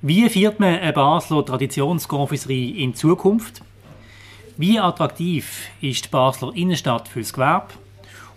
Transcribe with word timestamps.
Wie 0.00 0.28
führt 0.28 0.60
man 0.60 0.78
eine 0.78 0.92
Basler 0.92 1.44
Traditionskonfiserie 1.44 2.84
in 2.84 2.94
Zukunft? 2.94 3.62
Wie 4.56 4.78
attraktiv 4.78 5.70
ist 5.80 6.04
die 6.04 6.08
Basler 6.08 6.54
Innenstadt 6.54 7.08
fürs 7.08 7.32
Gewerbe? 7.32 7.74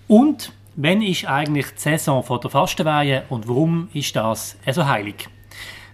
Und 0.08 0.54
wann 0.76 1.04
ist 1.04 1.26
eigentlich 1.26 1.68
die 1.68 1.80
Saison 1.80 2.26
der 2.42 2.50
Fastenweihe 2.50 3.26
und 3.30 3.48
warum 3.48 3.90
ist 3.94 4.16
das 4.16 4.58
so 4.72 4.88
heilig? 4.88 5.30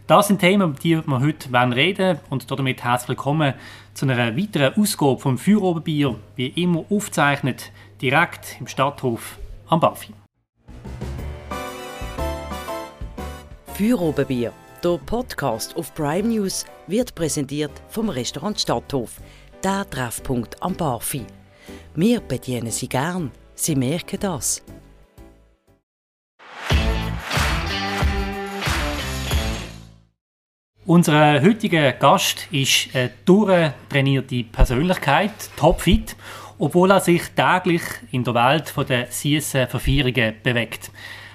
Das 0.08 0.30
sind 0.30 0.40
Themen, 0.40 0.70
über 0.70 0.80
die 0.80 1.06
wir 1.06 1.20
heute 1.20 1.76
reden 1.76 1.98
wollen 1.98 2.20
und 2.30 2.50
damit 2.50 2.86
herzlich 2.86 3.10
willkommen 3.10 3.54
zu 3.94 4.06
einer 4.06 4.38
weiteren 4.38 4.82
Ausgabe 4.82 5.20
vom 5.20 5.38
Feuerobenbier, 5.38 6.16
wie 6.38 6.48
immer 6.48 6.86
aufgezeichnet, 6.90 7.74
direkt 8.02 8.56
im 8.62 8.68
Stadthof 8.68 9.38
am 9.68 9.82
Bafi. 9.82 10.14
Feuerobenbier 13.74 14.54
der 14.88 14.98
Podcast 15.00 15.76
auf 15.76 15.94
Prime 15.94 16.30
News 16.30 16.66
wird 16.88 17.14
präsentiert 17.14 17.72
vom 17.90 18.08
Restaurant 18.08 18.58
Stadthof, 18.58 19.20
der 19.62 19.90
Treffpunkt 19.90 20.64
am 20.64 20.76
Barfi. 20.76 21.26
Wir 21.94 22.22
bedienen 22.22 22.72
Sie 22.72 22.88
gern, 22.88 23.32
Sie 23.54 23.76
merken 23.76 24.18
das. 24.22 24.64
Unser 30.86 31.42
heutiger 31.42 31.92
Gast 31.92 32.48
ist 32.52 32.96
eine 32.96 33.12
durchtrainierte 33.26 34.46
Persönlichkeit, 34.46 35.34
topfit, 35.58 36.16
obwohl 36.60 36.92
er 36.92 37.02
sich 37.02 37.24
täglich 37.36 37.84
in 38.12 38.24
der 38.24 38.36
Welt 38.36 38.74
der 38.88 39.08
süßen 39.12 39.68
Verfeierungen 39.68 40.36
bewegt. 40.42 40.92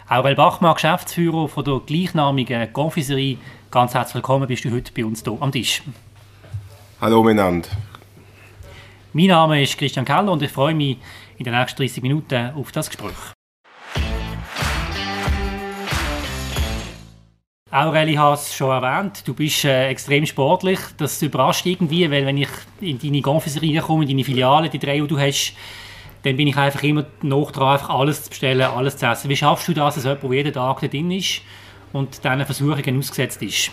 Aurel 0.09 0.35
Bachmann, 0.35 0.75
Geschäftsführer 0.75 1.49
von 1.49 1.65
der 1.65 1.81
gleichnamigen 1.87 2.73
Confiserie, 2.73 3.39
ganz 3.71 3.95
herzlich 3.95 4.17
willkommen, 4.17 4.49
bist 4.49 4.65
du 4.65 4.73
heute 4.73 4.93
bei 4.93 5.05
uns 5.05 5.23
hier 5.23 5.37
am 5.41 5.53
Tisch. 5.53 5.83
Hallo 7.01 7.23
miteinander. 7.23 7.69
Mein 9.13 9.27
Name 9.27 9.63
ist 9.63 9.79
Christian 9.79 10.05
Keller 10.05 10.33
und 10.33 10.43
ich 10.43 10.51
freue 10.51 10.75
mich 10.75 10.99
in 11.39 11.45
den 11.45 11.55
nächsten 11.55 11.79
30 11.79 12.03
Minuten 12.03 12.51
auf 12.57 12.73
das 12.73 12.91
Gespräch. 12.91 13.15
Aurel, 17.71 18.09
ich 18.11 18.19
habe 18.19 18.35
es 18.35 18.55
schon 18.55 18.71
erwähnt, 18.71 19.27
du 19.27 19.33
bist 19.33 19.65
äh, 19.65 19.89
extrem 19.89 20.27
sportlich. 20.27 20.79
Das 20.99 21.23
überrascht 21.23 21.65
irgendwie, 21.65 22.11
weil 22.11 22.27
wenn 22.27 22.37
ich 22.37 22.49
in 22.81 22.99
deine 22.99 23.23
Confiserie 23.23 23.81
komme, 23.81 24.03
in 24.03 24.11
deine 24.11 24.25
Filiale, 24.25 24.69
die 24.69 24.79
drei, 24.79 25.01
die 25.01 25.07
du 25.07 25.19
hast, 25.19 25.55
dann 26.23 26.37
bin 26.37 26.47
ich 26.47 26.57
einfach 26.57 26.83
immer 26.83 27.05
noch 27.23 27.51
dran, 27.51 27.75
einfach 27.75 27.91
alles 27.91 28.25
zu 28.25 28.31
bestellen, 28.31 28.63
alles 28.63 28.97
zu 28.97 29.07
essen. 29.07 29.29
Wie 29.29 29.37
schaffst 29.37 29.69
du 29.69 29.75
das 29.75 29.97
als 29.97 30.05
jemand, 30.05 30.35
jeden 30.35 30.53
Tag 30.53 30.81
da 30.81 30.87
drin 30.87 31.11
ist 31.11 31.43
und 31.93 32.23
diesen 32.25 32.45
Versuchungen 32.45 32.99
ausgesetzt 32.99 33.43
ist? 33.43 33.71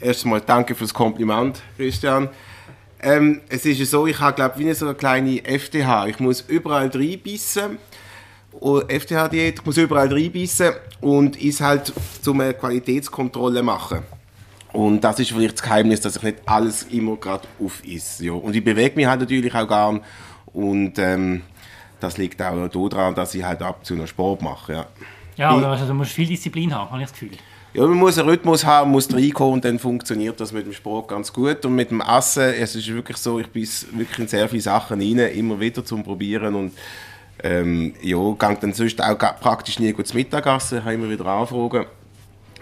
Erstmal 0.00 0.40
danke 0.40 0.74
für 0.74 0.84
das 0.84 0.94
Kompliment, 0.94 1.62
Christian. 1.76 2.28
Ähm, 3.00 3.42
es 3.48 3.66
ist 3.66 3.90
so, 3.90 4.06
ich 4.06 4.18
habe 4.18 4.34
glaube 4.34 4.58
wie 4.58 4.72
so 4.72 4.86
eine 4.86 4.94
kleine 4.94 5.44
FDH. 5.44 6.06
Ich 6.06 6.20
muss 6.20 6.40
überall 6.42 6.88
reinbissen. 6.88 7.78
FDH-Diät, 8.60 9.58
ich 9.58 9.66
muss 9.66 9.76
überall 9.76 10.12
reinbissen 10.12 10.72
und 11.00 11.36
ist 11.42 11.60
halt 11.60 11.92
zum 12.22 12.40
eine 12.40 12.54
Qualitätskontrolle 12.54 13.62
machen. 13.62 14.04
Und 14.72 15.02
das 15.02 15.20
ist 15.20 15.30
vielleicht 15.30 15.54
das 15.54 15.62
Geheimnis, 15.62 16.00
dass 16.00 16.16
ich 16.16 16.22
nicht 16.22 16.38
alles 16.46 16.84
immer 16.84 17.16
gerade 17.16 17.46
auf 17.62 17.84
ist. 17.84 18.20
Ja. 18.20 18.32
Und 18.32 18.56
ich 18.56 18.64
bewege 18.64 18.96
mich 18.96 19.06
halt 19.06 19.20
natürlich 19.20 19.54
auch 19.54 19.68
gern 19.68 20.00
und 20.54 20.98
ähm, 20.98 21.42
das 22.00 22.16
liegt 22.16 22.40
auch 22.40 22.68
daran, 22.68 23.14
dass 23.14 23.34
ich 23.34 23.44
halt 23.44 23.62
ab 23.62 23.78
und 23.80 23.84
zu 23.84 23.94
noch 23.94 24.06
Sport 24.06 24.42
mache. 24.42 24.72
Ja, 24.72 24.86
ja 25.36 25.50
also, 25.50 25.86
du 25.86 25.94
musst 25.94 26.12
viel 26.12 26.26
Disziplin 26.26 26.74
haben, 26.74 26.90
habe 26.90 27.02
ich 27.02 27.08
das 27.08 27.12
Gefühl. 27.18 27.36
Ja, 27.74 27.82
man 27.88 27.98
muss 27.98 28.16
einen 28.18 28.28
Rhythmus 28.28 28.64
haben, 28.64 28.92
muss 28.92 29.12
reinkommen 29.12 29.54
und 29.54 29.64
dann 29.64 29.80
funktioniert 29.80 30.38
das 30.38 30.52
mit 30.52 30.64
dem 30.64 30.72
Sport 30.72 31.08
ganz 31.08 31.32
gut. 31.32 31.64
Und 31.64 31.74
mit 31.74 31.90
dem 31.90 32.00
Essen, 32.00 32.54
es 32.54 32.76
ist 32.76 32.86
wirklich 32.86 33.16
so, 33.16 33.40
ich 33.40 33.48
bin 33.48 33.68
wirklich 33.94 34.18
in 34.20 34.28
sehr 34.28 34.48
viele 34.48 34.62
Sachen 34.62 35.00
rein, 35.00 35.18
immer 35.34 35.58
wieder 35.58 35.84
zum 35.84 36.04
Probieren 36.04 36.54
und 36.54 36.72
ähm, 37.42 37.94
ja, 38.00 38.16
gehe 38.16 38.58
dann 38.60 38.72
sonst 38.72 39.02
auch 39.02 39.18
praktisch 39.18 39.80
nie 39.80 39.92
gut 39.92 40.06
zum 40.06 40.18
Mittagessen, 40.18 40.84
habe 40.84 40.94
immer 40.94 41.10
wieder 41.10 41.26
Anfragen. 41.26 41.86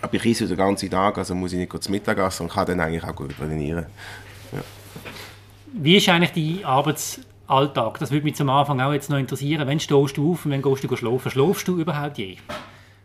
Aber 0.01 0.15
ich 0.15 0.25
esse 0.25 0.47
den 0.47 0.57
ganzen 0.57 0.91
Tag, 0.91 1.19
also 1.19 1.35
muss 1.35 1.53
ich 1.53 1.59
nicht 1.59 1.71
gut 1.71 1.85
zum 1.85 1.93
Mittagessen 1.93 2.45
und 2.45 2.53
kann 2.53 2.67
dann 2.67 2.81
eigentlich 2.81 3.05
auch 3.05 3.15
gut 3.15 3.37
trainieren. 3.37 3.85
Ja. 4.51 4.61
Wie 5.75 5.99
ist 5.99 6.09
eigentlich 6.09 6.33
die 6.33 6.65
Arbeits 6.65 7.21
Alltag? 7.47 7.99
Das 7.99 8.11
würde 8.11 8.25
mich 8.25 8.35
zum 8.35 8.49
Anfang 8.49 8.81
auch 8.81 8.93
jetzt 8.93 9.11
noch 9.11 9.19
interessieren. 9.19 9.67
Wann 9.67 9.81
stehst 9.81 10.17
du 10.17 10.33
auf 10.33 10.45
und 10.45 10.53
wann 10.53 10.63
gehst 10.63 10.85
du 10.85 10.97
schlafen? 10.97 11.31
Schlafst 11.31 11.69
du 11.69 11.79
überhaupt 11.79 12.19
je? 12.19 12.37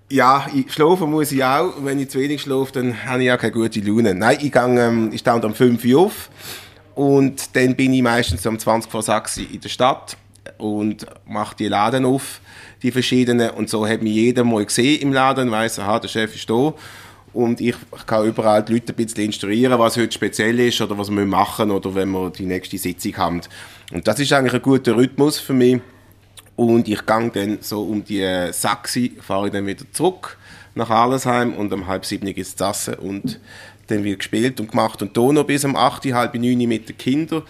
Ja, 0.10 0.48
ich, 0.56 0.72
schlafen 0.72 1.12
muss 1.12 1.32
ich 1.32 1.44
auch. 1.44 1.74
Wenn 1.82 2.00
ich 2.00 2.10
zu 2.10 2.20
wenig 2.20 2.42
schlafe, 2.42 2.72
dann 2.72 3.06
habe 3.06 3.24
ich 3.24 3.32
auch 3.32 3.38
keine 3.38 3.52
gute 3.52 3.82
Laune. 3.82 4.16
Nein, 4.16 4.38
ich, 4.42 4.52
gehe, 4.52 4.62
ähm, 4.62 5.12
ich 5.12 5.20
stehe 5.20 5.36
um 5.36 5.54
5 5.54 5.84
Uhr 5.84 6.02
auf 6.02 6.30
und 6.96 7.56
dann 7.56 7.76
bin 7.76 7.94
ich 7.94 8.02
meistens 8.02 8.46
um 8.46 8.58
20 8.58 8.90
vor 8.90 9.04
6 9.04 9.38
in 9.38 9.60
der 9.60 9.70
Stadt 9.70 10.16
und 10.58 11.06
mache 11.26 11.56
die 11.58 11.68
Laden 11.68 12.06
auf, 12.06 12.40
die 12.82 12.92
verschiedenen. 12.92 13.50
Und 13.50 13.70
so 13.70 13.86
hat 13.86 14.02
mich 14.02 14.14
jeder 14.14 14.46
mal 14.46 14.66
gesehen 14.66 15.02
im 15.02 15.12
Laden, 15.12 15.52
weiss, 15.52 15.78
aha, 15.78 16.00
der 16.00 16.08
Chef 16.08 16.34
ist 16.34 16.50
da 16.50 16.74
und 17.34 17.62
ich 17.62 17.76
kann 18.08 18.26
überall 18.26 18.64
die 18.64 18.74
Leute 18.74 18.94
ein 18.94 18.96
bisschen 18.96 19.26
instruieren, 19.26 19.78
was 19.78 19.96
heute 19.96 20.12
speziell 20.12 20.60
ist 20.60 20.82
oder 20.82 20.98
was 20.98 21.12
wir 21.12 21.26
machen 21.26 21.70
oder 21.70 21.94
wenn 21.94 22.10
wir 22.10 22.32
die 22.32 22.46
nächste 22.46 22.78
Sitzung 22.78 23.16
haben. 23.18 23.42
Und 23.92 24.08
das 24.08 24.20
ist 24.20 24.34
eigentlich 24.34 24.54
ein 24.54 24.62
guter 24.62 24.96
Rhythmus 24.96 25.40
für 25.40 25.54
mich. 25.54 25.82
Und 26.56 26.88
ich 26.88 27.06
gehe 27.06 27.32
dann 27.34 27.60
so 27.62 27.84
um 27.84 28.04
die 28.04 28.50
Sachse, 28.52 29.12
fahre 29.22 29.48
ich 29.48 29.54
dann 29.54 29.68
wieder 29.68 29.86
zurück 29.92 30.38
nach 30.74 30.90
Arlesheim 30.90 31.54
und 31.54 31.74
um 31.74 31.88
halb 31.88 32.06
sieben 32.06 32.28
ist 32.28 32.62
das 32.62 32.88
Essen 32.88 33.00
und 33.00 33.40
dann 33.88 34.04
wird 34.04 34.20
gespielt 34.20 34.60
und 34.60 34.72
gemacht 34.72 35.02
und 35.02 35.16
da 35.16 35.44
bis 35.44 35.66
um 35.66 35.76
acht, 35.76 36.06
halb 36.06 36.36
neun 36.36 36.58
mit 36.68 36.90
den 36.90 36.98
Kindern. 36.98 37.44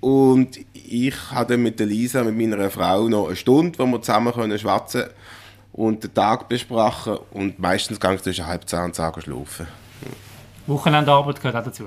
Und 0.00 0.58
ich 0.72 1.14
hatte 1.30 1.56
mit 1.56 1.80
der 1.80 1.86
Lisa, 1.86 2.22
mit 2.22 2.36
meiner 2.36 2.70
Frau, 2.70 3.08
noch 3.08 3.26
eine 3.26 3.36
Stunde, 3.36 3.78
wo 3.78 3.86
wir 3.86 4.00
zusammen 4.00 4.32
können 4.32 4.58
schwatzen 4.58 5.04
und 5.72 6.04
den 6.04 6.14
Tag 6.14 6.48
besprechen 6.48 7.18
und 7.32 7.58
meistens 7.58 8.00
gehe 8.00 8.14
ich 8.14 8.22
zwischen 8.22 8.46
halb 8.46 8.68
zehn 8.68 8.80
und 8.80 8.94
zehn 8.94 9.12
schlafen. 9.20 9.66
Wochenendarbeit 10.66 11.36
gehört 11.36 11.56
auch 11.56 11.64
dazu? 11.64 11.84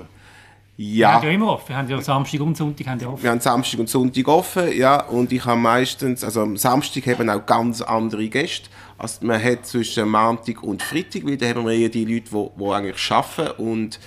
Ja. 0.82 1.08
Wir 1.08 1.14
haben 1.14 1.24
ja 1.24 1.30
immer 1.30 1.52
offen. 1.52 1.68
Wir 1.68 1.76
haben 1.76 1.88
ja 1.88 2.00
Samstag 2.00 2.40
und 2.40 2.56
Sonntag 2.56 2.86
haben 2.88 3.00
ja 3.00 3.08
offen. 3.08 3.22
Wir 3.22 3.30
haben 3.30 3.40
Samstag 3.40 3.78
und 3.80 3.88
Sonntag 3.88 4.26
offen, 4.26 4.76
ja. 4.76 5.04
Und 5.04 5.30
ich 5.32 5.44
habe 5.44 5.60
meistens, 5.60 6.24
also 6.24 6.42
am 6.42 6.56
Samstag 6.56 7.06
haben 7.06 7.30
auch 7.30 7.46
ganz 7.46 7.80
andere 7.80 8.28
Gäste. 8.28 8.68
Also 8.98 9.24
man 9.24 9.42
hat 9.42 9.66
zwischen 9.66 10.08
Montag 10.08 10.62
und 10.62 10.82
Freitag, 10.82 11.24
weil 11.24 11.36
da 11.36 11.46
haben 11.46 11.66
wir 11.66 11.72
eher 11.72 11.88
die 11.88 12.04
Leute, 12.04 12.30
die, 12.30 12.48
die 12.58 12.70
eigentlich 12.70 13.10
arbeiten 13.10 13.62
und 13.62 14.00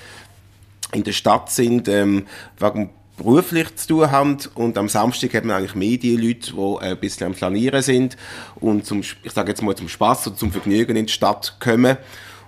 in 0.92 1.04
der 1.04 1.14
Stadt 1.14 1.50
sind, 1.50 1.88
ähm, 1.88 2.26
wegen 2.60 2.90
beruflich 3.18 3.74
zu 3.76 3.88
tun 3.88 4.12
haben 4.12 4.38
und 4.56 4.78
am 4.78 4.90
Samstag 4.90 5.34
hat 5.34 5.46
man 5.46 5.58
eigentlich 5.58 5.76
mehr 5.76 5.98
die 5.98 6.18
Leute, 6.18 6.52
die 6.52 6.86
ein 6.86 7.00
bisschen 7.00 7.28
am 7.28 7.34
Planieren 7.34 7.82
sind 7.82 8.18
und 8.56 8.86
zum, 8.86 9.00
ich 9.00 9.32
sage 9.32 9.50
jetzt 9.50 9.62
mal 9.62 9.76
zum 9.76 9.88
Spaß 9.88 10.28
oder 10.28 10.36
zum 10.36 10.52
Vergnügen 10.52 10.98
in 10.98 11.06
die 11.06 11.14
Stadt 11.14 11.56
kommen 11.62 11.98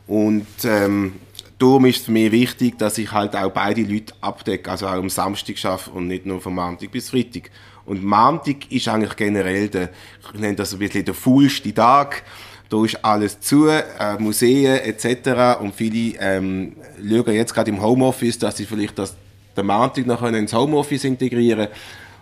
und 0.07 0.47
ähm, 0.65 1.13
darum 1.57 1.85
ist 1.85 1.99
es 1.99 2.05
für 2.05 2.11
mich 2.11 2.31
wichtig, 2.31 2.77
dass 2.77 2.97
ich 2.97 3.11
halt 3.11 3.35
auch 3.35 3.51
beide 3.51 3.81
Leute 3.81 4.13
abdecke, 4.21 4.69
also 4.69 4.87
auch 4.87 4.93
am 4.93 5.09
Samstag 5.09 5.57
schaffe 5.57 5.91
und 5.91 6.07
nicht 6.07 6.25
nur 6.25 6.41
von 6.41 6.55
Montag 6.55 6.91
bis 6.91 7.09
Freitag. 7.09 7.49
Und 7.85 8.03
Montag 8.03 8.71
ist 8.71 8.87
eigentlich 8.87 9.15
generell 9.15 9.69
der, 9.69 9.89
ich 10.33 10.39
nenne 10.39 10.55
das 10.55 10.73
ein 10.73 10.79
bisschen 10.79 11.05
der 11.05 11.13
faulste 11.13 11.73
Tag. 11.73 12.23
Da 12.69 12.83
ist 12.83 13.03
alles 13.03 13.39
zu, 13.39 13.67
äh, 13.67 14.17
Museen 14.19 14.79
etc. 14.79 15.61
Und 15.61 15.73
viele 15.73 16.17
ähm, 16.19 16.75
schauen 16.97 17.33
jetzt 17.33 17.53
gerade 17.53 17.71
im 17.71 17.81
Homeoffice, 17.81 18.37
dass 18.37 18.57
sie 18.57 18.65
vielleicht 18.65 18.99
das 18.99 19.15
den 19.55 19.65
Montag 19.65 20.05
noch 20.05 20.21
ins 20.23 20.53
Homeoffice 20.53 21.05
integrieren 21.05 21.69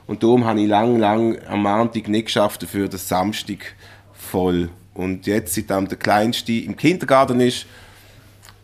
und 0.07 0.21
darum 0.21 0.45
habe 0.45 0.61
ich 0.61 0.67
lang, 0.67 0.99
lang 0.99 1.37
am 1.47 1.63
Montag 1.63 2.07
nicht 2.07 2.25
geschafft, 2.25 2.61
dafür 2.63 2.87
das 2.87 3.07
Samstag 3.07 3.75
voll. 4.13 4.69
Und 4.93 5.25
jetzt, 5.27 5.55
seitdem 5.55 5.87
der 5.87 5.97
Kleinste 5.97 6.53
im 6.53 6.75
Kindergarten 6.77 7.39
ist, 7.39 7.65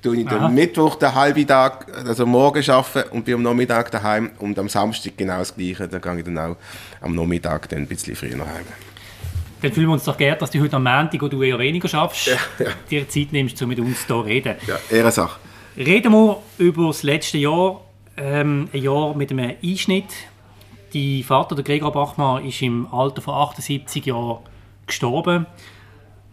tue 0.02 0.18
ich 0.18 0.28
den 0.28 0.54
Mittwoch 0.54 0.96
den 0.96 1.14
halben 1.14 1.46
Tag, 1.48 1.88
also 2.08 2.26
morgen 2.26 2.68
arbeiten 2.70 3.10
und 3.12 3.26
bin 3.26 3.36
am 3.36 3.44
Nachmittag 3.44 3.92
daheim 3.92 4.32
und 4.40 4.58
am 4.58 4.68
Samstag 4.68 5.18
genau 5.18 5.40
das 5.40 5.56
Gleiche. 5.56 5.88
Dann 5.88 6.02
gehe 6.02 6.18
ich 6.20 6.26
dann 6.26 6.38
auch 6.38 6.56
am 7.02 7.16
Nachmittag 7.16 7.70
dann 7.70 7.80
ein 7.80 7.88
bisschen 7.88 8.16
früher 8.16 8.36
nach 8.36 8.48
Hause. 8.48 8.66
Dann 9.62 9.72
fühlen 9.72 9.88
wir 9.88 9.94
uns 9.94 10.06
doch 10.06 10.18
gerne, 10.18 10.38
dass 10.38 10.50
du 10.50 10.60
heute 10.60 10.76
am 10.76 10.84
Montag, 10.84 11.22
wo 11.22 11.28
du 11.28 11.44
eher 11.44 11.60
weniger 11.60 11.88
schaffst, 11.88 12.28
ja, 12.28 12.38
ja. 12.60 12.72
dir 12.90 13.08
Zeit 13.08 13.32
nimmst, 13.32 13.62
um 13.62 13.70
mit 13.70 13.80
uns 13.80 14.00
hier 14.00 14.08
zu 14.08 14.22
reden. 14.22 14.56
Ja, 14.66 14.80
Ehrensache. 14.90 15.40
Reden 15.78 16.12
wir 16.12 16.42
über 16.58 16.88
das 16.88 17.04
letzte 17.04 17.38
Jahr 17.38 17.82
ähm, 18.18 18.70
ein 18.74 18.82
Jahr 18.82 19.16
mit 19.16 19.32
einem 19.32 19.56
Einschnitt. 19.64 20.06
Die 20.94 21.24
Vater, 21.24 21.56
der 21.56 21.64
Gregor 21.64 21.92
Bachmann, 21.92 22.44
ist 22.46 22.62
im 22.62 22.92
Alter 22.92 23.22
von 23.22 23.36
78 23.36 24.08
Jahren 24.08 24.40
gestorben. 24.88 25.46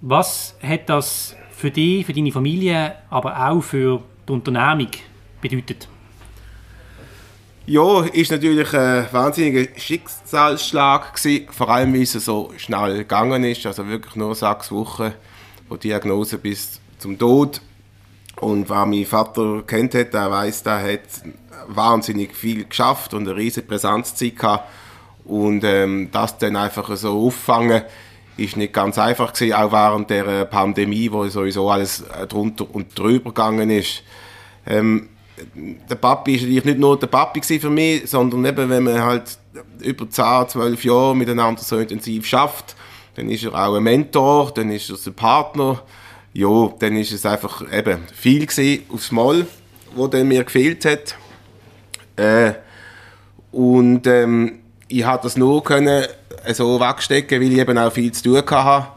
Was 0.00 0.56
hat 0.62 0.88
das 0.88 1.36
für 1.58 1.72
dich, 1.72 2.06
für 2.06 2.12
deine 2.12 2.30
Familie, 2.30 2.94
aber 3.10 3.50
auch 3.50 3.60
für 3.60 4.00
die 4.28 4.32
Unternehmung 4.32 4.90
bedeutet? 5.40 5.88
Ja, 7.66 8.04
ist 8.04 8.30
natürlich 8.30 8.72
ein 8.72 9.06
wahnsinniger 9.10 9.68
Schicksalsschlag 9.76 11.14
gewesen, 11.14 11.48
vor 11.50 11.68
allem 11.68 11.92
weil 11.94 12.02
es 12.02 12.12
so 12.12 12.52
schnell 12.56 12.98
gegangen 12.98 13.42
ist, 13.42 13.66
also 13.66 13.86
wirklich 13.88 14.14
nur 14.14 14.36
sechs 14.36 14.70
Wochen 14.70 15.12
von 15.68 15.80
Diagnose 15.80 16.38
bis 16.38 16.80
zum 16.98 17.18
Tod. 17.18 17.60
Und 18.36 18.70
wer 18.70 18.86
meinen 18.86 19.04
Vater 19.04 19.64
kennt 19.66 19.96
hat, 19.96 20.14
der 20.14 20.30
weiß, 20.30 20.62
der 20.62 20.92
hat 20.92 21.00
wahnsinnig 21.66 22.36
viel 22.36 22.66
geschafft 22.66 23.14
und 23.14 23.28
eine 23.28 23.36
riesige 23.36 23.66
Präsenzzeit 23.66 24.36
gehabt. 24.36 24.68
Und 25.24 25.64
ähm, 25.64 26.08
das 26.12 26.38
dann 26.38 26.54
einfach 26.54 26.96
so 26.96 27.26
auffangen, 27.26 27.82
ist 28.38 28.56
nicht 28.56 28.72
ganz 28.72 28.98
einfach 28.98 29.32
gewesen, 29.32 29.52
auch 29.52 29.72
während 29.72 30.10
der 30.10 30.44
Pandemie, 30.46 31.10
wo 31.10 31.26
sowieso 31.28 31.68
alles 31.70 32.00
äh, 32.00 32.26
drunter 32.26 32.66
und 32.72 32.98
drüber 32.98 33.30
gegangen 33.30 33.68
ist. 33.68 34.02
Ähm, 34.66 35.08
der 35.54 35.96
Papi 35.96 36.34
ist 36.34 36.42
natürlich 36.42 36.64
nicht 36.64 36.78
nur 36.78 36.98
der 36.98 37.06
Papi 37.06 37.42
für 37.42 37.70
mich, 37.70 38.08
sondern 38.08 38.44
eben, 38.44 38.70
wenn 38.70 38.84
man 38.84 39.02
halt 39.02 39.38
über 39.80 40.08
10, 40.08 40.48
12 40.48 40.84
Jahre 40.84 41.16
miteinander 41.16 41.62
so 41.62 41.78
intensiv 41.78 42.26
schafft, 42.26 42.76
dann 43.14 43.28
ist 43.30 43.44
er 43.44 43.54
auch 43.54 43.74
ein 43.74 43.82
Mentor, 43.82 44.52
dann 44.52 44.70
ist 44.70 44.90
er 44.90 44.96
ein 44.96 45.14
Partner, 45.14 45.82
ja, 46.32 46.68
dann 46.78 46.96
ist 46.96 47.12
es 47.12 47.26
einfach 47.26 47.62
eben 47.72 48.00
viel 48.12 48.46
gewesen 48.46 48.84
aufs 48.92 49.10
Mal, 49.10 49.46
wo 49.94 50.06
dann 50.06 50.28
mir 50.28 50.44
gefehlt 50.44 50.84
hat. 50.84 51.16
Äh, 52.16 52.54
und 53.50 54.06
ähm, 54.06 54.60
ich 54.88 55.04
habe 55.04 55.22
das 55.22 55.36
nur 55.36 55.62
können 55.64 56.04
so 56.52 56.80
wegstecken, 56.80 57.40
weil 57.40 57.52
ich 57.52 57.58
eben 57.58 57.78
auch 57.78 57.92
viel 57.92 58.12
zu 58.12 58.22
tun 58.22 58.42
hatte 58.50 58.88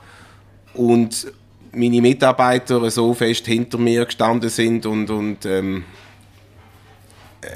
und 0.74 1.32
meine 1.74 2.02
Mitarbeiter 2.02 2.90
so 2.90 3.14
fest 3.14 3.46
hinter 3.46 3.78
mir 3.78 4.06
gestanden 4.06 4.50
sind 4.50 4.86
und, 4.86 5.10
und 5.10 5.46
ähm, 5.46 5.84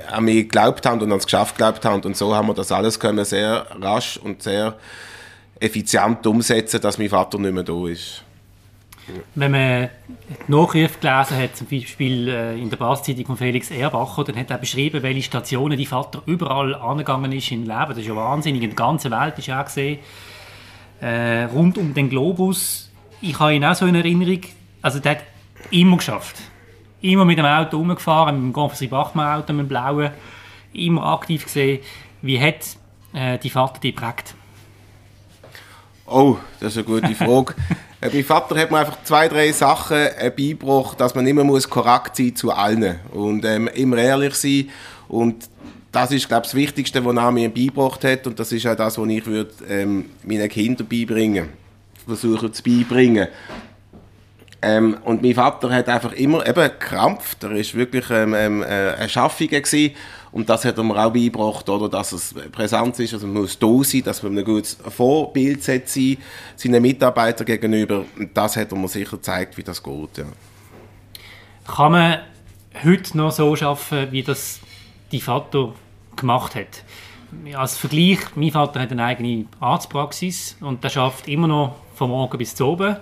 an 0.10 0.24
mich 0.26 0.36
geglaubt 0.36 0.86
haben 0.86 1.02
und 1.02 1.12
ans 1.12 1.26
Geschäft 1.26 1.56
geglaubt 1.56 1.84
haben 1.86 2.02
und 2.04 2.18
so 2.18 2.36
haben 2.36 2.48
wir 2.48 2.54
das 2.54 2.72
alles 2.72 3.00
können 3.00 3.26
sehr 3.26 3.68
rasch 3.82 4.18
und 4.18 4.42
sehr 4.42 4.76
effizient 5.60 6.26
umsetzen, 6.26 6.82
dass 6.82 6.98
mein 6.98 7.10
Vater 7.10 7.38
nicht 7.38 7.54
mehr 7.54 7.64
da 7.64 7.88
ist. 7.88 8.25
Wenn 9.36 9.52
man 9.52 9.90
die 10.48 10.52
Nachricht 10.52 11.02
gelesen 11.02 11.38
hat, 11.38 11.56
zum 11.56 11.68
Beispiel 11.68 12.28
äh, 12.28 12.60
in 12.60 12.70
der 12.70 12.78
Baszeitung 12.78 13.26
von 13.26 13.38
Felix 13.38 13.70
Erbacher, 13.70 14.24
dann 14.24 14.38
hat 14.38 14.50
er 14.50 14.58
beschrieben, 14.58 15.04
welche 15.04 15.22
Stationen 15.22 15.78
die 15.78 15.86
Vater 15.86 16.24
überall 16.26 16.74
angegangen 16.74 17.32
ist 17.32 17.52
im 17.52 17.62
Leben. 17.62 17.90
Das 17.90 18.00
ist 18.00 18.08
ja 18.08 18.16
wahnsinnig. 18.16 18.64
In 18.64 18.70
der 18.70 18.76
ganzen 18.76 19.12
Welt 19.12 19.38
ist 19.38 19.48
er 19.48 19.62
auch 19.62 19.66
gesehen. 19.66 20.00
Äh, 21.02 21.44
rund 21.44 21.78
um 21.78 21.94
den 21.94 22.10
Globus. 22.10 22.92
Ich 23.22 23.40
habe 23.40 23.54
ihn 23.54 23.64
auch 23.64 23.76
so 23.76 23.86
in 23.86 23.96
Erinnerung. 23.96 24.42
Also 24.82 25.00
der 25.00 25.12
hat 25.12 25.24
immer 25.70 25.98
geschafft. 25.98 26.38
Immer 27.02 27.26
mit 27.26 27.38
dem 27.38 27.46
Auto 27.46 27.78
rumgefahren, 27.78 28.36
mit 28.36 28.44
dem 28.46 28.54
Gonfrey 28.54 28.88
Bachmann 28.88 29.40
Auto, 29.40 29.54
mit 29.54 29.66
dem 29.66 29.68
blauen. 29.68 30.12
Immer 30.74 31.06
aktiv 31.06 31.44
gesehen. 31.44 31.80
Wie 32.24 32.40
hat 32.40 32.78
äh, 33.14 33.38
die 33.38 33.52
Vater 33.52 33.80
die 33.80 33.94
geprägt? 33.94 34.34
Oh, 36.08 36.38
das 36.60 36.76
ist 36.76 36.88
eine 36.88 37.02
gute 37.02 37.16
Frage. 37.16 37.54
Äh, 38.02 38.10
mein 38.14 38.24
Vater 38.24 38.60
hat 38.60 38.72
mir 38.72 38.80
einfach 38.80 39.04
zwei, 39.04 39.28
drei 39.28 39.52
Sachen 39.52 39.98
äh, 39.98 40.32
beigebracht, 40.36 41.00
dass 41.00 41.16
man 41.16 41.28
immer 41.28 41.44
muss 41.44 41.70
korrekt 41.70 42.16
sein 42.16 42.36
zu 42.36 42.52
allen 42.52 43.00
und 43.12 43.46
ähm, 43.46 43.68
immer 43.70 43.98
ehrlich 43.98 44.36
sein 44.36 44.70
und 45.08 45.50
das 45.92 46.12
ist, 46.12 46.28
glaube 46.28 46.46
ich, 46.46 46.52
das 46.52 46.56
Wichtigste, 46.56 47.06
was 47.06 47.16
er 47.16 47.32
mir 47.32 47.50
beigebracht 47.50 48.04
hat 48.04 48.28
und 48.28 48.38
das 48.40 48.52
ist 48.52 48.68
auch 48.68 48.76
das, 48.76 48.98
was 48.98 49.08
ich 49.08 49.26
würde, 49.26 49.54
ähm, 49.70 50.10
meinen 50.24 50.50
Kindern 50.50 50.88
beibringen 50.88 51.50
versuchen 52.06 52.54
zu 52.54 52.64
beibringen. 52.64 53.28
Ähm, 54.62 54.98
und 55.04 55.22
mein 55.22 55.36
Vater 55.36 55.70
hat 55.72 55.90
einfach 55.90 56.14
immer 56.14 56.48
eben 56.48 56.64
gekrampft. 56.64 57.44
Er 57.44 57.52
ist 57.52 57.76
wirklich 57.76 58.10
ähm, 58.10 58.34
ähm, 58.34 58.64
äh, 58.64 58.94
ein 58.94 59.10
Schaffiger 59.10 59.62
gewesen. 59.62 59.96
Und 60.36 60.50
das 60.50 60.66
hat 60.66 60.78
er 60.78 60.84
mir 60.84 60.98
auch 60.98 61.14
beigebracht, 61.14 61.70
oder, 61.70 61.88
dass 61.88 62.12
es 62.12 62.36
präsent 62.52 63.00
ist, 63.00 63.14
also 63.14 63.26
man 63.26 63.44
muss 63.44 63.58
da 63.58 63.84
sein, 63.84 64.04
dass 64.04 64.22
man 64.22 64.38
ein 64.38 64.44
gutes 64.44 64.78
Vorbild 64.90 65.64
sein 65.64 65.84
seinen 66.58 66.82
Mitarbeitern 66.82 67.46
gegenüber. 67.46 68.04
Das 68.34 68.58
hat 68.58 68.70
er 68.70 68.78
mir 68.78 68.90
sicher 68.90 69.16
gezeigt, 69.16 69.56
wie 69.56 69.64
das 69.64 69.82
geht. 69.82 70.18
Ja. 70.18 70.26
Kann 71.74 71.94
man 71.94 72.18
heute 72.84 73.18
noch 73.18 73.32
so 73.32 73.56
arbeiten, 73.56 74.12
wie 74.12 74.24
das 74.24 74.60
die 75.14 75.22
Vater 75.22 75.72
gemacht 76.18 76.56
hat? 76.56 76.84
Als 77.54 77.78
Vergleich, 77.78 78.20
mein 78.36 78.52
Vater 78.52 78.82
hat 78.82 78.92
eine 78.92 79.06
eigene 79.06 79.46
Arztpraxis 79.62 80.58
und 80.60 80.84
der 80.84 80.90
schafft 80.90 81.30
immer 81.30 81.48
noch 81.48 81.76
von 81.94 82.10
morgen 82.10 82.38
bis 82.38 82.56
zu 82.56 82.66
oben. 82.66 82.98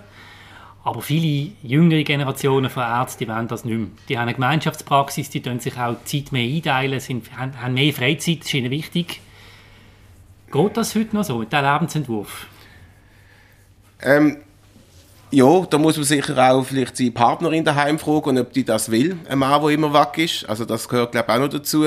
Aber 0.84 1.00
viele 1.00 1.50
jüngere 1.62 2.04
Generationen 2.04 2.68
von 2.70 2.82
Ärzten 2.82 3.26
wollen 3.26 3.48
das 3.48 3.64
nicht 3.64 3.76
mehr. 3.76 3.88
Die 4.08 4.18
haben 4.18 4.24
eine 4.24 4.34
Gemeinschaftspraxis, 4.34 5.30
die 5.30 5.40
können 5.40 5.58
sich 5.58 5.78
auch 5.78 5.96
Zeit 6.04 6.30
mehr 6.30 6.46
einteilen, 6.46 7.00
sind, 7.00 7.24
haben 7.36 7.72
mehr 7.72 7.92
Freizeit, 7.94 8.40
das 8.40 8.48
ist 8.48 8.54
ihnen 8.54 8.70
wichtig. 8.70 9.22
Geht 10.52 10.76
das 10.76 10.94
heute 10.94 11.16
noch 11.16 11.24
so, 11.24 11.42
diesem 11.42 11.64
Lebensentwurf? 11.64 12.46
Ähm, 14.02 14.36
ja, 15.30 15.66
da 15.68 15.78
muss 15.78 15.96
man 15.96 16.04
sicher 16.04 16.52
auch 16.52 16.64
vielleicht 16.64 16.98
seine 16.98 17.12
Partnerin 17.12 17.64
daheim 17.64 17.98
fragen, 17.98 18.38
ob 18.38 18.52
die 18.52 18.64
das 18.64 18.90
will, 18.90 19.16
ein 19.26 19.38
Mann, 19.38 19.62
der 19.62 19.70
immer 19.70 19.92
weg 19.94 20.18
ist. 20.18 20.48
Also 20.48 20.66
das 20.66 20.86
gehört, 20.86 21.12
glaube 21.12 21.26
ich, 21.28 21.34
auch 21.34 21.40
noch 21.40 21.48
dazu. 21.48 21.86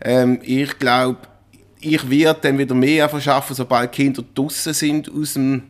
Ähm, 0.00 0.38
ich 0.42 0.78
glaube, 0.78 1.18
ich 1.80 2.08
werde 2.08 2.40
dann 2.42 2.58
wieder 2.58 2.76
mehr 2.76 3.04
arbeiten, 3.04 3.54
sobald 3.54 3.90
Kinder 3.90 4.22
draußen 4.34 4.72
sind 4.72 5.10
aus 5.12 5.34
dem 5.34 5.64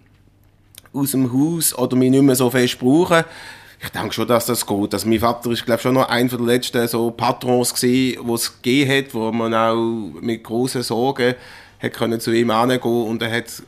aus 0.94 1.10
dem 1.10 1.32
Haus 1.32 1.76
oder 1.76 1.96
mich 1.96 2.10
nicht 2.10 2.22
mehr 2.22 2.36
so 2.36 2.50
fest 2.50 2.78
brauchen. 2.78 3.24
Ich 3.82 3.90
denke 3.90 4.14
schon, 4.14 4.26
dass 4.26 4.46
das 4.46 4.64
geht. 4.64 4.94
Also 4.94 5.08
mein 5.08 5.20
Vater 5.20 5.50
ist, 5.50 5.66
glaube 5.66 5.82
schon 5.82 5.94
noch 5.94 6.08
einer 6.08 6.28
der 6.28 6.40
letzten 6.40 6.88
so 6.88 7.10
Patrons 7.10 7.74
gewesen, 7.74 8.18
wo 8.22 8.34
es 8.34 8.62
gegeben 8.62 8.90
hat, 8.90 9.14
wo 9.14 9.30
man 9.30 9.52
auch 9.52 10.20
mit 10.20 10.42
großen 10.42 10.82
Sorgen 10.82 11.34
hat 11.82 11.92
können 11.92 12.20
zu 12.20 12.32
ihm 12.32 12.50
hingehen 12.50 12.80
und 12.80 13.20
er 13.20 13.36
hat 13.36 13.62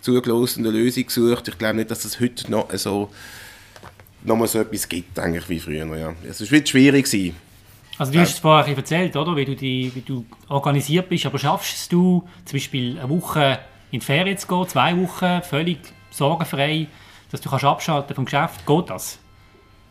zugelassen 0.00 0.64
eine 0.64 0.76
Lösung 0.76 1.06
gesucht. 1.06 1.48
Ich 1.48 1.58
glaube 1.58 1.76
nicht, 1.76 1.90
dass 1.90 2.04
es 2.04 2.20
heute 2.20 2.48
noch 2.50 2.70
so 2.74 3.10
noch 4.22 4.36
mal 4.36 4.46
so 4.46 4.60
etwas 4.60 4.88
gibt, 4.88 5.18
eigentlich, 5.18 5.48
wie 5.48 5.60
früher. 5.60 5.96
Ja. 5.96 6.12
Es 6.28 6.50
wird 6.50 6.68
schwierig 6.68 7.06
sein. 7.06 7.34
Also 7.98 8.12
du 8.12 8.20
hast 8.20 8.34
es 8.34 8.38
vorher 8.38 8.76
erzählt, 8.76 9.16
oder? 9.16 9.36
Wie 9.36 9.44
du, 9.44 9.56
die, 9.56 9.90
wie 9.94 10.02
du 10.02 10.26
organisiert 10.48 11.08
bist, 11.08 11.24
aber 11.26 11.38
schaffst 11.38 11.92
du 11.92 12.28
zum 12.44 12.56
Beispiel 12.56 12.98
eine 12.98 13.08
Woche 13.08 13.60
in 13.90 14.00
die 14.00 14.06
Ferien 14.06 14.36
zu 14.36 14.46
gehen, 14.46 14.68
zwei 14.68 14.96
Wochen, 14.96 15.42
völlig 15.42 15.78
sorgenfrei, 16.16 16.86
dass 17.30 17.40
du 17.40 17.50
kannst 17.50 17.64
abschalten 17.64 18.14
vom 18.14 18.24
Geschäft? 18.24 18.66
Geht 18.66 18.90
das? 18.90 19.18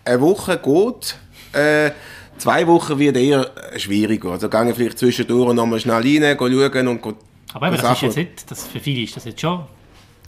Eine 0.04 0.22
Woche 0.22 0.58
geht. 0.58 1.18
Äh, 1.54 1.92
zwei 2.38 2.66
Wochen 2.68 3.00
wird 3.00 3.18
eher 3.18 3.52
schwieriger. 3.78 4.32
Also 4.32 4.50
gehen 4.50 4.74
vielleicht 4.76 5.00
zwischendurch 5.00 5.54
noch 5.54 5.66
mal 5.66 5.80
schnell 5.80 5.96
rein, 5.96 6.38
schauen 6.38 6.88
und 6.88 7.02
gehen 7.02 7.16
Aber 7.54 7.68
eben, 7.68 7.78
das 7.78 7.92
ist 7.92 8.02
jetzt 8.02 8.18
nicht, 8.18 8.52
das, 8.52 8.68
für 8.68 8.80
viele 8.80 9.04
ist 9.04 9.16
das 9.16 9.26
jetzt 9.26 9.42
schon, 9.42 9.64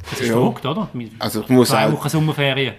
das 0.10 0.20
ist 0.22 0.28
ja. 0.28 0.34
verrückt, 0.34 0.66
oder? 0.66 0.90
Also 1.20 1.42
ich 1.42 1.50
muss 1.50 1.70
zwei 1.70 1.92
Wochen 1.92 2.10
Sommerferien. 2.10 2.76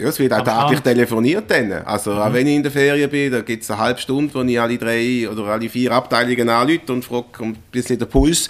Ja, 0.00 0.08
es 0.08 0.18
wird 0.20 0.32
auch 0.32 0.44
täglich 0.44 0.80
telefoniert 0.80 1.50
dann. 1.50 1.72
Also 1.72 2.12
mhm. 2.12 2.18
auch 2.18 2.32
wenn 2.32 2.46
ich 2.46 2.54
in 2.54 2.62
der 2.62 2.70
Ferien 2.70 3.10
bin, 3.10 3.32
da 3.32 3.40
gibt 3.40 3.64
es 3.64 3.70
eine 3.70 3.80
halbe 3.80 4.00
Stunde, 4.00 4.32
wo 4.32 4.42
ich 4.42 4.60
alle 4.60 4.78
drei 4.78 5.28
oder 5.28 5.44
alle 5.46 5.68
vier 5.68 5.90
Abteilungen 5.90 6.48
anrufe 6.48 6.92
und 6.92 7.04
frage 7.04 7.26
ein 7.40 7.56
bisschen 7.72 7.98
den 7.98 8.08
Puls 8.08 8.48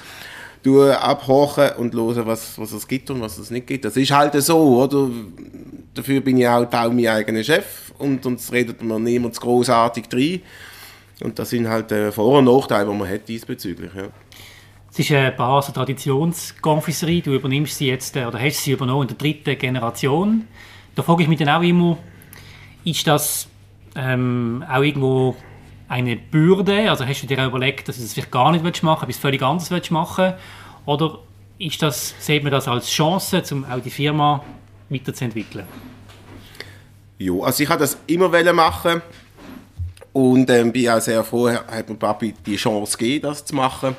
abhorchen 0.66 1.70
und 1.78 1.94
hören, 1.94 2.26
was, 2.26 2.58
was 2.58 2.72
es 2.72 2.86
gibt 2.86 3.10
und 3.10 3.20
was 3.20 3.38
es 3.38 3.50
nicht 3.50 3.66
gibt. 3.66 3.84
Das 3.84 3.96
ist 3.96 4.10
halt 4.10 4.34
so, 4.42 4.82
oder? 4.82 5.08
Dafür 5.94 6.20
bin 6.20 6.38
ich 6.38 6.46
halt 6.46 6.74
auch 6.74 6.92
mein 6.92 7.06
eigener 7.06 7.42
Chef 7.42 7.92
und 7.98 8.22
sonst 8.22 8.52
redet 8.52 8.82
mir 8.82 8.98
niemand 8.98 9.38
großartig 9.40 10.04
rein. 10.12 10.42
Und 11.20 11.38
das 11.38 11.50
sind 11.50 11.68
halt 11.68 11.90
äh, 11.90 12.12
Vor- 12.12 12.38
und 12.38 12.44
Nachteile, 12.44 12.90
die 12.90 12.96
man 12.96 13.08
hat 13.08 13.28
diesbezüglich. 13.28 13.90
Ja. 13.94 14.08
Es 14.90 14.98
ist 14.98 15.10
eine 15.10 15.32
Basel 15.32 15.74
Traditionskonfiserie. 15.74 17.22
Du 17.22 17.34
übernimmst 17.34 17.76
sie 17.76 17.88
jetzt, 17.88 18.16
äh, 18.16 18.24
oder 18.24 18.40
hast 18.40 18.62
sie 18.62 18.72
übernommen 18.72 19.02
in 19.02 19.08
der 19.08 19.16
dritten 19.16 19.58
Generation. 19.58 20.46
Da 20.94 21.02
frage 21.02 21.22
ich 21.22 21.28
mich 21.28 21.38
dann 21.38 21.48
auch 21.48 21.62
immer, 21.62 21.98
ist 22.84 23.06
das 23.06 23.48
ähm, 23.96 24.64
auch 24.68 24.82
irgendwo 24.82 25.36
eine 25.88 26.16
Bürde? 26.16 26.90
Also 26.90 27.06
hast 27.06 27.22
du 27.22 27.26
dir 27.26 27.42
auch 27.42 27.48
überlegt, 27.48 27.88
dass 27.88 27.96
du 27.96 28.02
das 28.02 28.12
vielleicht 28.12 28.30
gar 28.30 28.52
nicht 28.52 28.62
machen 28.62 28.76
willst, 28.76 28.84
etwas 29.02 29.16
völlig 29.16 29.42
anderes 29.42 29.90
machen 29.90 30.24
willst? 30.24 30.38
Oder 30.86 31.18
ist 31.58 31.82
das, 31.82 32.14
sieht 32.20 32.42
man 32.42 32.52
das 32.52 32.68
als 32.68 32.88
Chance, 32.88 33.42
um 33.52 33.64
auch 33.64 33.80
die 33.80 33.90
Firma 33.90 34.44
weiterzuentwickeln? 34.88 35.66
Ja, 37.18 37.32
also 37.42 37.62
ich 37.62 37.68
habe 37.68 37.80
das 37.80 37.98
immer 38.06 38.52
machen 38.52 39.02
und 40.12 40.48
ähm, 40.50 40.72
bin 40.72 40.88
auch 40.88 41.00
sehr 41.00 41.24
froh, 41.24 41.48
hat 41.48 41.88
mir 41.88 41.96
Papi 41.96 42.34
die 42.46 42.56
Chance 42.56 42.96
gegeben, 42.96 43.22
das 43.22 43.44
zu 43.44 43.56
machen. 43.56 43.96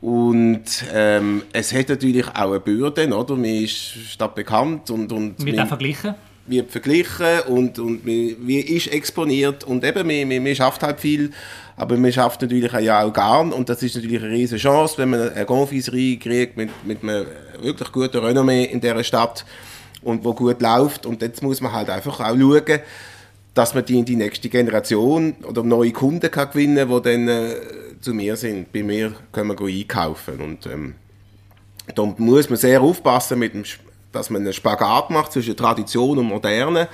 Und 0.00 0.84
ähm, 0.92 1.42
es 1.52 1.72
hat 1.72 1.88
natürlich 1.88 2.28
auch 2.28 2.50
eine 2.50 2.60
Bürde, 2.60 3.08
oder? 3.08 3.34
Mir 3.34 3.62
ist 3.62 4.16
das 4.18 4.34
bekannt 4.34 4.90
und... 4.90 5.10
und 5.10 5.44
Wird 5.44 5.58
auch 5.58 5.66
verglichen? 5.66 6.14
Wird 6.46 6.70
verglichen 6.70 7.40
und, 7.48 7.78
und 7.78 8.04
man, 8.06 8.36
man 8.38 8.56
ist 8.56 8.92
exponiert 8.92 9.64
und 9.64 9.84
eben, 9.84 10.06
man, 10.06 10.28
man, 10.28 10.42
man 10.42 10.54
schafft 10.54 10.82
halt 10.82 11.00
viel, 11.00 11.30
aber 11.76 11.96
man 11.96 12.12
schafft 12.12 12.42
natürlich 12.42 12.72
ja 12.72 13.02
auch 13.02 13.12
gern 13.12 13.52
und 13.52 13.68
das 13.68 13.82
ist 13.82 13.96
natürlich 13.96 14.22
eine 14.22 14.32
riesige 14.32 14.60
Chance, 14.60 14.98
wenn 14.98 15.10
man 15.10 15.30
eine 15.30 15.44
Confiserie 15.44 16.18
kriegt 16.18 16.56
mit, 16.56 16.70
mit 16.84 17.02
einem 17.02 17.26
wirklich 17.60 17.92
guten 17.92 18.18
Renommee 18.18 18.64
in 18.64 18.80
dieser 18.80 19.04
Stadt 19.04 19.44
und 20.02 20.24
wo 20.24 20.34
gut 20.34 20.60
läuft 20.60 21.06
und 21.06 21.22
jetzt 21.22 21.42
muss 21.42 21.60
man 21.60 21.72
halt 21.72 21.90
einfach 21.90 22.20
auch 22.20 22.36
schauen, 22.36 22.80
dass 23.54 23.74
man 23.74 23.84
die 23.84 24.04
die 24.04 24.16
nächste 24.16 24.48
Generation 24.48 25.34
oder 25.42 25.62
neue 25.62 25.92
Kunden 25.92 26.30
kann 26.30 26.50
gewinnen 26.50 26.88
kann, 26.88 27.02
die 27.02 27.10
dann 27.10 27.28
äh, 27.28 27.54
zu 28.00 28.12
mir 28.12 28.36
sind. 28.36 28.70
Bei 28.72 28.82
mir 28.82 29.14
können 29.32 29.58
wir 29.58 29.66
einkaufen 29.66 30.40
und 30.40 30.66
ähm, 30.66 30.94
da 31.94 32.04
muss 32.18 32.50
man 32.50 32.58
sehr 32.58 32.80
aufpassen 32.80 33.38
mit 33.38 33.54
dem 33.54 33.64
dass 34.12 34.30
man 34.30 34.42
einen 34.42 34.52
Spagat 34.52 35.10
macht 35.10 35.32
zwischen 35.32 35.56
Tradition 35.56 36.18
und 36.18 36.26
Moderne. 36.26 36.88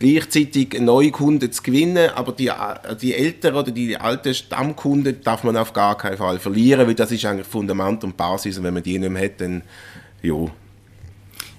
gleichzeitig 0.00 0.80
neue 0.80 1.10
Kunden 1.10 1.52
zu 1.52 1.62
gewinnen, 1.62 2.10
aber 2.14 2.32
die, 2.32 2.50
die 3.00 3.14
älteren 3.14 3.56
oder 3.56 3.70
die 3.70 3.96
alten 3.96 4.34
Stammkunden 4.34 5.20
darf 5.22 5.44
man 5.44 5.56
auf 5.56 5.72
gar 5.72 5.96
keinen 5.96 6.16
Fall 6.16 6.38
verlieren, 6.38 6.86
weil 6.86 6.94
das 6.94 7.12
ist 7.12 7.24
eigentlich 7.26 7.46
Fundament 7.46 8.02
und 8.02 8.16
Basis 8.16 8.56
und 8.58 8.64
wenn 8.64 8.74
man 8.74 8.82
die 8.82 8.98
nicht 8.98 9.10
mehr 9.10 9.24
hat, 9.24 9.40
dann 9.40 9.62
ja, 10.22 10.34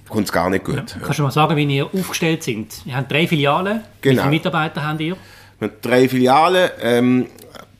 kommt 0.08 0.26
es 0.26 0.32
gar 0.32 0.50
nicht 0.50 0.64
gut. 0.64 0.76
Ja. 0.76 1.00
Kannst 1.02 1.18
du 1.20 1.22
mal 1.22 1.30
sagen, 1.30 1.56
wie 1.56 1.76
ihr 1.76 1.86
aufgestellt 1.86 2.42
sind? 2.42 2.82
Ihr 2.84 2.96
habt 2.96 3.10
drei 3.10 3.26
Filialen. 3.28 3.82
Genau. 4.00 4.16
Wie 4.16 4.18
viele 4.18 4.30
Mitarbeiter 4.30 4.86
habt 4.86 5.00
ihr? 5.00 5.16
Wir 5.58 5.68
haben 5.68 5.76
drei 5.80 6.08
Filialen 6.08 6.70
ähm, 6.80 7.26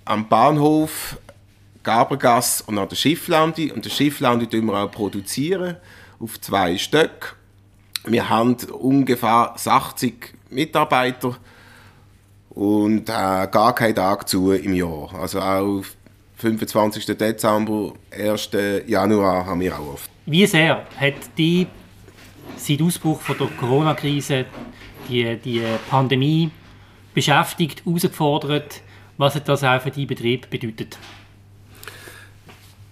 am 0.05 0.29
Bahnhof, 0.29 1.19
Gabergasse 1.83 2.63
und 2.69 2.79
an 2.79 2.89
der 2.89 2.97
Schifflande. 2.97 3.73
Und 3.75 3.85
der 3.85 3.91
Schifflande 3.91 4.47
produzieren 4.47 4.67
wir 4.67 4.75
auch 4.75 4.91
produzieren 4.91 5.77
auf 6.23 6.41
zwei 6.41 6.79
Stück. 6.79 7.37
Wir 8.05 8.29
haben 8.29 8.57
ungefähr 8.79 9.55
80 9.57 10.35
Mitarbeiter 10.51 11.37
und 12.51 13.09
äh, 13.09 13.49
gar 13.51 13.75
keinen 13.75 13.95
Tag 13.95 14.29
zu 14.29 14.53
im 14.53 14.75
Jahr. 14.75 15.15
Also 15.15 15.41
auch 15.41 15.83
25. 16.37 17.07
Dezember, 17.17 17.93
1. 18.11 18.51
Januar 18.87 19.47
haben 19.47 19.61
wir 19.61 19.79
auch 19.79 19.95
oft. 19.95 20.11
Wie 20.27 20.47
sehr 20.47 20.87
hat 20.97 21.15
die 21.39 21.67
seit 22.57 22.83
Ausbruch 22.83 23.21
von 23.21 23.39
der 23.39 23.49
Corona-Krise 23.59 24.47
die, 25.09 25.37
die 25.37 25.63
Pandemie 25.89 26.51
beschäftigt, 27.15 27.85
herausgefordert? 27.85 28.83
Was 29.19 29.35
hat 29.35 29.49
das 29.49 29.63
auch 29.63 29.81
für 29.81 29.91
die 29.91 30.07
Betrieb 30.07 30.51
bedeutet? 30.51 30.99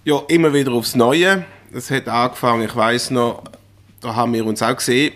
Ja, 0.04 0.22
immer 0.28 0.52
wieder 0.52 0.72
aufs 0.72 0.94
Neue. 0.94 1.44
Es 1.72 1.90
hat 1.90 2.08
angefangen, 2.08 2.64
ich 2.64 2.74
weiß 2.74 3.10
noch, 3.10 3.44
da 4.00 4.14
haben 4.14 4.32
wir 4.32 4.44
uns 4.44 4.62
auch 4.62 4.76
gesehen. 4.76 5.12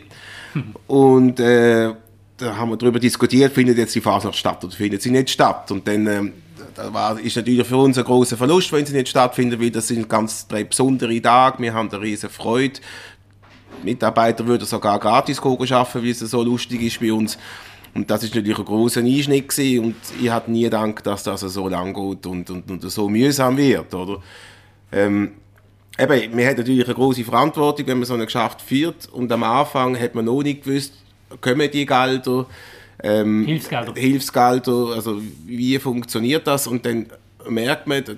Und 0.86 1.40
äh, 1.40 1.92
da 2.36 2.56
haben 2.56 2.70
wir 2.70 2.76
darüber 2.76 3.00
diskutiert, 3.00 3.52
findet 3.52 3.78
jetzt 3.78 3.94
die 3.94 4.00
Fasnacht 4.00 4.36
statt 4.36 4.62
oder 4.64 4.74
findet 4.74 5.02
sie 5.02 5.10
nicht 5.10 5.30
statt. 5.30 5.70
Und 5.70 5.86
dann 5.88 6.06
äh, 6.06 6.22
da 6.74 6.92
war, 6.92 7.18
ist 7.18 7.36
natürlich 7.36 7.66
für 7.66 7.76
uns 7.76 7.98
ein 7.98 8.04
großer 8.04 8.36
Verlust, 8.36 8.72
wenn 8.72 8.86
sie 8.86 8.94
nicht 8.94 9.08
stattfinden, 9.08 9.60
weil 9.60 9.70
das 9.70 9.88
sind 9.88 10.08
ganz 10.08 10.46
drei 10.46 10.64
besondere 10.64 11.20
Tage. 11.20 11.62
Wir 11.62 11.74
haben 11.74 11.90
eine 11.90 12.00
riesige 12.00 12.32
Freude. 12.32 12.80
Die 13.80 13.84
Mitarbeiter 13.84 14.46
würden 14.46 14.66
sogar 14.66 14.98
gratis 14.98 15.40
arbeiten, 15.40 16.02
weil 16.02 16.10
es 16.10 16.20
so 16.20 16.42
lustig 16.42 16.82
ist 16.82 17.00
bei 17.00 17.12
uns. 17.12 17.38
Und 17.94 18.10
das 18.10 18.24
ist 18.24 18.34
natürlich 18.34 18.58
ein 18.58 18.64
großer 18.64 19.00
Einschnitt 19.00 19.48
gewesen. 19.48 19.84
und 19.84 19.96
ich 20.20 20.30
hatte 20.30 20.50
nie 20.50 20.64
gedacht, 20.64 21.06
dass 21.06 21.22
das 21.22 21.40
so 21.40 21.68
lang 21.68 21.94
geht 21.94 22.26
und, 22.26 22.50
und, 22.50 22.70
und 22.70 22.90
so 22.90 23.08
mühsam 23.08 23.56
wird, 23.56 23.94
oder? 23.94 24.20
Ähm, 24.90 25.32
eben, 25.98 26.36
man 26.36 26.46
hat 26.46 26.58
natürlich 26.58 26.84
eine 26.84 26.94
große 26.94 27.24
Verantwortung, 27.24 27.86
wenn 27.86 27.98
man 27.98 28.06
so 28.06 28.14
ein 28.14 28.24
Geschäft 28.24 28.60
führt 28.60 29.08
und 29.12 29.30
am 29.32 29.42
Anfang 29.42 29.98
hat 29.98 30.14
man 30.14 30.24
noch 30.24 30.42
nicht 30.42 30.64
gewusst, 30.64 30.94
kommen 31.40 31.70
die 31.70 31.86
Gelder, 31.86 32.46
ähm, 33.02 33.44
Hilfsgelder. 33.44 33.92
Hilfsgelder, 33.94 34.92
also 34.94 35.20
wie 35.46 35.78
funktioniert 35.78 36.46
das 36.46 36.66
und 36.66 36.86
dann 36.86 37.06
merkt 37.48 37.86
man, 37.86 38.04
dass 38.04 38.16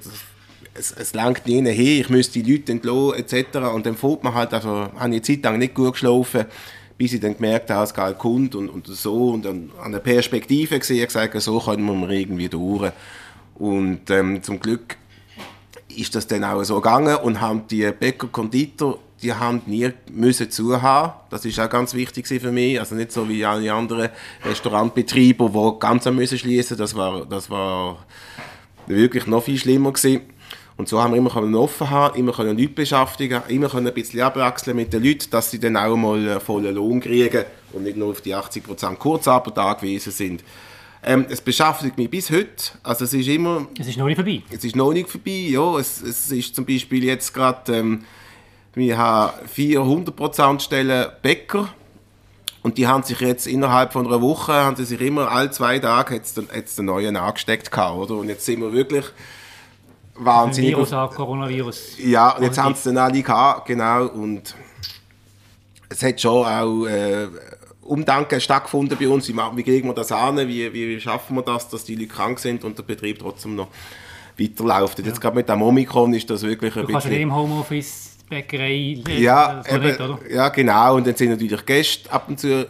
es, 0.75 0.93
es 0.93 1.15
langt 1.15 1.47
nie 1.47 1.63
her, 1.63 2.01
ich 2.01 2.09
müsste 2.09 2.43
die 2.43 2.53
Leute 2.53 2.73
entlassen 2.73 3.15
etc. 3.15 3.57
Und 3.75 3.87
dann 3.87 3.97
fährt 3.97 4.23
man 4.25 4.35
halt, 4.35 4.53
also 4.53 4.69
habe 4.69 4.93
ich 4.95 5.01
eine 5.01 5.23
Zeit 5.23 5.43
lang 5.43 5.59
nicht 5.59 5.75
gut 5.75 5.93
geschlafen, 5.93 6.45
bis 6.99 7.13
ich 7.13 7.21
dann 7.21 7.35
gemerkt 7.35 7.71
habe, 7.71 7.85
es 7.85 7.95
Geld 7.95 8.19
kommt 8.19 8.55
und, 8.55 8.69
und 8.69 8.87
so 8.87 9.31
und 9.31 9.45
dann 9.45 9.71
an 9.83 9.93
der 9.93 10.01
Perspektive 10.01 10.79
gesehen, 10.79 11.07
gesagt, 11.07 11.41
so 11.41 11.59
können 11.59 12.01
wir 12.01 12.11
irgendwie 12.11 12.49
durch. 12.49 12.93
Und 13.55 14.11
ähm, 14.11 14.43
zum 14.43 14.61
Glück 14.61 14.97
ist 15.97 16.15
das 16.15 16.27
dann 16.27 16.45
auch 16.45 16.63
so 16.65 16.77
gegangen 16.77 17.17
und 17.17 17.41
haben 17.41 17.67
die 17.69 17.91
Bäcker, 17.91 18.29
Konditor, 18.29 18.99
die 19.23 19.33
haben 19.33 19.63
nie 19.67 19.91
müssen 20.11 20.51
zuhaben. 20.51 21.15
Das 21.31 21.45
ist 21.45 21.59
auch 21.59 21.71
ganz 21.71 21.95
wichtig 21.95 22.27
für 22.27 22.53
mich. 22.53 22.79
Also 22.79 22.95
nicht 22.95 23.13
so 23.13 23.29
wie 23.29 23.45
alle 23.45 23.73
anderen 23.73 24.11
Restaurantbetreiber, 24.45 25.49
die 25.49 25.81
ganz 25.81 26.05
müssen 26.07 26.39
schließen. 26.39 26.77
Das 26.77 26.95
war, 26.95 27.25
das 27.25 27.49
war 27.49 28.05
wirklich 28.87 29.27
noch 29.27 29.43
viel 29.43 29.59
schlimmer 29.59 29.93
gewesen. 29.93 30.23
Und 30.77 30.89
so 30.89 31.03
haben 31.03 31.15
wir 31.15 31.19
immer 31.19 31.31
können 31.31 31.55
offen 31.55 31.89
haben, 31.89 32.19
immer 32.19 32.33
können 32.33 32.59
Leute 32.59 32.75
beschäftigen, 32.75 33.41
immer 33.49 33.71
können 33.71 33.87
ein 33.87 33.95
bisschen 33.95 34.21
abwechseln 34.21 34.77
mit 34.77 34.93
den 34.93 35.03
Leuten, 35.03 35.31
dass 35.31 35.51
sie 35.51 35.59
dann 35.59 35.77
auch 35.77 35.97
mal 35.97 36.19
einen 36.19 36.41
vollen 36.41 36.75
Lohn 36.75 37.01
kriegen 37.01 37.45
und 37.73 37.85
nicht 37.85 37.97
nur 37.97 38.11
auf 38.11 38.21
die 38.21 38.35
80% 38.35 38.97
Kurzarbeit 38.97 39.57
angewiesen 39.57 40.13
sind. 40.13 40.45
Ähm, 41.03 41.27
es 41.29 41.41
beschäftigt 41.41 41.97
mich 41.99 42.11
bis 42.11 42.31
heute. 42.31 42.73
Also 42.83 43.05
es 43.05 43.15
ist 43.15 43.29
immer... 43.29 43.67
Es 43.79 43.87
ist 43.87 43.97
noch 43.97 44.07
nicht 44.07 44.17
vorbei. 44.17 44.43
Es 44.51 44.65
ist 44.65 44.75
noch 44.75 44.93
nicht 44.93 45.09
vorbei, 45.09 45.49
ja. 45.51 45.79
Es, 45.79 46.03
es 46.03 46.31
ist 46.31 46.55
zum 46.55 46.65
Beispiel 46.65 47.05
jetzt 47.05 47.33
gerade... 47.33 47.77
Ähm, 47.77 48.05
wir 48.75 48.99
haben 48.99 49.33
400% 49.55 50.61
Stellen 50.61 51.11
Bäcker. 51.23 51.69
Und 52.63 52.79
die 52.79 52.87
haben 52.87 53.05
sich 53.05 53.21
jetzt 53.21 53.47
innerhalb 53.47 53.93
von 53.93 54.07
einer 54.07 54.21
Woche, 54.21 54.53
haben 54.53 54.77
sie 54.77 54.85
sich 54.85 55.01
immer 55.01 55.31
alle 55.31 55.51
zwei 55.53 55.79
Tage 55.79 56.17
jetzt, 56.17 56.37
jetzt 56.53 56.79
einen 56.79 56.87
neuen 56.87 57.17
angesteckt 57.17 57.71
gehabt, 57.71 57.97
oder? 57.97 58.17
Und 58.17 58.29
jetzt 58.29 58.45
sind 58.45 58.61
wir 58.61 58.73
wirklich 58.73 59.05
wahnsinnig... 60.17 60.73
Virus, 60.73 60.93
auch 60.93 61.15
Coronavirus. 61.15 61.99
Ja, 61.99 62.31
und 62.37 62.43
jetzt 62.43 62.59
haben 62.59 62.75
sie 62.75 62.93
dann 62.93 62.99
alle 62.99 63.23
gehabt, 63.23 63.67
genau. 63.67 64.07
Und 64.09 64.55
es 65.89 66.03
hat 66.03 66.21
schon 66.21 66.45
auch 66.45 66.87
äh, 66.87 67.29
Umdenken 67.87 68.41
stattgefunden 68.41 68.97
bei 68.99 69.09
uns. 69.09 69.29
Wie, 69.29 69.63
kriegen 69.63 69.89
wir 69.89 69.95
das 69.95 70.13
an? 70.13 70.37
Wie, 70.49 70.73
wie 70.73 71.01
schaffen 71.01 71.37
wir 71.37 71.43
das, 71.43 71.69
dass 71.69 71.85
die 71.85 71.95
Leute 71.95 72.09
krank 72.09 72.39
sind 72.39 72.65
und 72.65 72.79
der 72.79 72.83
Betrieb 72.83 73.19
trotzdem 73.19 73.55
noch 73.57 73.69
weiterläuft? 74.39 74.99
Ja. 74.99 75.07
Jetzt 75.07 75.21
gerade 75.21 75.37
mit 75.37 75.49
dem 75.49 75.63
Omikron 75.63 76.13
ist 76.15 76.29
das 76.29 76.43
wirklich 76.43 76.77
ein 76.77 76.87
du 76.87 76.93
bisschen... 76.93 77.11
Du 77.11 77.17
im 77.19 77.35
Homeoffice 77.35 78.17
Bäckerei 78.29 79.03
ja, 79.19 79.63
eben, 79.69 79.85
nicht, 79.85 80.01
oder? 80.01 80.19
ja, 80.29 80.49
genau. 80.49 80.97
Und 80.97 81.07
dann 81.07 81.15
sind 81.15 81.31
natürlich 81.31 81.65
Gäste 81.65 82.11
ab 82.13 82.29
und 82.29 82.41
zu 82.41 82.67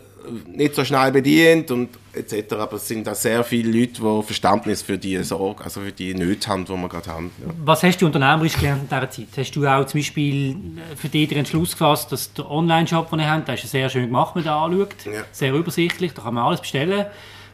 nicht 0.47 0.75
so 0.75 0.85
schnell 0.85 1.13
bedient 1.13 1.71
und 1.71 1.89
etc. 2.17 2.55
Aber 2.55 2.77
es 2.77 2.89
sind 2.89 3.07
da 3.07 3.15
sehr 3.15 3.45
viele 3.45 3.71
Leute, 3.71 4.01
die 4.01 4.23
Verständnis 4.23 4.83
für 4.83 4.99
die 4.99 5.23
Sorge, 5.23 5.63
also 5.65 5.81
für 5.81 5.93
die 5.93 6.15
Nöte 6.15 6.49
haben, 6.49 6.65
die 6.65 6.73
wir 6.73 6.89
gerade 6.89 7.11
haben. 7.11 7.31
Ja. 7.41 7.53
Was 7.65 7.83
hast 7.83 8.01
du 8.01 8.07
unternehmerisch 8.07 8.57
gelernt 8.57 8.83
in 8.83 8.89
dieser 8.89 9.11
Zeit? 9.11 9.29
Hast 9.37 9.57
du 9.57 9.67
auch 9.67 9.87
zum 9.87 10.01
Beispiel 10.01 10.51
äh, 10.51 10.97
für 10.97 11.09
dich 11.09 11.29
den 11.29 11.39
Entschluss 11.39 11.73
gefasst, 11.73 12.11
dass 12.13 12.33
der 12.33 12.51
Online-Shop, 12.51 13.11
den 13.11 13.21
ihr 13.21 13.31
habt, 13.31 13.49
der 13.49 13.55
ist 13.55 13.71
sehr 13.71 13.89
schön 13.89 14.07
gemacht, 14.07 14.35
wenn 14.35 14.45
man 14.45 14.71
den 14.71 14.79
anschaut, 14.79 15.07
ja. 15.07 15.25
sehr 15.33 15.55
übersichtlich, 15.55 16.13
da 16.15 16.23
kann 16.23 16.35
man 16.35 16.45
alles 16.45 16.61
bestellen, 16.61 17.07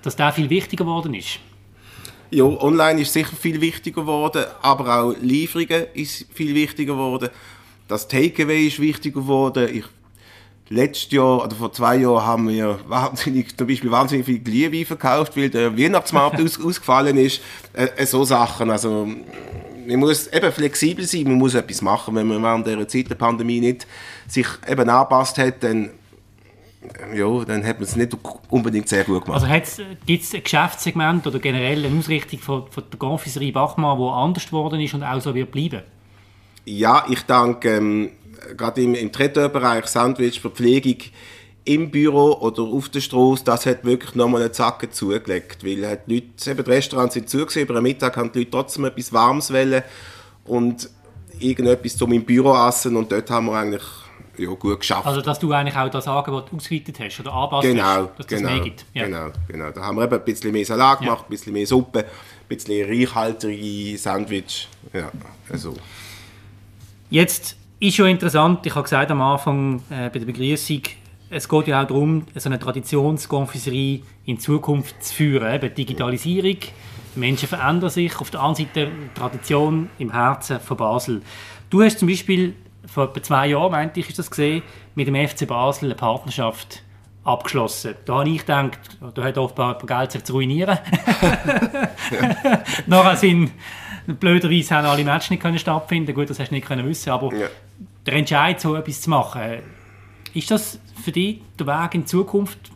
dass 0.02 0.16
der 0.16 0.32
viel 0.32 0.50
wichtiger 0.50 0.84
geworden 0.84 1.14
ist? 1.14 1.38
Ja, 2.30 2.44
online 2.44 3.02
ist 3.02 3.12
sicher 3.12 3.36
viel 3.36 3.60
wichtiger 3.60 4.00
geworden, 4.00 4.44
aber 4.62 5.02
auch 5.02 5.14
Lieferungen 5.20 5.84
ist 5.92 6.26
viel 6.32 6.54
wichtiger 6.54 6.94
geworden. 6.94 7.28
Das 7.88 8.08
Takeaway 8.08 8.68
ist 8.68 8.80
wichtiger 8.80 9.20
geworden. 9.20 9.68
Ich 9.70 9.84
letztes 10.72 11.12
Jahr 11.12 11.44
oder 11.44 11.54
vor 11.54 11.72
zwei 11.72 11.96
Jahren 11.96 12.24
haben 12.24 12.48
wir 12.48 12.80
wahnsinnig, 12.88 13.56
zum 13.56 13.66
Beispiel 13.66 13.90
wahnsinnig 13.90 14.26
viel 14.26 14.38
Glühwein 14.38 14.86
verkauft, 14.86 15.36
weil 15.36 15.50
der 15.50 15.76
Weihnachtsmarkt 15.76 16.40
aus, 16.42 16.58
ausgefallen 16.62 17.16
ist. 17.16 17.40
Äh, 17.74 17.88
äh, 17.96 18.06
so 18.06 18.24
Sachen. 18.24 18.70
Also, 18.70 19.06
man 19.86 19.98
muss 19.98 20.28
eben 20.28 20.52
flexibel 20.52 21.04
sein, 21.04 21.24
man 21.24 21.34
muss 21.34 21.54
etwas 21.54 21.82
machen. 21.82 22.14
Wenn 22.14 22.26
man 22.26 22.42
während 22.42 22.66
dieser 22.66 22.88
Zeit 22.88 23.10
der 23.10 23.16
Pandemie 23.16 23.60
nicht 23.60 23.86
sich 24.26 24.46
eben 24.68 24.88
angepasst 24.88 25.38
hat, 25.38 25.62
dann 25.62 25.90
ja, 27.14 27.44
dann 27.44 27.64
hat 27.64 27.76
man 27.76 27.84
es 27.84 27.94
nicht 27.94 28.16
unbedingt 28.48 28.88
sehr 28.88 29.04
gut 29.04 29.24
gemacht. 29.24 29.44
Also 29.44 29.78
gibt 30.04 30.24
es 30.24 30.34
ein 30.34 30.42
Geschäftssegment 30.42 31.24
oder 31.26 31.38
generell 31.38 31.84
eine 31.84 31.96
Ausrichtung 31.96 32.40
von, 32.40 32.66
von 32.68 32.82
der 32.90 32.98
Confiserie 32.98 33.52
Bachmann, 33.52 33.98
die 33.98 34.04
anders 34.04 34.46
geworden 34.46 34.80
ist 34.80 34.92
und 34.92 35.04
auch 35.04 35.20
so 35.20 35.32
wird 35.32 35.52
bleiben? 35.52 35.82
Ja, 36.64 37.04
ich 37.08 37.22
denke, 37.22 37.76
ähm, 37.76 38.10
gerade 38.56 38.82
im, 38.82 38.94
im 38.94 39.12
Traiteur-Bereich, 39.12 39.86
Sandwich, 39.86 40.40
Verpflegung, 40.40 40.98
im 41.64 41.90
Büro 41.90 42.32
oder 42.40 42.62
auf 42.62 42.88
der 42.88 43.00
Straße, 43.00 43.44
das 43.44 43.66
hat 43.66 43.84
wirklich 43.84 44.14
nochmal 44.14 44.42
einen 44.42 44.52
Zacken 44.52 44.90
zugelegt, 44.90 45.64
weil 45.64 45.86
halt 45.86 46.00
die 46.08 46.14
Leute, 46.16 46.50
eben 46.50 46.64
die 46.64 46.70
Restaurants 46.70 47.14
sind 47.14 47.28
zugesehen, 47.28 47.68
aber 47.68 47.78
am 47.78 47.84
Mittag 47.84 48.16
haben 48.16 48.32
die 48.32 48.40
Leute 48.40 48.50
trotzdem 48.50 48.84
etwas 48.84 49.12
Warmes 49.12 49.52
wollen 49.52 49.82
und 50.44 50.90
irgendetwas 51.38 51.96
zum 51.96 52.12
im 52.12 52.24
Büro 52.24 52.54
essen 52.66 52.96
und 52.96 53.12
dort 53.12 53.30
haben 53.30 53.46
wir 53.46 53.54
eigentlich 53.54 53.82
ja, 54.38 54.48
gut 54.48 54.80
geschafft. 54.80 55.06
Also 55.06 55.20
dass 55.20 55.38
du 55.38 55.52
eigentlich 55.52 55.76
auch 55.76 55.88
das 55.88 56.08
Angebot 56.08 56.52
ausgeweitet 56.52 56.98
hast 56.98 57.20
oder 57.20 57.32
anpasst 57.32 57.68
genau, 57.68 58.10
dass 58.16 58.26
genau, 58.26 58.42
das 58.42 58.50
mehr 58.50 58.60
gibt. 58.60 58.84
Ja. 58.94 59.04
Genau, 59.04 59.28
genau. 59.46 59.70
Da 59.70 59.82
haben 59.82 59.96
wir 59.96 60.04
eben 60.04 60.14
ein 60.14 60.24
bisschen 60.24 60.52
mehr 60.52 60.64
Salat 60.64 61.00
gemacht, 61.00 61.20
ja. 61.20 61.24
ein 61.26 61.30
bisschen 61.30 61.52
mehr 61.52 61.66
Suppe, 61.66 62.00
ein 62.00 62.06
bisschen 62.48 62.88
reichhaltige 62.88 63.98
Sandwich, 63.98 64.68
ja, 64.92 65.10
also. 65.48 65.74
Jetzt 67.10 67.56
ist 67.82 67.96
schon 67.96 68.06
interessant, 68.06 68.64
ich 68.64 68.74
habe 68.76 68.84
gesagt 68.84 69.10
am 69.10 69.20
Anfang 69.20 69.82
äh, 69.90 70.08
bei 70.08 70.20
der 70.20 70.26
Begrüßung, 70.26 70.82
es 71.30 71.48
geht 71.48 71.66
ja 71.66 71.82
auch 71.82 71.86
darum, 71.86 72.24
so 72.32 72.48
eine 72.48 72.58
Traditionskonfiserie 72.58 74.02
in 74.24 74.38
Zukunft 74.38 75.02
zu 75.02 75.14
führen. 75.14 75.52
Eben 75.52 75.74
Digitalisierung, 75.74 76.58
Menschen 77.16 77.48
verändern 77.48 77.90
sich, 77.90 78.20
auf 78.20 78.30
der 78.30 78.40
anderen 78.40 78.68
Seite 78.68 78.88
Tradition 79.14 79.90
im 79.98 80.12
Herzen 80.12 80.60
von 80.60 80.76
Basel. 80.76 81.22
Du 81.70 81.82
hast 81.82 81.98
zum 81.98 82.06
Beispiel 82.06 82.54
vor 82.86 83.04
etwa 83.04 83.22
zwei 83.22 83.46
Jahren, 83.48 83.72
meinte 83.72 83.98
ich, 83.98 84.10
ist 84.10 84.18
das 84.18 84.30
gesehen, 84.30 84.62
mit 84.94 85.08
dem 85.08 85.16
FC 85.16 85.48
Basel 85.48 85.86
eine 85.86 85.94
Partnerschaft 85.96 86.82
abgeschlossen. 87.24 87.94
Da 88.04 88.18
habe 88.18 88.28
ich 88.28 88.40
gedacht, 88.40 88.78
da 89.14 89.24
hat 89.24 89.38
offenbar 89.38 89.78
Geld 89.78 90.12
sich 90.12 90.22
zu 90.22 90.34
ruinieren. 90.34 90.78
Nachher 92.86 93.16
sind 93.16 93.50
blöderweise 94.06 94.74
haben 94.74 94.86
alle 94.86 95.04
Matches 95.04 95.30
nicht 95.30 95.42
können 95.42 95.58
stattfinden. 95.58 96.14
Gut, 96.14 96.30
das 96.30 96.38
hast 96.38 96.50
du 96.50 96.54
nicht 96.54 96.66
können 96.66 96.86
wissen, 96.88 97.10
aber 97.10 97.34
ja. 97.34 97.48
der 98.06 98.14
Entscheid, 98.14 98.60
so 98.60 98.74
etwas 98.74 99.00
zu 99.00 99.10
machen, 99.10 99.60
ist 100.34 100.50
das 100.50 100.78
für 101.02 101.12
dich 101.12 101.40
der 101.58 101.66
Weg 101.66 101.94
in 101.94 102.06
Zukunft? 102.06 102.72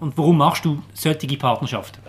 und 0.00 0.16
warum 0.16 0.38
machst 0.38 0.64
du 0.64 0.82
solche 0.94 1.36
Partnerschaften? 1.36 2.00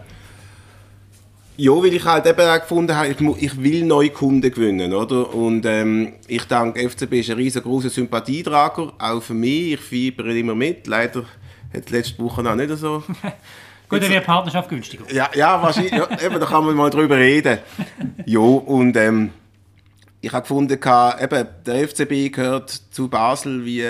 Ja, 1.56 1.72
weil 1.72 1.94
ich 1.94 2.04
halt 2.04 2.26
eben 2.26 2.48
auch 2.48 2.60
gefunden 2.60 2.96
habe, 2.96 3.10
ich, 3.10 3.22
ich 3.44 3.62
will 3.62 3.84
neue 3.86 4.10
Kunden 4.10 4.52
gewinnen, 4.52 4.92
oder? 4.92 5.34
Und 5.36 5.66
ähm, 5.68 6.14
ich 6.28 6.46
denke, 6.46 6.90
FCB 6.90 7.14
ist 7.14 7.30
ein 7.30 7.38
riesengroßer 7.38 7.92
Sympathietrager, 7.92 8.94
auch 8.98 9.22
für 9.22 9.36
mich. 9.36 9.74
Ich 9.74 9.80
fiebere 9.80 10.38
immer 10.38 10.56
mit. 10.56 10.88
Leider 10.88 11.26
hat 11.72 11.92
letzte 11.92 12.24
Woche 12.24 12.42
noch 12.42 12.56
nicht 12.56 12.76
so. 12.78 13.04
Gut, 13.94 14.04
dann 14.04 14.12
wäre 14.12 14.24
Partnerschaft 14.24 14.70
günstiger. 14.70 15.04
Ja, 15.12 15.30
ja 15.34 15.62
wahrscheinlich. 15.62 15.94
Ja, 15.94 16.08
eben, 16.22 16.40
da 16.40 16.46
kann 16.46 16.66
man 16.66 16.76
mal 16.76 16.90
drüber 16.90 17.18
reden. 17.18 17.60
ja, 18.26 18.40
und 18.40 18.96
ähm, 18.98 19.32
ich 20.22 20.32
habe 20.32 20.42
gefunden, 20.42 20.74
eben, 20.74 21.48
der 21.66 21.88
FCB 21.88 22.34
gehört 22.34 22.70
zu 22.70 23.10
Basel 23.10 23.66
wie, 23.66 23.86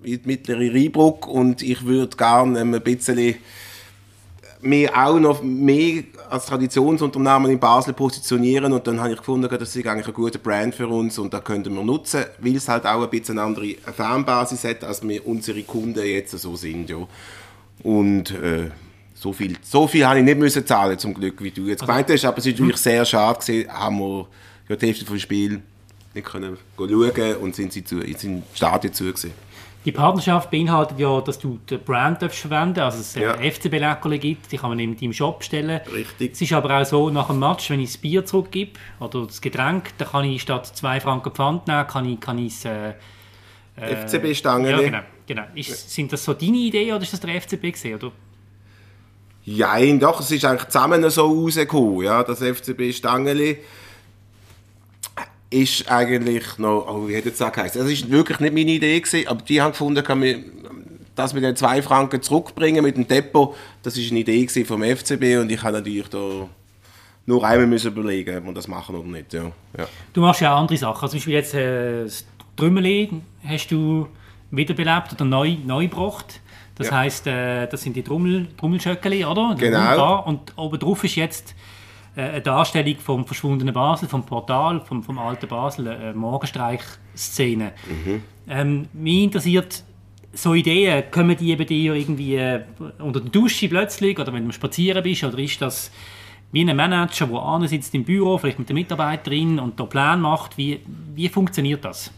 wie 0.00 0.18
die 0.18 0.26
mittlere 0.26 0.72
Rheinbrücke 0.72 1.28
und 1.28 1.62
ich 1.62 1.84
würde 1.84 2.16
gerne 2.16 2.60
ein 2.60 2.80
bisschen 2.82 3.36
mehr 4.62 4.90
auch 4.96 5.18
noch 5.18 5.42
mehr 5.42 6.04
als 6.30 6.46
Traditionsunternehmen 6.46 7.50
in 7.50 7.58
Basel 7.58 7.92
positionieren 7.92 8.72
und 8.72 8.86
dann 8.86 9.00
habe 9.00 9.12
ich 9.12 9.18
gefunden, 9.18 9.48
das 9.50 9.76
ist 9.76 9.86
eigentlich 9.86 10.06
ein 10.06 10.14
guter 10.14 10.38
Brand 10.38 10.74
für 10.74 10.88
uns 10.88 11.18
und 11.18 11.34
da 11.34 11.40
könnten 11.40 11.74
wir 11.74 11.82
nutzen, 11.82 12.24
weil 12.38 12.56
es 12.56 12.68
halt 12.68 12.86
auch 12.86 13.02
ein 13.02 13.10
bisschen 13.10 13.38
eine 13.38 13.48
andere 13.48 13.74
Fanbasis 13.94 14.64
hat, 14.64 14.84
als 14.84 15.06
wir 15.06 15.26
unsere 15.26 15.62
Kunden 15.64 16.04
jetzt 16.04 16.38
so 16.38 16.56
sind. 16.56 16.88
Ja. 16.88 17.06
Und 17.82 18.30
äh, 18.30 18.70
so 19.22 19.32
viel, 19.32 19.56
so 19.62 19.86
viel 19.86 20.04
habe 20.04 20.18
ich 20.18 20.24
nicht 20.24 20.38
müssen 20.38 20.66
zahlen 20.66 20.98
zum 20.98 21.14
Glück, 21.14 21.40
wie 21.42 21.52
du 21.52 21.66
jetzt 21.66 21.82
also, 21.82 21.92
gemeint 21.92 22.10
hast, 22.10 22.24
aber 22.24 22.38
es 22.38 22.46
ist 22.46 22.58
natürlich 22.58 22.76
sehr 22.76 23.04
schade 23.04 23.38
gewesen, 23.38 23.72
haben 23.72 23.98
wir 23.98 24.26
ja, 24.68 24.76
die 24.76 24.86
Hälfte 24.86 25.04
des 25.04 25.22
Spiels 25.22 25.60
nicht 26.12 26.26
können 26.26 26.58
schauen 26.76 27.36
und 27.36 27.54
sind 27.54 27.72
sie 27.72 27.84
zu, 27.84 28.00
sind 28.16 28.42
Stadien 28.52 28.92
zu 28.92 29.04
gewesen. 29.04 29.30
Die 29.84 29.92
Partnerschaft 29.92 30.50
beinhaltet 30.50 30.98
ja, 30.98 31.20
dass 31.20 31.38
du 31.38 31.58
den 31.68 31.80
Brand 31.80 32.22
darfst 32.22 32.38
verwenden 32.40 32.80
also 32.80 33.00
es 33.00 33.14
ja. 33.14 33.34
FCB 33.34 33.78
Leckerli 33.78 34.18
gibt, 34.18 34.52
die 34.52 34.56
kann 34.56 34.70
man 34.70 34.78
in 34.78 34.96
deinem 34.96 35.12
Shop 35.12 35.40
bestellen. 35.40 35.80
Richtig. 35.92 36.32
Es 36.32 36.40
ist 36.40 36.52
aber 36.52 36.80
auch 36.80 36.84
so, 36.84 37.10
nach 37.10 37.28
dem 37.28 37.40
Match, 37.40 37.68
wenn 37.70 37.80
ich 37.80 37.90
das 37.90 37.98
Bier 37.98 38.24
zurückgebe 38.24 38.72
oder 39.00 39.26
das 39.26 39.40
Getränk, 39.40 39.90
dann 39.98 40.08
kann 40.08 40.24
ich 40.24 40.42
statt 40.42 40.66
2 40.66 41.00
Franken 41.00 41.32
Pfand 41.32 41.66
nehmen, 41.66 41.86
kann 41.88 42.08
ich, 42.08 42.20
kann 42.20 42.38
ich 42.38 42.64
äh, 42.64 42.90
äh, 43.76 44.06
FCB-Stangen. 44.06 44.70
Ja, 44.70 44.80
genau. 44.80 45.00
genau. 45.26 45.44
Ist, 45.54 45.90
sind 45.90 46.12
das 46.12 46.24
so 46.24 46.34
deine 46.34 46.58
Ideen 46.58 46.94
oder 46.94 47.02
ist 47.02 47.12
das 47.12 47.20
der 47.20 47.40
FCB 47.40 47.72
gesehen, 47.72 47.96
oder? 47.96 48.12
Ja, 49.44 49.78
doch, 49.96 50.20
es 50.20 50.30
ist 50.30 50.44
eigentlich 50.44 50.68
zusammen 50.68 51.08
so 51.10 51.26
rausgekommen, 51.26 52.04
ja, 52.04 52.22
das 52.22 52.40
FCB-Stangeli 52.40 53.58
ist 55.50 55.90
eigentlich 55.90 56.58
noch, 56.58 56.86
oh, 56.88 57.08
wie 57.08 57.14
hätte 57.14 57.28
ich 57.28 57.36
das 57.36 57.52
geheißen? 57.52 57.82
Das 57.82 57.90
ist 57.90 58.10
wirklich 58.10 58.40
nicht 58.40 58.54
meine 58.54 58.70
Idee 58.70 59.00
gewesen, 59.00 59.28
aber 59.28 59.42
die 59.42 59.60
haben 59.60 59.72
gefunden, 59.72 60.02
kann 60.02 60.20
man 60.20 60.44
das 61.14 61.34
mit 61.34 61.44
den 61.44 61.56
zwei 61.56 61.82
Franken 61.82 62.22
zurückbringen 62.22 62.82
mit 62.82 62.96
dem 62.96 63.06
Depot, 63.06 63.54
das 63.82 63.96
ist 63.98 64.10
eine 64.10 64.20
Idee 64.20 64.46
vom 64.64 64.82
FCB 64.82 65.40
und 65.40 65.50
ich 65.50 65.62
habe 65.62 65.76
natürlich 65.76 66.08
da 66.08 66.48
nur 67.26 67.44
einmal 67.44 67.66
müssen 67.66 67.92
überlegen, 67.92 68.38
ob 68.38 68.44
wir 68.46 68.54
das 68.54 68.66
machen 68.66 68.96
oder 68.96 69.08
nicht. 69.08 69.32
Ja. 69.32 69.52
ja. 69.76 69.86
Du 70.12 70.22
machst 70.22 70.40
ja 70.40 70.54
auch 70.54 70.60
andere 70.60 70.78
Sachen, 70.78 71.08
zum 71.08 71.18
Beispiel 71.18 71.34
jetzt 71.34 71.54
äh, 71.54 72.04
das 72.04 72.24
Trümmeli 72.56 73.10
hast 73.44 73.68
du 73.68 74.08
wiederbelebt 74.50 75.12
oder 75.12 75.24
neu, 75.24 75.56
neu 75.64 75.88
gebracht. 75.88 76.40
Das 76.82 76.90
ja. 76.90 76.98
heisst, 76.98 77.26
äh, 77.26 77.66
das 77.66 77.82
sind 77.82 77.96
die 77.96 78.02
Trommel, 78.02 78.48
Trommelschöckeli, 78.56 79.24
oder? 79.24 79.54
Genau. 79.58 80.22
Und 80.24 80.56
oben 80.56 80.78
drauf 80.78 81.04
ist 81.04 81.16
jetzt 81.16 81.54
äh, 82.16 82.22
eine 82.22 82.40
Darstellung 82.40 82.96
vom 82.96 83.24
verschwundenen 83.24 83.74
Basel, 83.74 84.08
vom 84.08 84.24
Portal, 84.24 84.80
vom, 84.80 85.02
vom 85.02 85.18
alten 85.18 85.48
Basel, 85.48 85.88
eine 85.88 86.12
Morgenstreich-Szene. 86.14 87.72
Mhm. 87.86 88.22
Ähm, 88.48 88.88
mich 88.92 89.22
interessiert 89.22 89.84
so 90.32 90.54
Ideen, 90.54 91.04
kommen 91.10 91.36
die 91.36 91.50
eben 91.50 91.66
dir 91.66 91.94
irgendwie 91.94 92.36
äh, 92.36 92.62
unter 92.98 93.20
der 93.20 93.30
Dusche 93.30 93.68
plötzlich 93.68 94.18
oder 94.18 94.32
wenn 94.32 94.46
du 94.46 94.52
spazieren 94.52 95.02
bist 95.02 95.24
oder 95.24 95.38
ist 95.38 95.60
das 95.60 95.90
wie 96.52 96.68
ein 96.68 96.76
Manager, 96.76 97.26
der 97.26 97.68
sitzt 97.68 97.94
im 97.94 98.04
Büro, 98.04 98.36
vielleicht 98.36 98.58
mit 98.58 98.68
der 98.68 98.74
Mitarbeiterin 98.74 99.58
und 99.58 99.80
da 99.80 99.84
Plan 99.84 100.20
macht, 100.20 100.58
wie, 100.58 100.80
wie 101.14 101.28
funktioniert 101.28 101.84
das? 101.84 102.12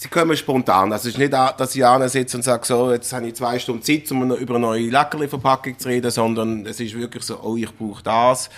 Sie 0.00 0.08
kommen 0.08 0.34
spontan. 0.34 0.90
Also 0.92 1.08
es 1.08 1.14
ist 1.14 1.18
nicht, 1.18 1.32
dass 1.34 1.76
ich 1.76 1.84
sitze 2.10 2.38
und 2.38 2.42
sage, 2.42 2.64
so, 2.64 2.90
jetzt 2.90 3.12
habe 3.12 3.28
ich 3.28 3.34
zwei 3.34 3.58
Stunden 3.58 3.82
Zeit, 3.82 4.10
um 4.10 4.34
über 4.34 4.54
eine 4.54 4.66
neue 4.66 4.88
Leckerli-Verpackung 4.88 5.78
zu 5.78 5.88
reden, 5.88 6.10
sondern 6.10 6.64
es 6.64 6.80
ist 6.80 6.96
wirklich 6.96 7.22
so, 7.22 7.38
oh, 7.42 7.54
ich 7.54 7.70
brauche 7.76 8.02
das. 8.02 8.48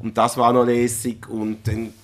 Und 0.00 0.18
das 0.18 0.36
war 0.36 0.52
noch 0.52 0.66
lässig. 0.66 1.26
Und 1.26 1.66
dann, 1.66 1.94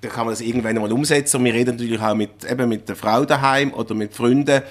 dann 0.00 0.10
kann 0.10 0.24
man 0.24 0.32
das 0.32 0.40
irgendwann 0.40 0.76
mal 0.76 0.90
umsetzen. 0.90 1.36
Und 1.36 1.44
wir 1.44 1.52
reden 1.52 1.76
natürlich 1.76 2.00
auch 2.00 2.14
mit, 2.14 2.50
eben 2.50 2.70
mit 2.70 2.88
der 2.88 2.96
Frau 2.96 3.26
daheim 3.26 3.74
oder 3.74 3.94
mit 3.94 4.14
Freunden. 4.14 4.62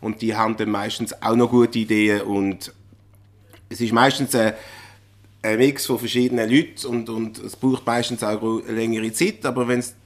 Und 0.00 0.22
die 0.22 0.36
haben 0.36 0.56
dann 0.56 0.70
meistens 0.70 1.20
auch 1.20 1.34
noch 1.34 1.50
gute 1.50 1.80
Ideen. 1.80 2.20
Und 2.20 2.72
es 3.68 3.80
ist 3.80 3.92
meistens 3.92 4.32
ein, 4.36 4.52
ein 5.42 5.58
Mix 5.58 5.86
von 5.86 5.98
verschiedenen 5.98 6.48
Leuten. 6.48 6.86
Und, 6.86 7.10
und 7.10 7.38
es 7.38 7.56
braucht 7.56 7.84
meistens 7.84 8.22
auch 8.22 8.40
eine 8.40 8.78
längere 8.78 9.12
Zeit, 9.12 9.44
aber 9.44 9.66
wenn 9.66 9.80
es 9.80 9.96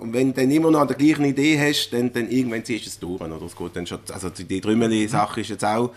und 0.00 0.12
wenn 0.12 0.32
du 0.32 0.40
dann 0.40 0.50
immer 0.50 0.70
noch 0.70 0.80
an 0.80 0.88
der 0.88 0.96
gleichen 0.96 1.24
Idee 1.24 1.58
hast, 1.58 1.90
dann, 1.90 2.12
dann 2.12 2.28
irgendwann 2.28 2.64
ziehst 2.64 2.86
du 2.86 2.88
es 2.88 2.98
durch. 2.98 3.20
Oder? 3.20 3.40
Es 3.42 3.56
geht 3.56 3.76
dann 3.76 3.86
schon, 3.86 3.98
also 4.12 4.30
die 4.30 4.60
Trümmeli-Sache 4.60 5.40
ist 5.40 5.50
jetzt 5.50 5.64
auch 5.64 5.90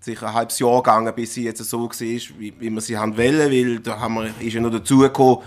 sicher 0.00 0.28
ein 0.28 0.34
halbes 0.34 0.58
Jahr 0.58 0.82
gegangen, 0.82 1.12
bis 1.14 1.34
sie 1.34 1.44
jetzt 1.44 1.62
so 1.64 1.82
war, 1.82 1.90
wie, 2.00 2.52
wie 2.58 2.70
wir 2.70 2.80
sie 2.80 2.96
haben 2.96 3.16
wollen, 3.16 3.50
weil 3.50 3.78
da 3.80 3.98
haben 3.98 4.14
wir, 4.14 4.30
ist 4.40 4.54
ja 4.54 4.60
noch 4.60 4.70
dazu 4.70 4.98
gekommen, 4.98 5.38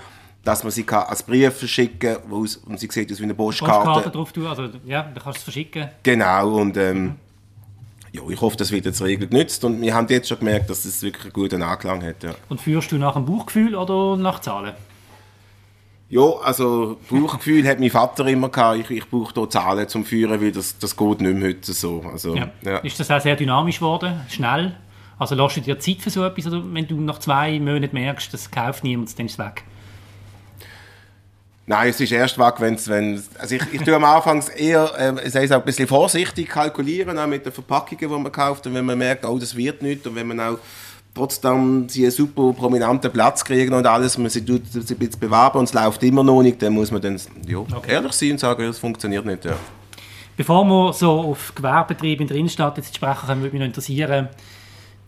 dass 0.44 0.64
man 0.64 0.72
sie 0.72 0.88
als 0.88 1.24
Brief 1.24 1.54
verschicken 1.54 2.00
kann, 2.00 2.32
und 2.32 2.80
sie 2.80 2.88
sieht 2.90 3.12
aus 3.12 3.20
wie 3.20 3.24
eine 3.24 3.36
Postkarte. 3.36 3.86
Postkarte 3.86 4.12
drauf 4.12 4.32
tun, 4.32 4.48
also 4.48 4.70
ja, 4.86 5.04
dann 5.04 5.14
kannst 5.16 5.26
du 5.26 5.30
es 5.40 5.44
verschicken. 5.44 5.90
Genau, 6.04 6.56
und 6.56 6.78
ähm, 6.78 7.16
ja, 8.14 8.22
ich 8.30 8.42
hoffe, 8.42 8.58
das 8.58 8.72
wird 8.72 8.86
jetzt 8.86 9.02
Regel 9.02 9.28
genützt 9.28 9.64
und 9.64 9.82
wir 9.82 9.94
haben 9.94 10.08
jetzt 10.08 10.30
schon 10.30 10.40
gemerkt, 10.40 10.70
dass 10.70 10.86
es 10.86 11.02
wirklich 11.02 11.26
einen 11.26 11.34
guten 11.34 11.62
Anklang 11.62 12.04
hat. 12.04 12.24
Ja. 12.24 12.34
Und 12.50 12.62
führst 12.62 12.92
du 12.92 12.98
nach 12.98 13.14
dem 13.14 13.26
Bauchgefühl 13.26 13.76
oder 13.76 14.16
nach 14.18 14.40
Zahlen? 14.40 14.74
Ja, 16.10 16.22
also 16.42 16.98
Bauchgefühl 17.10 17.68
hat 17.68 17.80
mein 17.80 17.90
Vater 17.90 18.26
immer 18.28 18.50
gehabt. 18.50 18.80
Ich, 18.80 18.90
ich 18.90 19.10
brauche 19.10 19.34
hier 19.34 19.50
Zahlen 19.50 19.90
zum 19.90 20.06
Führen, 20.06 20.40
weil 20.42 20.52
das, 20.54 20.78
das 20.78 20.96
geht 20.96 21.22
nicht 21.22 21.36
mehr 21.36 21.50
heute 21.50 21.74
so. 21.74 22.04
Also, 22.10 22.36
ja. 22.36 22.50
Ja. 22.64 22.78
Ist 22.78 23.00
das 23.00 23.12
auch 23.12 23.20
sehr 23.20 23.36
dynamisch 23.36 23.80
geworden? 23.80 24.22
Schnell? 24.30 24.76
Also 25.20 25.36
lässt 25.36 25.58
du 25.58 25.62
dir 25.62 25.80
Zeit 25.80 25.98
für 25.98 26.10
so 26.10 26.24
etwas? 26.24 26.48
Oder 26.48 26.64
wenn 26.66 26.88
du 26.88 26.96
nach 27.02 27.20
zwei 27.20 27.60
Monaten 27.60 27.94
merkst, 27.94 28.34
das 28.34 28.50
kauft 28.50 28.84
niemand, 28.84 29.18
dann 29.20 29.26
ist 29.26 29.34
es 29.34 29.40
weg? 29.40 29.64
Nein, 31.70 31.90
es 31.90 32.00
ist 32.00 32.14
erst 32.14 32.40
weg, 32.40 32.54
wenn 32.60 33.22
also 33.38 33.56
ich, 33.56 33.74
ich 33.74 33.82
tue 33.82 33.94
am 33.94 34.06
Anfang 34.06 34.42
eher, 34.56 34.90
äh, 34.98 35.30
sei 35.30 35.48
auch 35.48 35.60
ein 35.60 35.66
bisschen 35.66 35.86
vorsichtig 35.86 36.48
kalkulieren, 36.48 37.20
auch 37.20 37.28
mit 37.28 37.46
den 37.46 37.52
Verpackungen, 37.52 38.00
die 38.00 38.08
man 38.08 38.32
kauft 38.32 38.66
und 38.68 38.74
wenn 38.74 38.86
man 38.86 38.98
merkt, 38.98 39.26
oh, 39.26 39.38
das 39.38 39.54
wird 39.54 39.82
nicht 39.82 40.08
und 40.08 40.16
wenn 40.16 40.28
man 40.28 40.40
auch 40.40 40.60
trotzdem 41.18 41.90
sie 41.90 42.04
einen 42.04 42.12
super 42.12 42.54
prominenten 42.54 43.12
Platz 43.12 43.44
kriegen 43.44 43.74
und 43.74 43.86
alles, 43.86 44.18
man 44.18 44.30
sie 44.30 44.46
tut 44.46 44.66
sich 44.72 44.90
ein 44.90 44.98
bisschen 44.98 45.20
bewerben 45.20 45.60
und 45.60 45.66
es 45.66 45.74
läuft 45.74 46.04
immer 46.04 46.24
noch 46.24 46.42
nicht, 46.42 46.62
dann 46.62 46.74
muss 46.74 46.92
man 46.92 47.02
dann 47.02 47.20
ja, 47.46 47.58
okay. 47.58 47.94
ehrlich 47.94 48.14
sein 48.14 48.32
und 48.32 48.40
sagen, 48.40 48.64
es 48.64 48.80
funktioniert 48.80 49.26
nicht. 49.26 49.46
Ja. 49.46 49.56
Bevor 50.36 50.64
wir 50.66 50.94
so 50.94 51.12
auf 51.12 51.54
Gewerbebetriebe 51.56 52.22
in 52.22 52.28
der 52.28 52.38
Innenstadt 52.38 52.78
jetzt 52.78 52.96
sprechen 52.96 53.28
können, 53.28 53.42
würde 53.42 53.54
mich 53.54 53.60
noch 53.60 53.68
interessieren, 53.68 54.30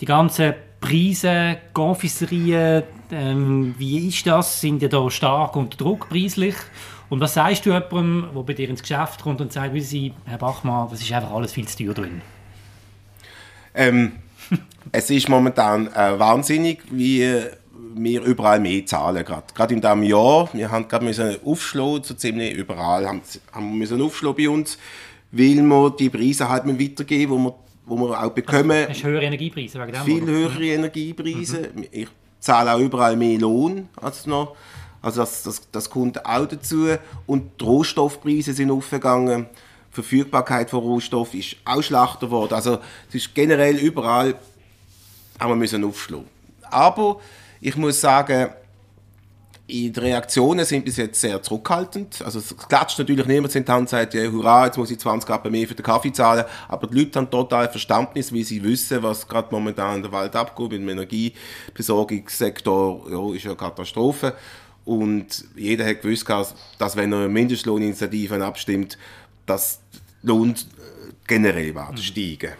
die 0.02 0.06
ganzen 0.06 0.54
Preise, 0.82 1.58
Confiserien, 1.74 2.84
ähm, 3.12 3.76
wie 3.78 4.08
ist 4.08 4.26
das? 4.26 4.62
Sind 4.62 4.82
die 4.82 4.90
da 4.90 5.10
stark 5.10 5.56
unter 5.56 5.78
Druck 5.78 6.10
preislich? 6.10 6.56
Und 7.10 7.20
was 7.20 7.34
sagst 7.34 7.66
du 7.66 7.72
jemandem, 7.72 8.30
der 8.34 8.44
bei 8.44 8.54
dir 8.54 8.70
ins 8.70 8.82
Geschäft 8.82 9.22
kommt 9.22 9.42
und 9.42 9.52
sagt, 9.52 9.74
wie 9.74 9.82
Sie, 9.82 10.14
Herr 10.26 10.38
Bachmann, 10.38 10.88
das 10.90 11.02
ist 11.02 11.12
einfach 11.12 11.32
alles 11.32 11.52
viel 11.52 11.68
zu 11.68 11.84
teuer 11.84 11.94
drin? 11.94 12.22
Ähm, 13.74 14.14
es 14.92 15.10
ist 15.10 15.30
momentan 15.30 15.88
äh, 15.88 16.20
wahnsinnig, 16.20 16.80
wie 16.92 17.44
wir 17.96 18.22
überall 18.24 18.60
mehr 18.60 18.86
zahlen. 18.86 19.26
Gerade 19.26 19.74
in 19.74 19.82
diesem 19.82 20.04
Jahr. 20.04 20.50
Wir 20.54 20.72
haben 20.72 20.88
gerade 20.88 21.06
müssen 21.06 21.38
aufschlagen, 21.44 22.04
so 22.04 22.14
ziemlich 22.14 22.54
überall 22.54 23.08
haben, 23.08 23.22
haben 23.52 23.70
wir 23.70 23.78
müssen 23.78 24.02
aufschlagen 24.02 24.38
bei 24.38 24.50
uns, 24.50 24.78
weil 25.32 25.62
wir 25.62 25.90
die 25.92 26.10
Preise 26.10 26.50
halt 26.50 26.66
weitergeben, 26.66 27.32
wo 27.32 27.38
wir, 27.38 27.56
wo 27.86 27.98
wir 27.98 28.24
auch 28.24 28.32
bekommen. 28.32 28.88
Also, 28.88 29.04
höhere 29.04 29.24
Energiepreise 29.24 29.80
wegen 29.80 29.94
dem? 29.94 30.04
Viel 30.04 30.24
oder? 30.24 30.32
höhere 30.32 30.66
Energiepreise. 30.66 31.70
Mhm. 31.74 31.86
Ich 31.92 32.08
zahle 32.40 32.74
auch 32.74 32.80
überall 32.80 33.16
mehr 33.16 33.40
Lohn 33.40 33.90
als 33.96 34.26
noch. 34.26 34.56
Also 35.02 35.22
das, 35.22 35.44
das, 35.44 35.62
das 35.72 35.90
kommt 35.90 36.26
auch 36.26 36.46
dazu. 36.46 36.88
Und 37.26 37.60
die 37.60 37.64
Rohstoffpreise 37.64 38.54
sind 38.54 38.72
aufgegangen. 38.72 39.48
Verfügbarkeit 39.92 40.70
von 40.70 40.80
Rohstoff 40.80 41.34
ist 41.34 41.56
auch 41.66 41.82
schlechter 41.82 42.28
geworden. 42.28 42.54
Also 42.54 42.80
es 43.10 43.16
ist 43.16 43.34
generell 43.34 43.78
überall 43.78 44.36
haben 45.40 45.52
wir 45.52 45.56
müssen 45.56 45.84
aufschlagen. 45.84 46.28
Aber 46.70 47.20
ich 47.62 47.76
muss 47.76 48.02
sagen, 48.02 48.50
die 49.70 49.94
Reaktionen 49.96 50.66
sind 50.66 50.84
bis 50.84 50.98
jetzt 50.98 51.22
sehr 51.22 51.42
zurückhaltend. 51.42 52.22
Also 52.24 52.40
es 52.40 52.58
klatscht 52.58 52.98
natürlich 52.98 53.28
niemand 53.28 53.56
in 53.56 53.64
die 53.64 53.72
Hand 53.72 53.82
und 53.82 53.90
sagt, 53.90 54.16
ja, 54.16 54.30
hurra, 54.30 54.66
jetzt 54.66 54.78
muss 54.78 54.92
ich 54.92 55.00
20 55.00 55.30
Rappen 55.30 55.52
mehr 55.52 55.68
für 55.68 55.76
den 55.76 55.86
Kaffee 55.86 56.12
zahlen. 56.12 56.44
Aber 56.68 56.88
die 56.88 57.00
Leute 57.00 57.20
haben 57.20 57.30
total 57.30 57.70
Verständnis, 57.70 58.34
wie 58.34 58.44
sie 58.44 58.64
wissen, 58.64 59.04
was 59.04 59.28
gerade 59.28 59.50
momentan 59.52 59.98
in 59.98 60.04
der 60.04 60.12
Welt 60.12 60.36
abgeht. 60.36 60.74
Im 60.74 60.90
Energiebesorgungssektor 60.90 63.06
ja, 63.12 63.36
ist 63.36 63.44
ja 63.44 63.52
eine 63.52 63.58
Katastrophe. 63.58 64.34
Und 64.86 65.46
jeder 65.56 65.86
hat 65.86 66.02
gewusst, 66.02 66.26
dass 66.80 66.96
wenn 66.96 67.14
er 67.14 67.28
Mindestlohninitiativen 67.28 68.42
abstimmt, 68.42 68.98
dass 69.50 69.80
Lohn 70.24 70.56
generell 71.28 71.74
werden 71.76 71.98
steigen. 71.98 72.54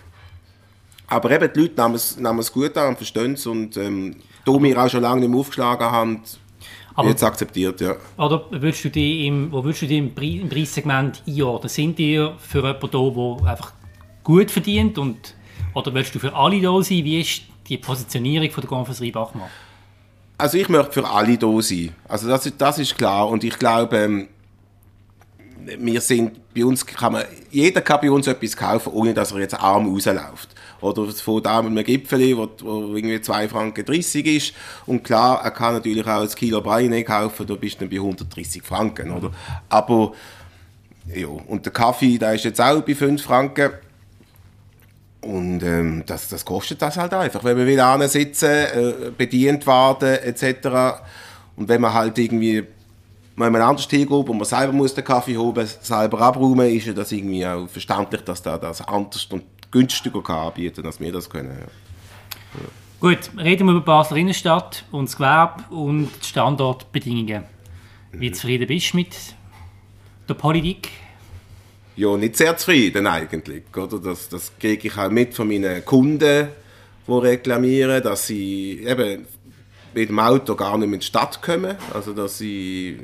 Aber 1.08 1.32
eben, 1.32 1.52
die 1.54 1.60
Leute 1.62 1.82
nehmen 1.82 1.96
es, 1.96 2.18
nehmen 2.18 2.40
es 2.40 2.52
gut 2.52 2.78
an 2.78 2.90
und 2.90 2.98
verstehen 2.98 3.34
es 3.34 3.46
und 3.48 3.76
ähm, 3.78 4.16
da 4.46 4.52
wir 4.62 4.78
auch 4.84 4.90
schon 4.90 5.02
lange 5.02 5.22
nicht 5.22 5.30
mehr 5.30 5.40
aufgeschlagen 5.40 5.86
haben, 5.92 6.22
Aber- 6.96 7.08
wird 7.08 7.18
es 7.18 7.24
akzeptiert, 7.24 7.82
ja. 7.82 7.96
Oder 8.18 8.46
würdest 8.52 8.86
du 8.86 8.90
die 8.90 9.26
im, 9.28 9.52
wo 9.52 9.64
würdest 9.64 9.82
du 9.84 9.88
die 9.88 9.98
im, 9.98 10.14
Pre 10.14 10.26
im 10.26 10.50
Preissegment 10.50 11.24
einordnen? 11.28 11.70
Sind 11.70 11.98
die 11.98 12.30
für 12.38 12.60
jemanden 12.60 12.90
da, 12.92 13.38
der 13.42 13.52
einfach 13.52 13.74
gut 14.24 14.52
verdient? 14.52 14.98
Und, 14.98 15.34
oder 15.74 15.94
willst 15.94 16.14
du 16.14 16.20
für 16.20 16.34
alle 16.36 16.62
da 16.62 16.82
sein? 16.84 17.04
Wie 17.04 17.20
ist 17.22 17.42
die 17.68 17.78
Positionierung 17.78 18.52
von 18.52 18.62
der 18.62 18.70
Konferencerie 18.70 19.12
Bachmann? 19.12 19.50
Also 20.38 20.58
ich 20.58 20.70
möchte 20.70 20.92
für 20.94 21.10
alle 21.10 21.38
da 21.38 21.62
sein. 21.62 21.94
Also 22.08 22.28
das, 22.28 22.46
ist- 22.46 22.62
das 22.62 22.78
ist 22.80 22.96
klar. 22.98 23.28
Und 23.30 23.44
ich 23.44 23.58
glaube, 23.58 23.98
ähm, 23.98 24.28
wir 25.66 26.02
sind, 26.02 26.54
bei 26.54 26.64
uns 26.66 26.86
kann 26.86 27.14
man, 27.14 27.26
jeder 27.52 27.82
kann 27.82 28.00
bei 28.02 28.12
uns 28.12 28.28
etwas 28.28 28.56
kaufen, 28.56 28.94
ohne 28.94 29.14
dass 29.14 29.32
er 29.32 29.40
jetzt 29.40 29.60
arm 29.60 29.88
rausläuft. 29.92 30.50
Oder 30.82 31.08
fängt 31.08 31.48
an 31.48 31.66
mit 31.66 31.78
einem 31.78 31.86
Gipfeli, 31.86 32.38
wo, 32.38 32.50
wo 32.62 32.96
irgendwie 32.96 33.18
2,30 33.18 33.48
Franken 33.50 33.86
30 33.86 34.26
ist. 34.26 34.54
Und 34.86 35.04
klar, 35.04 35.42
er 35.44 35.52
kann 35.52 35.74
natürlich 35.74 36.06
auch 36.08 36.22
ein 36.22 36.30
Kilo 36.30 36.62
Beine 36.62 37.04
kaufen, 37.04 37.46
da 37.46 37.56
bist 37.56 37.76
du 37.76 37.80
dann 37.86 37.90
bei 37.90 37.98
130 37.98 38.64
Franken, 38.64 39.12
oder? 39.12 39.32
Aber, 39.68 40.14
ja, 41.14 41.28
und 41.28 41.66
der 41.66 41.74
Kaffee, 41.74 42.18
der 42.18 42.36
ist 42.36 42.46
jetzt 42.46 42.62
auch 42.62 42.82
bei 42.82 42.96
5 42.96 43.22
Franken. 43.22 43.72
Und 45.22 45.62
ähm, 45.64 46.04
das, 46.06 46.30
das 46.30 46.46
kostet 46.46 46.82
das 46.82 46.96
halt 46.96 47.14
einfach, 47.14 47.44
wenn 47.44 47.58
wir 47.58 47.68
wieder 47.68 48.08
sitzen, 48.08 48.46
äh, 48.46 48.94
bedient 49.18 49.68
werden 49.68 50.18
etc. 50.24 51.02
Und 51.58 51.68
wenn 51.68 51.82
man 51.82 51.94
halt 51.94 52.18
irgendwie 52.18 52.66
wenn 53.40 53.52
man 53.52 53.62
anders 53.62 53.88
hingeht, 53.90 54.10
wo 54.10 54.34
man 54.34 54.46
selber 54.46 54.74
muss 54.74 54.94
den 54.94 55.04
Kaffee 55.04 55.38
holen, 55.38 55.68
selber 55.82 56.22
abräumen, 56.22 56.70
ist 56.70 56.88
ja 56.88 56.94
das 56.94 57.12
irgendwie 57.12 57.46
auch 57.46 57.68
verständlich, 57.68 58.22
dass 58.22 58.42
da 58.42 58.58
das 58.58 58.82
anders 58.88 59.26
und 59.32 59.44
günstiger 59.72 60.22
kann 60.22 60.48
anbieten, 60.48 60.86
als 60.86 61.00
wir 61.00 61.12
das 61.12 61.30
können. 61.30 61.58
Ja. 61.58 62.66
Gut, 63.00 63.32
reden 63.38 63.68
wir 63.68 63.74
über 63.74 63.82
Basler 63.82 64.18
Innenstadt 64.18 64.84
und 64.92 65.06
das 65.06 65.16
Gewerbe 65.16 65.64
und 65.74 66.10
die 66.22 66.28
Standortbedingungen. 66.28 67.44
Wie 68.12 68.32
zufrieden 68.32 68.68
bist 68.68 68.94
du 68.94 68.98
mit 68.98 69.16
der 70.28 70.34
Politik? 70.34 70.90
ja, 72.00 72.16
nicht 72.16 72.38
sehr 72.38 72.56
zufrieden 72.56 73.08
eigentlich. 73.08 73.64
Oder? 73.76 74.00
Das, 74.00 74.30
das 74.30 74.54
kriege 74.58 74.88
ich 74.88 74.98
auch 74.98 75.12
mit 75.12 75.34
von 75.34 75.50
meinen 75.50 75.84
Kunden, 75.84 76.48
die 77.08 77.12
reklamieren, 77.12 78.02
dass 78.02 78.28
sie 78.28 78.86
eben 78.86 79.26
mit 79.94 80.10
dem 80.10 80.20
Auto 80.20 80.56
gar 80.56 80.78
nicht 80.78 80.88
mehr 80.88 80.96
in 80.96 81.00
die 81.02 81.06
Stadt 81.06 81.42
kommen. 81.42 81.76
Also, 81.94 82.14
dass 82.14 82.38
sie 82.38 82.98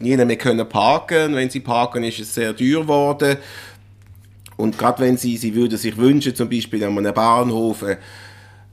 nie 0.00 0.16
mehr 0.16 0.36
können 0.36 0.68
parken 0.68 1.34
Wenn 1.34 1.50
sie 1.50 1.60
parken, 1.60 2.04
ist 2.04 2.20
es 2.20 2.34
sehr 2.34 2.56
teuer 2.56 2.82
geworden. 2.82 3.36
Und 4.56 4.76
gerade 4.76 5.02
wenn 5.02 5.16
sie, 5.16 5.36
sie 5.36 5.54
würden 5.54 5.78
sich 5.78 5.96
wünschen, 5.96 6.34
zum 6.34 6.48
Beispiel 6.48 6.82
an 6.84 6.98
einem 6.98 7.14
Bahnhof, 7.14 7.84
einen 7.84 7.98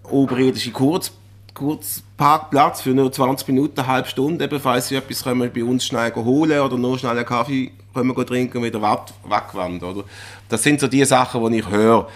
oberirdischen 0.04 0.74
Kurz, 0.74 1.12
Kurzparkplatz 1.54 2.82
für 2.82 2.90
nur 2.90 3.12
20 3.12 3.48
Minuten, 3.48 3.80
eine 3.80 3.88
halbe 3.88 4.10
Stunde, 4.10 4.44
eben, 4.44 4.60
falls 4.60 4.90
sie 4.90 4.96
etwas 4.96 5.24
können 5.24 5.52
bei 5.54 5.64
uns 5.64 5.86
schnell 5.86 6.14
holen 6.16 6.60
oder 6.60 6.78
nur 6.78 6.98
schnell 7.00 7.18
einen 7.18 7.26
Kaffee 7.26 7.72
können 7.94 8.16
wir 8.16 8.26
trinken 8.26 8.58
und 8.58 8.64
wieder 8.66 8.82
weg- 8.82 9.14
wegwandern. 9.24 9.96
Oder? 9.96 10.04
Das 10.50 10.62
sind 10.64 10.80
so 10.82 10.88
die 10.88 11.06
Sachen, 11.06 11.50
die 11.52 11.60
ich 11.60 11.70
höre. 11.70 12.08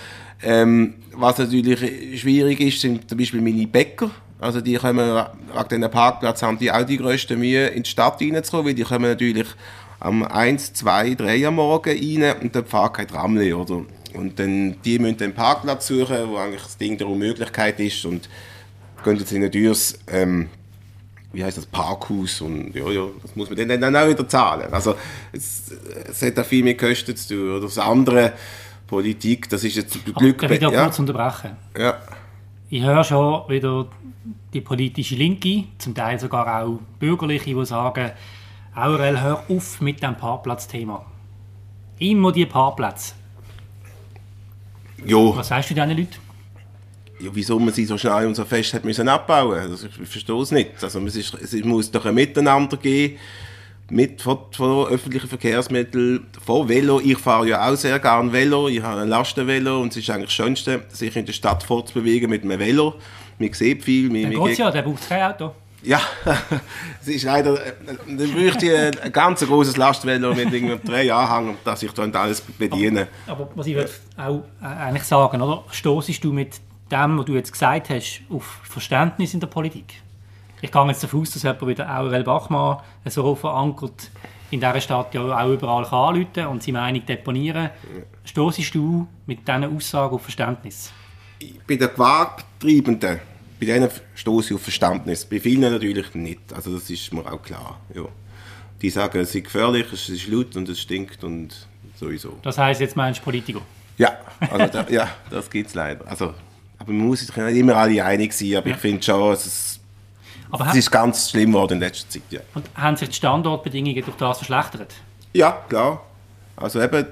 Ähm, 0.41 0.95
was 1.13 1.37
natürlich 1.37 2.19
schwierig 2.19 2.59
ist, 2.59 2.81
sind 2.81 3.09
zum 3.09 3.17
Beispiel 3.17 3.41
meine 3.41 3.65
Bäcker. 3.67 4.11
Also 4.39 4.62
die 4.62 4.75
kommen, 4.75 5.25
wegen 5.54 5.69
diesem 5.69 5.91
Parkplatz 5.91 6.41
haben 6.41 6.58
die 6.58 6.71
auch 6.71 6.86
die 6.86 6.97
grösste 6.97 7.36
Mühe, 7.36 7.67
in 7.67 7.84
die 7.84 7.89
Stadt 7.89 8.21
reinzukommen, 8.21 8.67
weil 8.67 8.73
die 8.73 8.84
kommen 8.84 9.10
natürlich 9.10 9.47
am 9.99 10.23
1, 10.23 10.73
2, 10.73 11.15
3 11.15 11.47
am 11.47 11.56
Morgen 11.56 11.89
rein 11.89 12.36
und 12.41 12.56
dann 12.56 12.65
fährt 12.65 12.93
kein 12.93 13.08
Tramli, 13.08 13.54
oder? 13.54 13.82
Und 14.13 14.39
dann, 14.39 14.82
die 14.84 14.97
müssen 14.97 15.17
den 15.17 15.36
Parkplatz 15.36 15.88
suchen, 15.88 16.30
wo 16.30 16.38
eigentlich 16.38 16.63
das 16.63 16.78
Ding 16.78 16.97
der 16.97 17.08
Unmöglichkeit 17.08 17.80
ist 17.80 18.06
und 18.06 18.30
gehen 19.04 19.17
jetzt 19.17 19.32
in 19.34 19.43
ein 19.43 19.52
teures, 19.52 19.99
ähm, 20.08 20.49
wie 21.34 21.43
heißt 21.43 21.58
das, 21.58 21.65
Parkhaus 21.65 22.41
und 22.41 22.73
ja, 22.73 22.89
ja, 22.89 23.08
das 23.21 23.36
muss 23.36 23.49
man 23.49 23.67
dann, 23.67 23.82
dann 23.82 23.95
auch 23.95 24.08
wieder 24.08 24.28
zahlen. 24.28 24.73
Also 24.73 24.95
es, 25.34 25.71
es 26.10 26.21
hat 26.21 26.39
auch 26.39 26.45
viel 26.45 26.63
mit 26.63 26.80
Kosten 26.80 27.15
zu 27.15 27.36
tun. 27.36 27.52
Oder 27.52 27.65
das 27.65 27.78
andere, 27.78 28.34
Politik, 28.89 29.47
das 29.49 29.63
ist 29.63 29.75
jetzt 29.75 30.04
Glück... 30.04 30.39
Darf 30.39 30.49
ich 30.49 30.60
da 30.60 30.71
ja, 30.71 30.84
kurz 30.86 30.97
unterbrechen? 30.97 31.52
ja. 31.78 32.02
Ich 32.71 32.84
höre 32.84 33.03
schon 33.03 33.49
wieder 33.49 33.88
die 34.53 34.62
politische 34.62 35.15
Linke, 35.15 35.63
zum 35.79 35.95
Teil 35.95 36.19
sogar 36.19 36.63
auch 36.63 36.79
Bürgerliche, 36.99 37.55
die 37.55 37.65
sagen, 37.65 38.12
Aurel, 38.75 39.19
hör 39.19 39.43
auf 39.49 39.82
mit 39.82 40.03
dem 40.03 40.15
Parkplatzthema. 40.15 41.03
Immer 41.97 42.32
die 42.32 42.45
Parkplätze. 42.45 43.15
Ja, 45.03 45.36
Was 45.36 45.47
sagst 45.47 45.71
du 45.71 45.73
diesen 45.73 45.89
Leuten? 45.89 46.29
ja, 47.19 47.29
wieso 47.34 47.60
man 47.60 47.73
sie 47.73 47.86
so 47.86 47.97
schnell 47.97 48.27
und 48.27 48.36
so 48.36 48.45
fest 48.45 48.73
hat 48.73 48.86
müssen 48.86 49.10
abbauen 49.10 49.60
also 49.60 49.88
ich, 49.88 49.99
ich 49.99 50.08
verstehe 50.08 50.41
es 50.41 50.51
nicht. 50.51 50.82
Also 50.82 50.99
es, 51.05 51.15
ist, 51.15 51.34
es 51.34 51.65
muss 51.65 51.91
doch 51.91 52.05
ein 52.05 52.15
Miteinander 52.15 52.77
geben 52.77 53.17
mit 53.91 54.21
von, 54.21 54.39
von 54.52 54.88
öffentlichen 54.88 55.28
Verkehrsmitteln, 55.28 56.28
von 56.45 56.67
Velo. 56.67 56.99
Ich 56.99 57.17
fahre 57.17 57.47
ja 57.47 57.69
auch 57.69 57.75
sehr 57.75 57.99
gerne 57.99 58.32
Velo. 58.32 58.67
Ich 58.67 58.82
habe 58.82 59.02
ein 59.02 59.10
Lastenvelo 59.10 59.82
und 59.82 59.91
es 59.91 59.97
ist 59.97 60.10
eigentlich 60.10 60.28
das 60.28 60.34
Schönste, 60.34 60.84
sich 60.89 61.15
in 61.15 61.25
der 61.25 61.34
Stadt 61.34 61.63
fortzubewegen 61.63 62.30
mit 62.30 62.43
einem 62.43 62.60
Velo. 62.60 62.95
Man 63.38 63.54
sieht 63.54 63.84
viel. 63.84 64.10
Man, 64.10 64.32
Dann 64.32 64.41
man 64.41 64.54
ja, 64.54 64.71
der 64.71 64.82
braucht 64.82 65.08
kein 65.08 65.32
Auto. 65.32 65.52
Ja, 65.82 66.02
es 67.02 67.08
ist 67.08 67.23
leider, 67.23 67.58
dann 67.86 68.32
bräuchte 68.34 68.65
ich 68.65 69.02
ein, 69.02 69.12
ganz 69.13 69.45
großes 69.45 69.78
Lastvelo 69.78 70.34
mit 70.36 70.52
irgendwie 70.52 70.78
drei 70.86 71.13
Anhängern, 71.13 71.58
dass 71.63 71.82
ich 71.84 71.91
dann 71.93 72.13
alles 72.13 72.41
bediene. 72.41 73.08
Aber 73.28 73.49
was 73.56 73.65
ich 73.67 73.75
würd 73.75 73.89
auch 74.17 74.43
äh, 74.62 74.65
eigentlich 74.65 75.04
sagen, 75.04 75.41
oder? 75.41 75.63
Stoßest 75.71 76.21
du 76.21 76.34
mit 76.34 76.60
dem, 76.91 77.17
was 77.17 77.25
du 77.25 77.36
jetzt 77.36 77.52
gesagt 77.54 77.89
hast, 77.89 78.21
auf 78.30 78.60
Verständnis 78.63 79.34
in 79.34 79.39
der 79.39 79.47
Politik? 79.47 80.02
Ich 80.61 80.71
gehe 80.71 80.87
jetzt 80.87 81.03
davon 81.03 81.21
aus, 81.21 81.31
dass 81.31 81.43
jemand 81.43 81.67
wie 81.67 81.75
der 81.75 81.99
Aurel 81.99 82.23
Bachmann 82.23 82.77
so 83.05 83.35
verankert 83.35 84.09
in 84.51 84.59
dieser 84.59 84.81
Stadt 84.81 85.13
ja 85.13 85.21
auch 85.21 85.49
überall 85.49 85.85
kann 85.85 86.15
anrufen 86.15 86.47
und 86.47 86.63
seine 86.63 86.79
Meinung 86.79 87.05
deponieren. 87.05 87.69
Stoßest 88.25 88.73
du 88.75 89.07
mit 89.25 89.47
diesen 89.47 89.75
Aussagen 89.75 90.15
auf 90.15 90.23
Verständnis? 90.23 90.91
Bei 91.67 91.75
den 91.75 91.89
Gewerbetreibenden, 91.89 93.19
bei 93.59 93.65
denen 93.65 93.89
stoße 94.15 94.49
ich 94.49 94.55
auf 94.55 94.63
Verständnis. 94.63 95.25
Bei 95.25 95.39
vielen 95.39 95.61
natürlich 95.71 96.13
nicht. 96.15 96.51
Also 96.53 96.73
das 96.73 96.89
ist 96.89 97.13
mir 97.13 97.25
auch 97.31 97.41
klar. 97.41 97.79
Ja. 97.93 98.03
Die 98.81 98.89
sagen, 98.89 99.19
es 99.19 99.35
ist 99.35 99.43
gefährlich, 99.43 99.85
es 99.93 100.09
ist 100.09 100.27
laut 100.27 100.55
und 100.55 100.67
es 100.69 100.79
stinkt 100.81 101.23
und 101.23 101.67
sowieso. 101.95 102.37
Das 102.41 102.57
heisst, 102.57 102.81
jetzt 102.81 102.95
meinst 102.95 103.19
du 103.19 103.23
Politiker. 103.25 103.61
Ja, 103.97 104.17
also 104.51 104.65
da, 104.67 104.87
ja 104.89 105.09
das 105.29 105.49
gibt 105.49 105.67
es 105.67 105.75
leider. 105.75 106.07
Also, 106.07 106.33
aber 106.77 106.91
man 106.93 107.07
muss 107.07 107.19
sich 107.19 107.35
nicht 107.35 107.57
immer 107.57 107.75
alle 107.75 108.03
einig 108.03 108.31
sein, 108.33 108.55
aber 108.55 108.69
Ja. 108.69 108.75
ich 108.75 108.81
finde 108.81 109.03
schon, 109.03 109.33
es 109.33 109.45
ist, 109.45 109.78
Aber 110.51 110.65
es 110.65 110.71
ha- 110.73 110.77
ist 110.77 110.91
ganz 110.91 111.29
schlimm 111.29 111.51
geworden 111.51 111.73
in 111.73 111.79
letzter 111.79 112.09
Zeit. 112.09 112.21
Ja. 112.29 112.39
und 112.55 112.65
haben 112.75 112.97
sich 112.97 113.09
die 113.09 113.15
Standortbedingungen 113.15 114.03
durch 114.03 114.17
das 114.17 114.38
verschlechtert? 114.38 114.93
Ja, 115.33 115.51
klar. 115.69 116.01
Also 116.55 116.81
eben, 116.81 117.05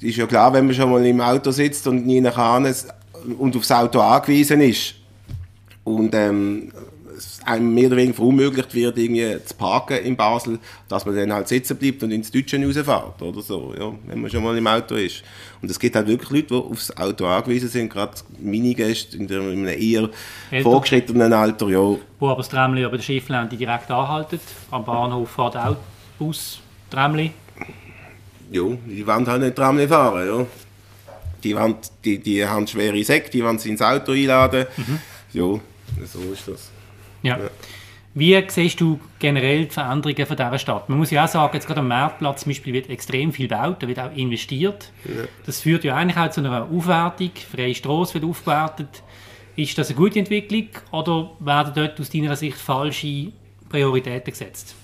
ist 0.00 0.16
ja 0.16 0.26
klar, 0.26 0.52
wenn 0.52 0.66
man 0.66 0.74
schon 0.74 0.90
mal 0.90 1.04
im 1.04 1.20
Auto 1.20 1.50
sitzt 1.50 1.86
und 1.86 2.06
nie 2.06 2.20
nach 2.20 2.34
kann 2.34 2.72
und 3.38 3.56
aufs 3.56 3.70
Auto 3.72 4.00
angewiesen 4.00 4.60
ist 4.60 4.94
und 5.84 6.14
ähm, 6.14 6.72
es 7.20 7.40
einem 7.44 7.72
mehr 7.74 7.86
oder 7.86 7.96
weniger 7.96 8.14
verunmöglicht 8.14 8.74
wird, 8.74 8.98
irgendwie 8.98 9.44
zu 9.44 9.54
parken 9.54 9.98
in 9.98 10.16
Basel, 10.16 10.58
dass 10.88 11.04
man 11.06 11.14
dann 11.14 11.32
halt 11.32 11.48
sitzen 11.48 11.76
bleibt 11.76 12.02
und 12.02 12.10
ins 12.10 12.30
Deutsche 12.30 12.62
rausfährt 12.64 13.22
oder 13.22 13.40
so, 13.42 13.74
ja, 13.78 13.92
wenn 14.06 14.20
man 14.20 14.30
schon 14.30 14.42
mal 14.42 14.56
im 14.56 14.66
Auto 14.66 14.94
ist. 14.94 15.22
Und 15.62 15.70
es 15.70 15.78
gibt 15.78 15.94
halt 15.96 16.06
wirklich 16.06 16.30
Leute, 16.30 16.46
die 16.48 16.54
aufs 16.54 16.96
Auto 16.96 17.26
angewiesen 17.26 17.68
sind, 17.68 17.90
gerade 17.90 18.12
meine 18.40 18.74
Gäste 18.74 19.16
in, 19.16 19.26
der, 19.26 19.40
in 19.40 19.66
einem 19.66 19.80
eher 19.80 20.08
Älter. 20.50 20.70
vorgeschrittenen 20.70 21.32
Alter, 21.32 21.68
ja, 21.68 21.96
Wo 22.18 22.28
aber 22.28 22.36
das 22.36 22.48
Tramli 22.48 22.82
über 22.82 22.96
der 22.96 23.02
Schifflände 23.02 23.56
direkt 23.56 23.90
anhaltet. 23.90 24.40
Am 24.70 24.84
Bahnhof 24.84 25.30
fährt 25.30 25.56
auch 25.56 25.76
Bus, 26.18 26.60
Tramli. 26.90 27.32
Ja, 28.50 28.62
die 28.86 29.06
wollen 29.06 29.26
halt 29.26 29.42
nicht 29.42 29.56
Tram 29.56 29.78
fahren, 29.88 30.26
ja. 30.26 30.46
Die, 31.44 31.56
wollen, 31.56 31.76
die, 32.04 32.18
die 32.18 32.44
haben 32.44 32.66
schwere 32.66 33.02
Säcke, 33.04 33.30
die 33.30 33.44
wollen 33.44 33.58
sie 33.58 33.70
ins 33.70 33.80
Auto 33.80 34.12
einladen. 34.12 34.66
Ja, 35.32 35.42
so 36.04 36.20
ist 36.32 36.48
das. 36.48 36.70
Ja. 37.22 37.38
Wie 38.12 38.42
siehst 38.48 38.80
du 38.80 38.98
generell 39.20 39.66
die 39.66 39.70
Veränderungen 39.70 40.26
von 40.26 40.36
dieser 40.36 40.58
Stadt? 40.58 40.88
Man 40.88 40.98
muss 40.98 41.12
ja 41.12 41.24
auch 41.24 41.28
sagen, 41.28 41.54
jetzt 41.54 41.66
gerade 41.66 41.78
am 41.78 41.88
Marktplatz 41.88 42.42
zum 42.42 42.50
Beispiel 42.50 42.72
wird 42.72 42.90
extrem 42.90 43.32
viel 43.32 43.46
gebaut, 43.46 43.76
da 43.80 43.86
wird 43.86 44.00
auch 44.00 44.14
investiert. 44.16 44.90
Das 45.46 45.60
führt 45.60 45.84
ja 45.84 45.94
eigentlich 45.94 46.16
auch 46.16 46.30
zu 46.30 46.40
einer 46.40 46.68
Aufwertung. 46.70 47.30
Freie 47.50 47.74
Strasse 47.74 48.14
wird 48.14 48.24
aufgewertet. 48.24 48.88
Ist 49.54 49.78
das 49.78 49.90
eine 49.90 49.96
gute 49.96 50.18
Entwicklung 50.18 50.68
oder 50.90 51.30
werden 51.38 51.72
dort 51.74 52.00
aus 52.00 52.10
deiner 52.10 52.34
Sicht 52.34 52.56
falsche 52.56 53.30
Prioritäten 53.68 54.32
gesetzt? 54.32 54.74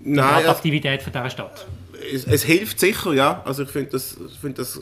Die 0.00 0.10
Nein, 0.10 0.24
also, 0.24 0.48
Attraktivität 0.48 1.02
von 1.02 1.12
dieser 1.12 1.30
Stadt. 1.30 1.66
es, 2.12 2.24
es 2.24 2.42
hilft 2.42 2.80
sicher, 2.80 3.12
ja. 3.12 3.42
Also 3.44 3.62
ich 3.62 3.68
finde 3.68 3.90
das, 3.90 4.16
ich 4.28 4.38
find 4.40 4.58
das, 4.58 4.80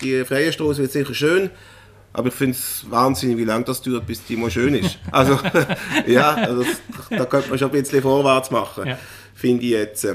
die 0.00 0.24
freie 0.24 0.50
Straße 0.52 0.80
wird 0.80 0.92
sicher 0.92 1.14
schön, 1.14 1.50
aber 2.12 2.28
ich 2.28 2.34
finde 2.34 2.56
es 2.56 2.84
wahnsinnig, 2.90 3.36
wie 3.36 3.44
lange 3.44 3.64
das 3.64 3.82
dauert, 3.82 4.06
bis 4.06 4.24
die 4.24 4.36
mal 4.36 4.50
schön 4.50 4.74
ist. 4.74 4.98
Also 5.12 5.38
ja, 6.06 6.34
also 6.34 6.62
das, 6.62 6.80
da 7.10 7.24
könnte 7.26 7.50
man 7.50 7.58
schon 7.58 7.68
ein 7.70 7.80
bisschen 7.82 8.02
vorwärts 8.02 8.50
machen, 8.50 8.86
Ja. 8.86 8.98
finde 9.34 9.64
ich 9.64 9.70
jetzt. 9.72 10.06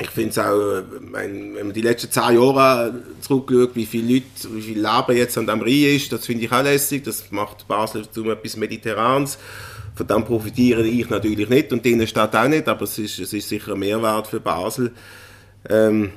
ich 0.00 0.10
finde 0.10 0.30
es 0.30 0.38
auch, 0.38 0.82
wenn 1.12 1.52
man 1.54 1.72
die 1.72 1.82
letzten 1.82 2.10
zehn 2.10 2.40
Jahre 2.40 2.94
zurückschaut, 3.20 3.74
wie 3.76 3.86
viele 3.86 4.14
Leute, 4.14 4.26
wie 4.54 4.62
viel 4.62 4.78
Leben 4.80 5.16
jetzt 5.16 5.36
an 5.38 5.46
dem 5.46 5.60
Rhein 5.60 5.96
ist, 5.96 6.10
das 6.12 6.26
finde 6.26 6.44
ich 6.44 6.52
auch 6.52 6.62
lässig. 6.62 7.04
Das 7.04 7.30
macht 7.30 7.66
Basel 7.68 8.08
zu 8.10 8.28
etwas 8.30 8.56
Mediterranes. 8.56 9.38
Von 9.96 10.06
dem 10.08 10.24
profitiere 10.24 10.84
ich 10.84 11.08
natürlich 11.10 11.48
nicht 11.48 11.72
und 11.72 11.84
die 11.84 11.92
Innenstadt 11.92 12.34
auch 12.34 12.48
nicht, 12.48 12.66
aber 12.68 12.82
es 12.82 12.98
ist, 12.98 13.18
es 13.20 13.32
ist 13.32 13.48
sicher 13.48 13.74
ein 13.74 13.78
Mehrwert 13.78 14.26
für 14.26 14.40
Basel. 14.40 14.90
Ähm, 15.70 16.10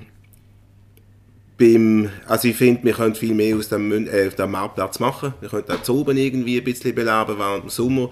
beim, 1.58 2.10
also 2.28 2.48
ich 2.48 2.56
finde, 2.56 2.84
wir 2.84 2.94
können 2.94 3.16
viel 3.16 3.34
mehr 3.34 3.56
aus 3.56 3.70
dem, 3.70 3.92
äh, 4.08 4.30
dem 4.30 4.52
Marktplatz 4.52 5.00
machen. 5.00 5.34
Wir 5.42 5.50
können 5.50 5.66
auch 5.70 5.82
zu 5.82 6.00
oben 6.00 6.18
irgendwie 6.18 6.58
ein 6.58 6.64
bisschen 6.64 6.94
beleben 6.94 7.36
während 7.38 7.64
dem 7.64 7.70
Sommer. 7.70 8.12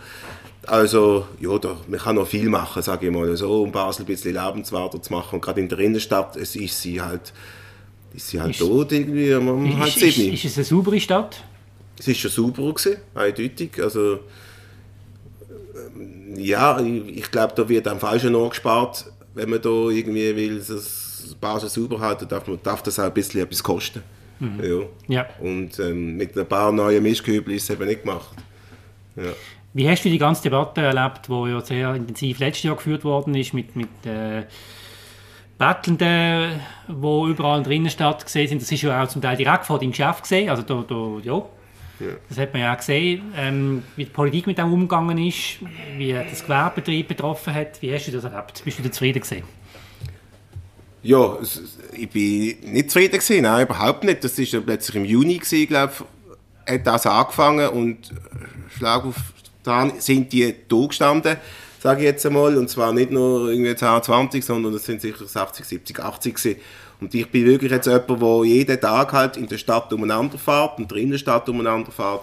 Also, 0.66 1.28
ja, 1.40 1.58
da, 1.60 1.78
man 1.88 2.00
kann 2.00 2.16
noch 2.16 2.28
viel 2.28 2.50
machen, 2.50 2.82
sage 2.82 3.06
ich 3.06 3.14
mal 3.14 3.36
so, 3.38 3.62
um 3.62 3.72
Basel 3.72 4.04
ein 4.04 4.08
bisschen 4.08 4.34
lebenswerter 4.34 5.00
zu 5.00 5.14
machen. 5.14 5.36
Und 5.36 5.42
gerade 5.42 5.62
in 5.62 5.70
der 5.70 5.78
Innenstadt, 5.78 6.36
es 6.38 6.56
ist 6.56 6.82
sie 6.82 7.00
halt, 7.00 7.34
ist 8.16 8.30
sie 8.30 8.42
halt 8.42 8.52
ist, 8.52 8.60
tot 8.60 8.92
irgendwie 8.92 9.32
um 9.36 9.66
ist, 9.66 9.78
halb 9.78 9.98
ist, 9.98 10.18
ist, 10.18 10.46
es 10.46 10.58
eine 10.58 10.66
saubere 10.66 11.00
Stadt? 11.00 11.44
Es 12.00 12.08
ist 12.08 12.18
schon 12.18 12.32
sauberer 12.32 12.74
gewesen, 12.74 12.98
eindeutig. 13.14 13.80
Also, 13.80 14.22
ähm, 15.96 16.34
ja, 16.36 16.80
ich, 16.82 17.18
ich 17.18 17.32
glaube, 17.32 17.54
da 17.56 17.70
wird 17.70 17.88
am 17.88 18.00
falschen 18.00 18.34
Ort 18.34 18.52
gespart, 18.52 19.06
wenn 19.36 19.52
man 19.52 19.62
da 19.62 19.70
irgendwie 19.70 20.36
will, 20.36 20.58
das 20.58 21.05
Basel 21.34 21.70
sauber 21.70 22.00
halten, 22.00 22.28
darf, 22.28 22.48
man, 22.48 22.60
darf 22.62 22.84
das 22.84 23.00
auch 23.00 23.06
ein 23.06 23.14
bisschen 23.14 23.42
etwas 23.42 23.64
kosten. 23.64 24.04
Mhm. 24.40 24.62
Ja. 25.08 25.22
ja. 25.22 25.26
Und 25.40 25.80
ähm, 25.80 26.18
mit 26.18 26.38
ein 26.38 26.48
paar 26.48 26.72
neuen 26.72 27.02
Mischkübeln 27.02 27.56
ist 27.56 27.64
es 27.64 27.70
eben 27.70 27.86
nicht 27.86 28.04
gemacht. 28.04 28.36
Ja. 29.16 29.32
Wie 29.74 29.90
hast 29.90 30.06
du 30.06 30.10
die 30.10 30.18
ganze 30.18 30.44
Debatte 30.44 30.82
erlebt, 30.82 31.28
die 31.28 31.50
ja 31.50 31.62
sehr 31.62 31.96
intensiv 31.96 32.40
letztes 32.40 32.64
Jahr 32.64 32.76
geführt 32.78 33.04
worden 33.04 33.36
ist, 33.36 33.54
mit, 33.54 33.76
mit 33.76 33.90
äh, 34.06 34.44
Bettelnden, 35.58 36.62
die 36.88 37.30
überall 37.30 37.62
drinnen 37.62 37.90
statt 37.90 38.24
gesehen 38.24 38.48
sind? 38.48 38.62
Das 38.62 38.72
ist 38.72 38.82
ja 38.82 39.04
auch 39.04 39.08
zum 39.10 39.22
Teil 39.22 39.36
direkt 39.36 39.66
vor 39.66 39.78
deinem 39.78 39.94
Chef 39.94 40.22
gesehen, 40.22 40.50
also 40.50 40.62
da, 40.62 40.84
da, 40.88 41.20
ja. 41.22 41.46
ja. 42.00 42.14
Das 42.30 42.38
hat 42.38 42.54
man 42.54 42.62
ja 42.62 42.74
auch 42.74 42.78
gesehen, 42.78 43.34
ähm, 43.38 43.84
wie 43.98 44.06
die 44.06 44.12
Politik 44.12 44.48
mit 44.48 44.58
dem 44.58 44.72
umgegangen 44.72 45.18
ist, 45.18 45.60
wie 45.98 46.14
das 46.14 46.44
Gewerbebetrieb 46.44 47.10
betroffen 47.10 47.54
hat. 47.54 47.82
Wie 47.82 47.94
hast 47.94 48.08
du 48.08 48.14
das 48.14 48.24
erlebt? 48.24 48.62
Bist 48.64 48.80
du 48.80 48.84
da 48.84 48.92
zufrieden 48.92 49.20
gesehen? 49.20 49.44
Ja, 51.06 51.38
ich 51.96 52.10
bin 52.10 52.74
nicht 52.74 52.90
zufrieden 52.90 53.20
gewesen, 53.20 53.44
nein, 53.44 53.68
überhaupt 53.68 54.04
nicht. 54.04 54.24
Das 54.24 54.40
war 54.40 54.62
plötzlich 54.62 54.96
im 54.96 55.06
Juni 55.06 55.38
gewesen, 55.38 55.68
glaube 55.68 55.94
ich, 56.66 56.74
hat 56.74 56.88
das 56.88 57.06
angefangen 57.06 57.70
und 57.70 58.10
Schlag 58.76 59.06
auf 59.06 59.16
da 59.62 59.88
sind 60.00 60.34
die 60.34 60.56
da 60.68 60.86
gestanden, 60.88 61.38
sage 61.80 62.00
ich 62.00 62.06
jetzt 62.06 62.26
einmal, 62.26 62.58
und 62.58 62.72
zwar 62.72 62.92
nicht 62.92 63.12
nur 63.12 63.52
irgendwie 63.52 63.76
10, 63.76 64.02
20, 64.02 64.44
sondern 64.44 64.74
es 64.74 64.86
sind 64.86 65.00
sicher 65.00 65.28
60, 65.28 65.64
70, 65.64 66.00
80 66.00 66.36
gewesen. 66.36 66.60
Und 67.00 67.14
ich 67.14 67.30
bin 67.30 67.46
wirklich 67.46 67.72
jetzt 67.72 67.86
jemand, 67.86 68.10
der 68.10 68.44
jeden 68.46 68.82
Tag 68.82 69.14
halt 69.14 69.38
in 69.38 69.48
der 69.48 69.60
Stadt 69.60 69.94
umeinander 69.94 70.40
fährt, 70.40 70.80
in 70.80 70.88
der 70.88 70.98
Innenstadt 70.98 71.48
umeinander 71.50 71.92
fährt, 71.92 72.22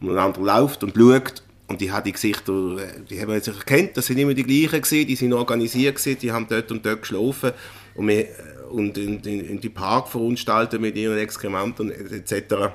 umeinander 0.00 0.40
läuft 0.40 0.82
und 0.82 0.96
schaut. 0.96 1.42
Und 1.68 1.80
die 1.80 1.90
haben 1.90 2.04
die 2.04 2.12
Gesichter, 2.12 2.76
die 3.08 3.20
haben 3.20 3.40
sich 3.40 3.56
erkannt, 3.56 3.96
das 3.96 4.06
sind 4.06 4.18
immer 4.18 4.34
die 4.34 4.44
gleichen 4.44 4.82
gewesen, 4.82 5.06
die 5.06 5.16
sind 5.16 5.32
organisiert 5.32 5.96
gewesen, 5.96 6.18
die 6.20 6.32
haben 6.32 6.46
dort 6.48 6.70
und 6.72 6.84
dort 6.84 7.02
geschlafen 7.02 7.52
und, 7.96 8.08
wir, 8.08 8.26
und 8.70 8.98
in, 8.98 9.20
in, 9.20 9.40
in 9.48 9.60
die 9.60 9.68
Park 9.68 10.08
verunstaltet 10.08 10.80
mit 10.80 10.96
ihren 10.96 11.18
Exkrementen 11.18 11.90
etc. 11.90 12.72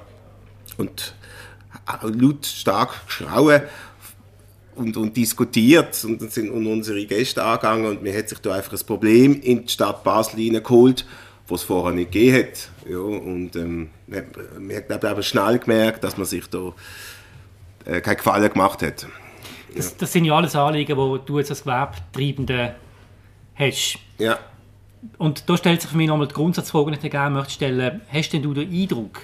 Und 0.77 1.15
laut 2.03 2.45
stark 2.45 3.05
geschrauen 3.05 3.61
und, 4.75 4.97
und 4.97 5.15
diskutiert 5.15 6.03
und 6.05 6.21
dann 6.21 6.29
sind 6.29 6.49
unsere 6.49 7.05
Gäste 7.05 7.43
angegangen 7.43 7.85
und 7.85 8.01
mir 8.01 8.17
hat 8.17 8.29
sich 8.29 8.39
da 8.39 8.53
einfach 8.53 8.73
ein 8.73 8.85
Problem 8.85 9.39
in 9.41 9.65
die 9.65 9.69
Stadt 9.69 10.03
Basel 10.03 10.39
hineingeholt, 10.39 11.05
was 11.47 11.61
es 11.61 11.67
vorher 11.67 11.93
nicht 11.93 12.11
gegeben 12.11 12.47
hat. 12.47 12.69
Ja, 12.89 12.97
und 12.97 13.55
ähm, 13.55 13.89
man 14.07 14.75
hat 14.75 14.87
glaube 14.87 15.09
aber 15.09 15.23
schnell 15.23 15.59
gemerkt, 15.59 16.03
dass 16.03 16.17
man 16.17 16.25
sich 16.25 16.47
da 16.47 16.73
äh, 17.85 18.01
keinen 18.01 18.17
Gefallen 18.17 18.51
gemacht 18.51 18.81
hat. 18.81 19.07
Das, 19.75 19.95
das, 19.95 20.11
sind 20.11 20.25
ja 20.25 20.35
alles 20.35 20.55
Anliegen, 20.55 20.97
die 20.97 21.25
du 21.25 21.39
jetzt 21.39 21.49
als 21.49 21.63
Gewerbetreibende 21.63 22.75
hast. 23.55 23.99
Ja. 24.17 24.39
Und 25.17 25.49
da 25.49 25.57
stellt 25.57 25.81
sich 25.81 25.89
für 25.89 25.97
mich 25.97 26.07
nochmal 26.07 26.27
die 26.27 26.33
Grundsatzfrage, 26.33 26.91
die 26.91 27.05
ich 27.05 27.11
gerne 27.11 27.35
möchte 27.35 27.53
stellen. 27.53 28.01
Hast 28.11 28.33
denn 28.33 28.43
du 28.43 28.53
den 28.53 28.71
Eindruck, 28.71 29.21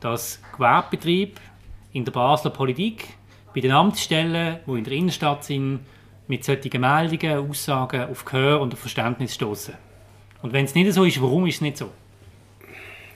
dass 0.00 0.40
Gewerbebetrieb 0.56 1.38
in 1.92 2.04
der 2.04 2.12
Basler 2.12 2.50
Politik 2.50 3.08
bei 3.54 3.60
den 3.60 3.70
Amtsstellen, 3.70 4.58
die 4.66 4.78
in 4.78 4.84
der 4.84 4.92
Innenstadt 4.92 5.44
sind, 5.44 5.80
mit 6.26 6.44
solchen 6.44 6.80
Meldungen, 6.80 7.50
Aussagen 7.50 8.10
auf 8.10 8.24
Gehör 8.24 8.60
und 8.60 8.72
auf 8.72 8.80
Verständnis 8.80 9.34
stoßen. 9.34 9.74
Und 10.42 10.52
wenn 10.52 10.64
es 10.64 10.74
nicht 10.74 10.92
so 10.92 11.04
ist, 11.04 11.20
warum 11.20 11.46
ist 11.46 11.56
es 11.56 11.60
nicht 11.60 11.76
so? 11.76 11.90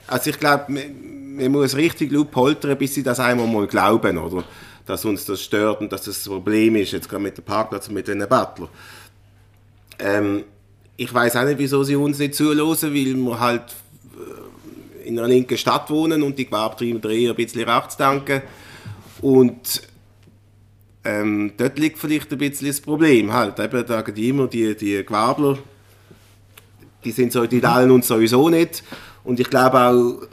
Also 0.06 0.30
ich 0.30 0.38
glaube, 0.38 0.70
man, 0.70 1.36
man, 1.36 1.50
muss 1.50 1.74
richtig 1.76 2.12
laut 2.12 2.30
poltern, 2.30 2.76
bis 2.76 2.94
sie 2.94 3.02
das 3.02 3.18
einmal 3.18 3.46
mal 3.46 3.66
glauben, 3.66 4.18
oder? 4.18 4.44
Dass 4.84 5.04
uns 5.04 5.24
das 5.24 5.42
stört 5.42 5.80
und 5.80 5.90
dass 5.90 6.02
das 6.02 6.24
ein 6.26 6.30
Problem 6.30 6.76
ist, 6.76 6.92
jetzt 6.92 7.08
gerade 7.08 7.22
mit 7.22 7.36
dem 7.36 7.44
Parkplatz 7.44 7.88
und 7.88 7.94
mit 7.94 8.06
den 8.06 8.20
Bettlern. 8.20 8.68
Ähm, 9.98 10.44
ich 10.96 11.12
weiß 11.12 11.36
auch 11.36 11.44
nicht, 11.44 11.58
wieso 11.58 11.82
sie 11.84 11.96
uns 11.96 12.18
nicht 12.18 12.34
zulassen, 12.34 12.94
weil 12.94 13.14
wir 13.14 13.40
halt 13.40 13.74
äh, 14.14 15.08
in 15.08 15.18
einer 15.18 15.28
linken 15.28 15.58
Stadt 15.58 15.90
wohnen 15.90 16.22
und 16.22 16.38
die 16.38 16.46
Gewerbetreiber 16.46 17.10
eher 17.10 17.30
ein 17.30 17.36
bisschen 17.36 17.68
rechts 17.68 17.96
denken. 17.96 18.42
Und 19.20 19.82
ähm, 21.04 21.52
dort 21.56 21.78
liegt 21.78 21.98
vielleicht 21.98 22.32
ein 22.32 22.38
bisschen 22.38 22.68
das 22.68 22.80
Problem. 22.80 23.32
Halt. 23.32 23.58
Eben, 23.58 23.86
da 23.86 24.00
immer 24.00 24.46
die, 24.46 24.74
die 24.76 25.04
Gewerbler, 25.04 25.58
die 27.04 27.12
sind 27.12 27.32
so, 27.32 27.46
die 27.46 27.60
teilen 27.60 27.90
uns 27.90 28.08
sowieso 28.08 28.48
nicht. 28.48 28.82
Und 29.22 29.38
ich 29.38 29.48
glaube 29.48 29.78
auch, 29.78 30.26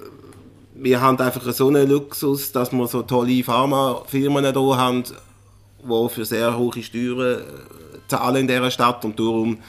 wir 0.75 1.01
haben 1.01 1.19
einfach 1.19 1.51
so 1.51 1.67
einen 1.67 1.89
Luxus, 1.89 2.51
dass 2.51 2.71
wir 2.71 2.87
so 2.87 3.03
tolle 3.03 3.43
Pharmafirmen 3.43 4.45
hier 4.45 4.77
haben, 4.77 5.03
die 5.03 6.09
für 6.09 6.25
sehr 6.25 6.57
hohe 6.57 6.81
Steuern 6.81 7.41
äh, 7.41 7.43
zahlen 8.07 8.37
in 8.37 8.47
dieser 8.47 8.71
Stadt 8.71 9.05
und 9.05 9.19
darum 9.19 9.59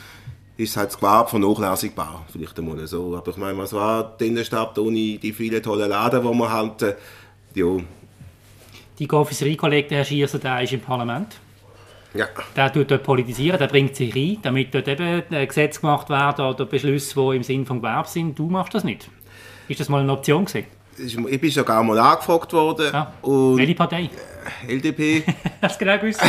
ist 0.57 0.77
halt 0.77 0.90
das 0.90 0.97
Gewerbe 0.99 1.31
vernachlässigbar, 1.31 2.25
vielleicht 2.31 2.59
einmal 2.59 2.87
so. 2.87 3.17
Aber 3.17 3.31
ich 3.31 3.37
meine, 3.37 3.59
was 3.59 3.73
war 3.73 4.17
die 4.19 4.29
Innenstadt 4.29 4.79
ohne 4.79 5.19
die 5.19 5.33
vielen 5.33 5.62
tollen 5.62 5.90
Läden, 5.90 6.23
die 6.23 6.38
wir 6.38 6.51
haben? 6.51 6.73
Ja, 7.55 7.77
die 8.99 9.11
Officeriekollege, 9.11 9.88
der 9.88 9.99
Herr 9.99 10.05
Schierser, 10.05 10.38
der 10.38 10.62
ist 10.62 10.73
im 10.73 10.81
Parlament. 10.81 11.37
Ja. 12.14 12.27
Der 12.55 12.73
tut 12.73 12.90
dort 12.90 13.03
politisieren, 13.03 13.59
der 13.59 13.67
bringt 13.67 13.97
sich 13.97 14.14
rein, 14.14 14.38
damit 14.43 14.73
dort 14.73 14.87
eben 14.87 15.25
Gesetze 15.49 15.81
gemacht 15.81 16.09
werden 16.09 16.47
oder 16.47 16.64
Beschlüsse, 16.64 17.14
die 17.14 17.37
im 17.37 17.43
Sinn 17.43 17.64
des 17.64 17.75
Gewerbes 17.75 18.12
sind. 18.12 18.38
Du 18.38 18.49
machst 18.49 18.73
das 18.73 18.85
nicht. 18.85 19.11
Ist 19.67 19.81
das 19.81 19.88
mal 19.88 20.01
eine 20.01 20.12
Option 20.12 20.45
gewesen? 20.45 20.67
Ich 20.97 21.40
bin 21.40 21.51
sogar 21.51 21.83
mal 21.83 21.99
angefragt 21.99 22.53
worden. 22.53 22.90
Ja. 22.93 23.12
Und 23.23 23.57
Welche 23.57 23.75
Partei? 23.75 24.11
LDP. 24.69 25.25
Hast 25.62 25.81
du 25.81 25.85
genau 25.85 25.99
gewusst? 25.99 26.21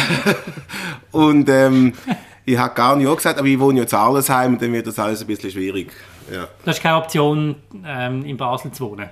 und 1.11 1.47
ähm, 1.49 1.93
ich 2.45 2.57
habe 2.57 2.75
gar 2.75 2.95
nicht 2.95 3.15
gesagt, 3.15 3.39
aber 3.39 3.47
ich 3.47 3.59
wohne 3.59 3.79
ja 3.79 3.87
zu 3.87 3.97
Arlesheim 3.97 4.53
und 4.53 4.61
dann 4.61 4.71
wird 4.71 4.87
das 4.87 4.99
alles 4.99 5.21
ein 5.21 5.27
bisschen 5.27 5.51
schwierig. 5.51 5.91
Ja. 6.31 6.47
Das 6.63 6.77
ist 6.77 6.83
keine 6.83 6.97
Option, 6.97 7.55
ähm, 7.85 8.25
in 8.25 8.37
Basel 8.37 8.71
zu 8.71 8.91
wohnen? 8.91 9.09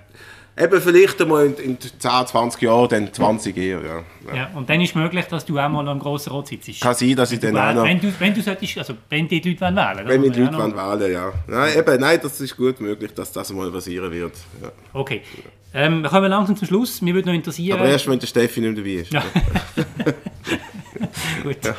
Eben 0.56 0.82
vielleicht 0.82 1.20
einmal 1.20 1.48
in, 1.48 1.56
in 1.56 1.80
10, 1.80 1.92
20 2.00 2.62
Jahren, 2.62 2.88
dann 2.88 3.12
20 3.12 3.58
eher, 3.58 3.82
ja. 3.82 4.04
ja. 4.28 4.36
ja. 4.36 4.50
und 4.54 4.70
dann 4.70 4.80
ist 4.82 4.90
es 4.90 4.96
möglich, 4.96 5.26
dass 5.26 5.46
du 5.46 5.58
auch 5.58 5.68
mal 5.68 5.88
am 5.88 5.98
grossen 5.98 6.32
Rot 6.32 6.48
sitzt. 6.48 6.80
Kann 6.80 6.94
sein, 6.94 7.16
dass 7.16 7.32
ich 7.32 7.40
dann 7.40 7.58
auch 7.58 7.74
noch... 7.74 7.84
Wenn 7.84 8.00
du, 8.00 8.14
wenn 8.20 8.36
du 8.36 8.42
solltest, 8.42 8.78
also 8.78 8.94
wenn 9.10 9.28
die 9.28 9.40
Leute 9.40 9.62
wählen 9.62 9.76
wollen. 9.76 10.08
Wenn 10.08 10.32
die 10.32 10.42
Leute 10.42 10.56
wollen 10.56 10.76
wählen, 10.76 11.12
ja. 11.12 11.34
Nein, 11.48 11.76
eben, 11.76 12.00
nein, 12.00 12.20
das 12.22 12.40
ist 12.40 12.56
gut 12.56 12.80
möglich, 12.80 13.16
dass 13.16 13.32
das 13.32 13.52
mal 13.52 13.72
passieren 13.72 14.12
wird. 14.12 14.34
Ja. 14.62 14.72
Okay. 14.94 15.24
Ähm, 15.74 16.04
wir 16.04 16.10
kommen 16.10 16.30
langsam 16.30 16.56
zum 16.56 16.68
Schluss. 16.68 17.02
Mir 17.02 17.16
würde 17.16 17.30
noch 17.30 17.36
interessieren... 17.36 17.80
Aber 17.80 17.90
erst, 17.90 18.08
wenn 18.08 18.20
der 18.20 18.28
Steffi 18.28 18.62
nicht 18.62 18.78
dabei 18.78 18.90
ist. 18.90 19.12
Ja. 19.12 19.24
gut. 21.44 21.66
Ja. 21.66 21.76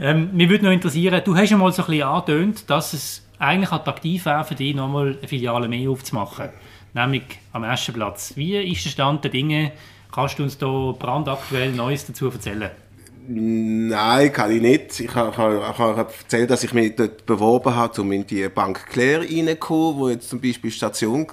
Ähm, 0.00 0.30
mir 0.32 0.48
würde 0.48 0.64
noch 0.64 0.72
interessieren, 0.72 1.20
du 1.24 1.36
hast 1.36 1.50
ja 1.50 1.56
mal 1.56 1.72
so 1.72 1.82
ein 1.82 1.86
bisschen 1.86 2.02
angetönt, 2.02 2.70
dass 2.70 2.92
es 2.92 3.26
eigentlich 3.38 3.72
attraktiv 3.72 4.24
wäre 4.26 4.44
für 4.44 4.54
dich, 4.54 4.74
nochmal 4.74 5.16
eine 5.18 5.28
Filiale 5.28 5.68
mehr 5.68 5.90
aufzumachen 5.90 6.50
nämlich 6.94 7.22
am 7.52 7.64
Aschenplatz. 7.64 8.32
Wie 8.36 8.56
ist 8.56 8.84
der 8.84 8.90
Stand 8.90 9.24
der 9.24 9.30
Dinge? 9.30 9.72
Kannst 10.12 10.38
du 10.38 10.42
uns 10.42 10.58
da 10.58 10.94
brandaktuell 10.98 11.72
Neues 11.72 12.06
dazu 12.06 12.30
erzählen? 12.30 12.70
Nein, 13.30 14.32
kann 14.32 14.50
ich 14.50 14.62
nicht. 14.62 15.00
Ich 15.00 15.14
habe, 15.14 15.30
ich 15.30 15.78
habe 15.78 16.06
erzählt, 16.20 16.50
dass 16.50 16.64
ich 16.64 16.72
mich 16.72 16.96
dort 16.96 17.26
beworben 17.26 17.74
habe, 17.74 18.00
um 18.00 18.10
in 18.12 18.26
die 18.26 18.48
Bank 18.48 18.86
Claire 18.86 19.20
reinzukommen, 19.20 19.98
wo 19.98 20.08
jetzt 20.08 20.30
zum 20.30 20.40
Beispiel 20.40 20.70
Station 20.70 21.26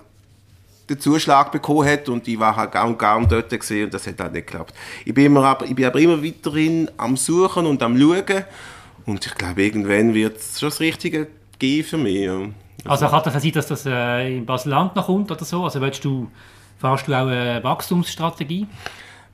den 0.90 1.00
Zuschlag 1.00 1.52
bekommen 1.52 1.88
hat 1.88 2.10
und 2.10 2.28
ich 2.28 2.40
war 2.40 2.56
halt 2.56 2.72
gar 2.72 2.88
und 2.88 3.00
gar 3.00 3.26
dort 3.26 3.50
gesehen 3.50 3.86
und 3.86 3.94
das 3.94 4.06
hat 4.08 4.20
halt 4.20 4.34
nicht 4.34 4.48
geklappt. 4.48 4.74
Ich 5.04 5.14
bin, 5.14 5.26
immer, 5.26 5.44
aber, 5.44 5.66
ich 5.66 5.76
bin 5.76 5.86
aber 5.86 6.00
immer 6.00 6.24
weiterhin 6.24 6.90
am 6.98 7.18
Suchen 7.18 7.66
und 7.66 7.82
am 7.82 7.98
Schauen 7.98 8.46
und 9.06 9.26
ich 9.26 9.36
glaube, 9.36 9.64
irgendwann 9.64 10.14
wird 10.14 10.38
es 10.38 10.60
schon 10.60 10.70
das 10.70 10.80
Richtige 10.80 11.28
geben 11.58 11.88
für 11.88 11.98
mich. 11.98 12.30
Also 12.86 13.08
kann 13.08 13.24
das 13.24 13.42
sein, 13.42 13.52
dass 13.52 13.68
das 13.68 13.86
äh, 13.86 14.38
in 14.38 14.46
Basel-Land 14.46 14.96
noch 14.96 15.08
kommt 15.08 15.32
oder 15.32 15.44
so? 15.44 15.64
Also 15.64 15.82
willst 15.82 16.06
du, 16.06 16.30
fährst 16.78 17.08
du 17.08 17.14
auch 17.14 17.28
eine 17.28 17.64
Wachstumsstrategie? 17.64 18.68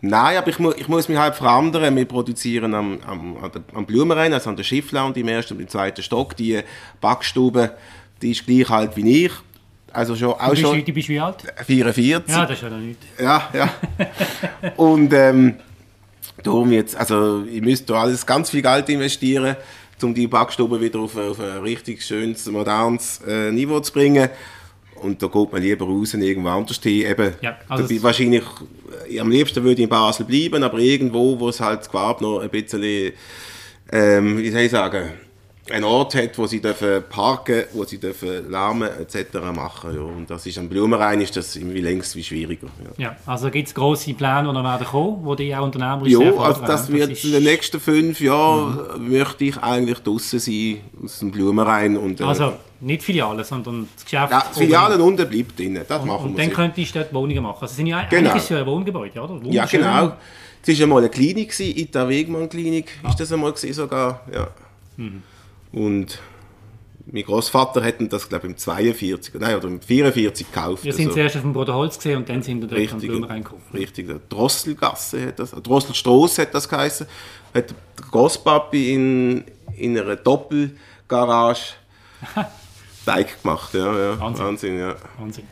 Nein, 0.04 0.38
aber 0.38 0.48
ich, 0.48 0.58
mu 0.58 0.72
ich 0.76 0.88
muss 0.88 1.10
mich 1.10 1.18
halt 1.18 1.36
verändern. 1.36 1.96
Wir 1.96 2.06
produzieren 2.06 2.74
am, 2.74 3.00
am, 3.06 3.38
am 3.74 3.86
Blumenrhein, 3.86 4.34
also 4.34 4.50
an 4.50 4.56
der 4.56 4.64
Schiffland 4.64 5.16
im 5.18 5.28
ersten 5.28 5.56
und 5.56 5.60
im 5.60 5.68
zweiten 5.68 6.02
Stock, 6.02 6.36
die 6.36 6.62
Backstube 7.02 7.72
die 8.22 8.32
ist 8.32 8.46
gleich 8.46 8.70
alt 8.70 8.96
wie 8.96 9.26
ich. 9.26 9.32
Also 9.94 10.16
schon, 10.16 10.30
auch 10.34 10.46
Du 10.46 10.50
bist, 10.52 10.62
schon 10.62 10.86
du 10.86 10.94
bist 10.94 11.10
wie 11.10 11.20
alt? 11.20 11.38
44. 11.66 12.34
Ja, 12.34 12.46
das 12.46 12.58
ist 12.58 12.64
ja 12.64 12.70
noch 12.70 12.78
nichts. 12.78 13.06
Ja, 13.20 13.50
ja. 13.54 13.70
Und 14.78 15.14
ähm, 15.14 15.56
darum 16.44 16.72
jetzt, 16.72 16.96
also 16.96 17.44
ich 17.52 17.62
müsste 17.62 17.96
alles 17.96 18.26
ganz 18.26 18.50
viel 18.50 18.62
Geld 18.62 18.90
investieren, 18.90 19.56
um 20.02 20.14
die 20.14 20.28
Backstube 20.28 20.82
wieder 20.82 21.00
auf, 21.00 21.16
auf 21.18 21.40
ein 21.40 21.60
richtig 21.60 22.02
schönes, 22.04 22.46
modernes 22.48 23.22
äh, 23.28 23.52
Niveau 23.52 23.80
zu 23.82 23.94
bringen. 23.94 24.30
Und 24.96 25.22
da 25.22 25.28
geht 25.28 25.52
man 25.52 25.62
lieber 25.62 25.86
raus 25.86 26.14
und 26.14 26.22
irgendwo 26.22 26.50
anders 26.50 26.80
hin. 26.82 27.06
Eben, 27.08 27.34
Ja, 27.42 27.58
also 27.68 28.04
wahrscheinlich, 28.04 28.44
äh, 29.10 29.20
am 29.20 29.32
liebsten 29.32 29.64
würde 29.64 29.82
ich 29.82 29.84
in 29.84 29.90
Basel 29.90 30.26
bleiben, 30.26 30.64
aber 30.64 30.78
irgendwo, 30.80 31.40
wo 31.40 31.50
es 31.50 31.60
halt 31.60 31.88
Gewerbe 31.88 32.24
noch 32.24 32.40
ein 32.40 32.50
bisschen, 32.50 33.12
ähm, 33.92 34.38
wie 34.38 34.50
soll 34.52 34.62
ich 34.62 34.72
sagen, 34.72 35.12
einen 35.72 35.84
Ort 35.84 36.16
hat, 36.16 36.38
wo 36.38 36.46
sie 36.48 36.62
dürfen 36.62 37.04
parken, 37.10 37.64
wo 37.74 37.84
sie 37.86 37.98
dürfen 37.98 38.50
Lärmen 38.50 38.90
etc. 39.00 39.34
machen. 39.54 39.94
Ja. 39.96 40.02
Und 40.02 40.30
das 40.30 40.46
ist 40.46 40.58
am 40.58 40.70
Blumenrhein 40.70 41.22
ist 41.22 41.36
das 41.38 41.56
irgendwie 41.56 41.82
längst 41.82 42.16
wie 42.16 42.24
schwieriger. 42.24 42.68
Ja. 42.98 43.06
Ja, 43.06 43.16
also 43.26 43.50
gibt 43.50 43.68
es 43.70 43.74
grosse 43.74 44.14
Pläne, 44.14 44.48
die 44.48 44.54
noch 44.54 44.64
werden 44.64 44.86
kommen, 44.86 45.36
die 45.38 45.46
die 45.46 45.56
auch 45.56 45.64
unternehmerisch 45.64 46.12
Ja, 46.14 46.20
sehr 46.20 46.40
also 46.40 46.62
das 46.62 46.92
wird 46.92 47.12
ist- 47.12 47.24
in 47.26 47.32
den 47.32 47.44
nächsten 47.44 47.80
fünf 47.80 48.20
Jahren 48.22 49.10
möchte 49.10 49.44
ich 49.46 49.58
eigentlich 49.58 50.00
draußen 50.00 50.40
sein, 50.40 50.78
aus 51.04 51.20
dem 51.20 51.32
Blumenrhein. 51.32 51.98
Und, 51.98 52.20
äh, 52.22 52.24
Also 52.24 52.54
nicht 52.82 53.04
Filialen, 53.04 53.44
sondern 53.44 53.88
das 53.96 54.04
Geschäft. 54.06 54.32
ja, 54.32 54.40
Filialen 54.54 55.00
unten 55.02 55.30
bleibt 55.30 55.58
drin, 55.60 55.80
das 55.88 56.02
Und, 56.02 56.08
machen 56.08 56.26
und 56.26 56.32
wir 56.34 56.38
dann 56.38 56.46
sicher. 56.46 56.56
könntest 56.56 56.96
du 56.96 57.00
dort 57.00 57.14
Wohnungen 57.14 57.44
machen. 57.44 57.58
Also 57.62 57.76
sind 57.76 57.88
ja, 57.88 58.04
Genau. 58.10 58.30
eigentlich 58.32 58.44
ist 58.44 58.50
ja 58.50 58.60
ein 58.60 58.66
Wohngebäude, 58.66 59.20
oder? 59.22 59.40
Ja, 59.44 59.66
genau. 59.66 60.14
Es 60.64 60.78
war 60.78 60.84
einmal 60.84 61.00
eine 61.00 61.10
Klinik, 61.10 61.50
gewesen, 61.50 61.76
Ita 61.76 62.08
Wegmann 62.08 62.48
Klinik, 62.48 62.92
ist 63.10 63.20
das 63.20 63.32
einmal 63.32 63.52
gewesen 63.52 63.74
sogar, 63.74 64.22
ja. 64.32 64.48
Mhm. 64.98 65.24
Und 65.72 66.20
mein 67.06 67.24
Großvater 67.24 67.84
hat 67.84 67.96
das, 68.12 68.30
glaube 68.30 68.48
ich, 68.48 68.52
im 68.54 68.58
42, 68.58 69.34
nein, 69.36 69.56
oder 69.56 69.68
im 69.68 69.82
44 69.82 70.52
gekauft. 70.52 70.84
Wir 70.84 70.94
sind 70.94 71.08
also. 71.08 71.16
zuerst 71.16 71.36
auf 71.38 71.42
dem 71.42 71.54
Bruderholz 71.54 71.98
gesehen 71.98 72.18
und 72.18 72.30
dann 72.30 72.42
sind 72.44 72.62
wir 72.62 72.68
dort 72.68 72.80
am 72.80 72.88
Richtig, 72.88 73.10
Blumenrhein 73.10 73.44
gekommen. 73.44 73.64
richtig. 73.74 74.08
Der 74.08 74.20
Drosselgasse 74.30 75.28
hat 75.28 75.40
das, 75.40 75.52
Drosselstrasse 75.52 76.44
hat 76.44 76.54
das 76.54 76.70
geheißen. 76.70 77.08
Hat 77.54 77.70
der 77.70 78.06
Großpapi 78.12 78.94
in, 78.94 79.44
in 79.76 79.98
einer 79.98 80.16
Doppelgarage 80.16 81.74
Teig 83.06 83.42
gemacht. 83.42 83.74
Ja, 83.74 83.98
ja. 83.98 84.20
Wahnsinn. 84.20 84.46
Wahnsinn. 84.46 84.80
ja. 84.80 84.96
Wahnsinn. 85.20 85.46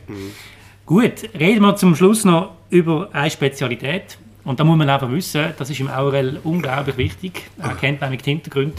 Gut, 0.86 1.12
reden 1.38 1.62
wir 1.62 1.76
zum 1.76 1.94
Schluss 1.96 2.24
noch 2.24 2.52
über 2.70 3.08
eine 3.12 3.30
Spezialität. 3.30 4.18
Und 4.44 4.58
da 4.58 4.64
muss 4.64 4.78
man 4.78 4.88
einfach 4.88 5.10
wissen, 5.10 5.52
das 5.58 5.68
ist 5.68 5.80
im 5.80 5.88
Aurel 5.88 6.40
unglaublich 6.44 6.96
wichtig. 6.96 7.50
Er 7.58 7.74
kennt 7.80 8.00
nämlich 8.00 8.22
die 8.22 8.30
Hintergründe. 8.30 8.76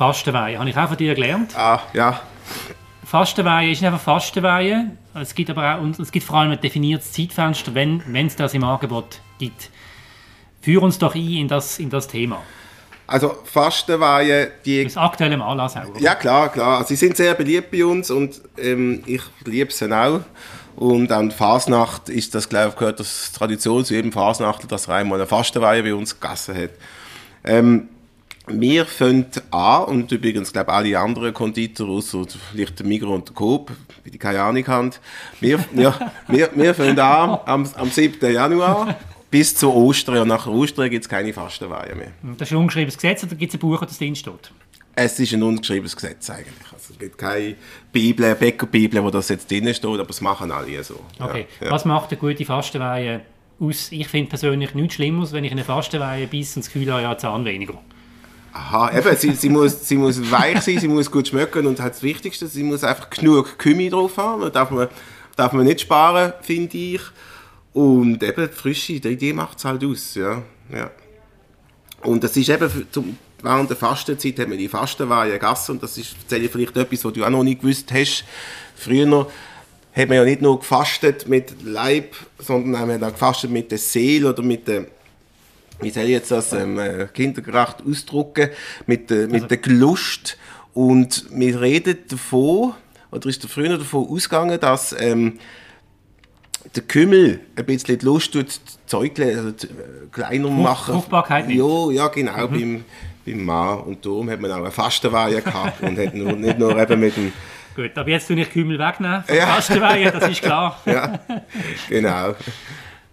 Fastenweihe. 0.00 0.58
Habe 0.58 0.70
ich 0.70 0.76
auch 0.78 0.88
von 0.88 0.96
dir 0.96 1.14
gelernt. 1.14 1.54
Ah, 1.54 1.80
ja. 1.92 2.22
Fastenweihe 3.04 3.70
ist 3.70 3.82
nicht 3.82 3.92
einfach 3.92 4.00
Fastenweihe. 4.00 4.92
Es 5.12 5.34
gibt 5.34 5.50
aber 5.50 5.76
auch, 5.76 5.98
es 5.98 6.10
gibt 6.10 6.24
vor 6.24 6.38
allem 6.38 6.52
ein 6.52 6.60
definiertes 6.60 7.12
Zeitfenster, 7.12 7.74
wenn 7.74 8.02
wenn 8.06 8.26
es 8.26 8.34
das 8.34 8.54
im 8.54 8.64
Angebot 8.64 9.20
gibt. 9.38 9.68
Führ 10.62 10.82
uns 10.82 10.98
doch 10.98 11.14
ein 11.14 11.20
in 11.20 11.48
das, 11.48 11.78
in 11.78 11.90
das 11.90 12.08
Thema. 12.08 12.40
Also 13.06 13.36
Fastenweihe, 13.44 14.52
die 14.64 14.84
Das 14.84 14.96
aktuelle 14.96 15.38
Anlass 15.44 15.76
auch. 15.76 15.84
oder? 15.86 16.00
Ja, 16.00 16.14
klar, 16.14 16.48
klar. 16.50 16.78
Also, 16.78 16.88
sie 16.88 16.96
sind 16.96 17.18
sehr 17.18 17.34
beliebt 17.34 17.70
bei 17.70 17.84
uns 17.84 18.10
und 18.10 18.40
ähm, 18.56 19.02
ich 19.04 19.20
liebe 19.44 19.70
sie 19.70 19.92
auch. 19.92 20.20
Und 20.76 21.12
an 21.12 21.30
Fasnacht 21.30 22.08
ist 22.08 22.34
das, 22.34 22.48
glaube 22.48 22.70
ich, 22.70 22.76
gehört 22.76 23.00
das 23.00 23.32
Tradition 23.32 23.84
zu 23.84 23.92
jedem 23.92 24.12
Fasnachtler, 24.12 24.66
dass 24.66 24.88
er 24.88 24.94
einmal 24.94 25.18
eine 25.18 25.26
Fastenweihe 25.26 25.82
bei 25.82 25.92
uns 25.92 26.18
gegessen 26.18 26.56
hat. 26.56 26.70
Ähm, 27.44 27.90
wir 28.52 28.86
fangen 28.86 29.26
an, 29.50 29.84
und 29.84 30.12
übrigens, 30.12 30.52
glaube 30.52 30.72
alle 30.72 30.98
anderen 30.98 31.34
Konditor, 31.34 31.88
außer 31.88 32.24
vielleicht 32.52 32.78
der 32.78 32.86
Migros 32.86 33.14
und 33.14 33.28
der 33.28 33.34
Coop, 33.34 33.72
die 34.04 34.18
keine 34.18 34.42
Ahnung 34.42 34.66
haben, 34.66 34.90
wir, 35.40 35.64
wir, 35.72 35.94
wir, 36.28 36.50
wir 36.54 36.74
fangen 36.74 36.98
an 36.98 37.38
am, 37.44 37.68
am 37.74 37.90
7. 37.90 38.32
Januar 38.32 38.96
bis 39.30 39.54
zu 39.54 39.72
Ostern. 39.72 40.18
Und 40.18 40.28
nach 40.28 40.46
Ostern 40.46 40.90
gibt 40.90 41.04
es 41.04 41.08
keine 41.08 41.32
Fastenweihe 41.32 41.94
mehr. 41.94 42.12
Das 42.36 42.48
ist 42.48 42.52
ein 42.52 42.58
ungeschriebenes 42.58 42.96
Gesetz 42.96 43.22
oder 43.24 43.36
gibt 43.36 43.52
es 43.52 43.56
ein 43.56 43.60
Buch, 43.60 43.80
das 43.80 43.98
drin 43.98 44.16
steht? 44.16 44.52
Es 44.94 45.18
ist 45.18 45.32
ein 45.32 45.42
ungeschriebenes 45.42 45.94
Gesetz 45.94 46.28
eigentlich. 46.30 46.72
Also, 46.72 46.92
es 46.92 46.98
gibt 46.98 47.16
keine 47.16 47.54
Bibel, 47.92 48.34
Bäckerbibel, 48.34 49.02
wo 49.02 49.10
das 49.10 49.28
jetzt 49.28 49.50
drin 49.50 49.72
steht, 49.72 49.84
aber 49.84 50.10
es 50.10 50.20
machen 50.20 50.50
alle 50.50 50.82
so. 50.82 51.00
Okay. 51.18 51.46
Ja, 51.60 51.66
ja. 51.66 51.72
Was 51.72 51.84
macht 51.84 52.10
eine 52.10 52.18
gute 52.18 52.44
Fastenweihe 52.44 53.20
aus? 53.60 53.92
Ich 53.92 54.08
finde 54.08 54.30
persönlich 54.30 54.74
nichts 54.74 54.94
Schlimmes, 54.94 55.32
wenn 55.32 55.44
ich 55.44 55.52
eine 55.52 55.64
Fastenweihe 55.64 56.26
beiße 56.26 56.58
und 56.58 56.66
das 56.66 56.72
Gefühl 56.72 56.92
habe, 56.92 57.02
ja, 57.02 57.16
Zahn 57.16 57.44
weniger. 57.44 57.80
Aha, 58.52 58.98
eben, 58.98 59.16
sie, 59.16 59.32
sie, 59.34 59.48
muss, 59.48 59.86
sie 59.86 59.96
muss 59.96 60.30
weich 60.30 60.60
sein, 60.62 60.78
sie 60.78 60.88
muss 60.88 61.10
gut 61.10 61.28
schmecken 61.28 61.66
und 61.66 61.78
halt 61.80 61.94
das 61.94 62.02
Wichtigste, 62.02 62.48
sie 62.48 62.64
muss 62.64 62.82
einfach 62.82 63.08
genug 63.10 63.58
Kümmel 63.58 63.90
drauf 63.90 64.16
haben. 64.16 64.42
Da 64.42 64.50
darf 64.50 64.70
man, 64.70 64.88
darf 65.36 65.52
man 65.52 65.64
nicht 65.64 65.82
sparen, 65.82 66.32
finde 66.42 66.76
ich. 66.76 67.00
Und 67.72 68.22
eben 68.22 68.48
die 68.48 68.56
Frische, 68.56 68.98
die 68.98 69.08
Idee 69.08 69.32
macht 69.32 69.58
es 69.58 69.64
halt 69.64 69.84
aus. 69.84 70.14
Ja, 70.16 70.42
ja. 70.74 70.90
Und 72.02 72.24
das 72.24 72.36
ist 72.36 72.48
eben 72.48 72.68
zum, 72.90 73.16
während 73.42 73.70
der 73.70 73.76
Fastenzeit 73.76 74.38
hat 74.38 74.48
man 74.48 74.58
die 74.58 74.68
Fastenweihe 74.68 75.38
gegessen 75.38 75.72
und 75.72 75.82
das 75.82 75.96
ist 75.98 76.16
erzähle 76.22 76.46
ich 76.46 76.50
vielleicht 76.50 76.76
etwas, 76.76 77.04
was 77.04 77.12
du 77.12 77.24
auch 77.24 77.30
noch 77.30 77.44
nicht 77.44 77.60
gewusst 77.60 77.92
hast. 77.92 78.24
Früher 78.74 79.26
hat 79.92 80.08
man 80.08 80.16
ja 80.16 80.24
nicht 80.24 80.42
nur 80.42 80.58
gefastet 80.58 81.28
mit 81.28 81.62
Leib, 81.64 82.14
sondern 82.38 82.88
hat 82.88 83.02
auch 83.02 83.12
gefastet 83.12 83.50
mit 83.50 83.70
der 83.70 83.78
Seele 83.78 84.30
oder 84.30 84.42
mit 84.42 84.66
der 84.66 84.86
wie 85.80 85.90
soll 85.90 86.04
ich 86.04 86.10
jetzt 86.10 86.30
das 86.30 86.52
ähm, 86.52 86.78
äh, 86.78 87.06
kindergerecht 87.12 87.76
ausdrücken, 87.88 88.50
mit 88.86 89.10
der, 89.10 89.28
mit 89.28 89.50
der 89.50 89.58
Lust. 89.72 90.36
Und 90.72 91.26
wir 91.32 91.60
reden 91.60 91.98
davon, 92.08 92.74
oder 93.10 93.28
ist 93.28 93.42
der 93.42 93.50
früher 93.50 93.76
davon 93.76 94.08
ausgegangen, 94.08 94.58
dass 94.60 94.94
ähm, 94.98 95.38
der 96.74 96.82
Kümmel 96.82 97.40
ein 97.56 97.64
bisschen 97.64 97.98
die 97.98 98.04
Lust 98.04 98.32
tut, 98.32 98.46
die 98.46 98.86
Zeuglein 98.86 99.36
also, 99.36 99.50
die, 99.50 99.66
äh, 99.66 99.70
kleiner 100.12 100.50
machen. 100.50 100.94
Fruchtbarkeit 100.94 101.48
nimmt. 101.48 101.58
Ja, 101.58 101.90
ja, 101.92 102.08
genau, 102.08 102.48
beim, 102.48 102.84
beim 103.26 103.44
Mann. 103.44 103.80
Und 103.80 104.04
darum 104.04 104.30
hat 104.30 104.40
man 104.40 104.52
auch 104.52 104.58
eine 104.58 104.70
Fastenweihe 104.70 105.40
gehabt 105.42 105.82
und 105.82 105.98
hat 105.98 106.14
nur, 106.14 106.32
nicht 106.32 106.58
nur 106.58 106.76
eben 106.78 107.00
mit 107.00 107.16
dem, 107.16 107.32
Gut, 107.74 107.96
aber 107.96 108.10
jetzt 108.10 108.26
tue 108.26 108.38
ich 108.38 108.50
Kümmel 108.50 108.78
wegnehmen 108.78 109.22
von 109.22 109.34
Ja. 109.34 109.44
der 109.46 109.54
Fastenweihe, 109.54 110.10
das 110.12 110.28
ist 110.28 110.42
klar. 110.42 110.80
ja, 110.86 111.20
genau. 111.88 112.34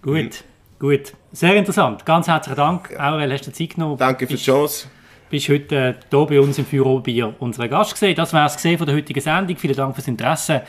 Gut, 0.02 0.44
gut. 0.80 1.14
Sehr 1.38 1.56
interessant. 1.56 2.04
Ganz 2.04 2.28
herzlichen 2.28 2.58
Dank. 2.58 3.00
Aurel, 3.00 3.32
hast 3.32 3.46
du 3.46 3.52
dir 3.52 3.56
Zeit 3.58 3.76
genommen? 3.76 3.96
Danke 3.96 4.26
für 4.26 4.30
die 4.30 4.34
Bist- 4.34 4.46
Chance. 4.46 4.88
bist 5.30 5.48
heute 5.50 5.76
äh, 5.76 5.94
hier 6.10 6.26
bei 6.26 6.40
uns 6.42 6.58
im 6.58 6.66
Führerbier 6.66 7.36
unser 7.38 7.68
Gast 7.68 7.92
gesehen. 7.92 8.16
Das 8.16 8.34
war 8.34 8.48
es 8.48 8.56
gesehen 8.56 8.80
von 8.80 8.88
der 8.88 8.96
heutigen 8.96 9.22
Sendung. 9.22 9.56
Vielen 9.56 9.76
Dank 9.76 9.94
fürs 9.94 10.08
Interesse 10.08 10.64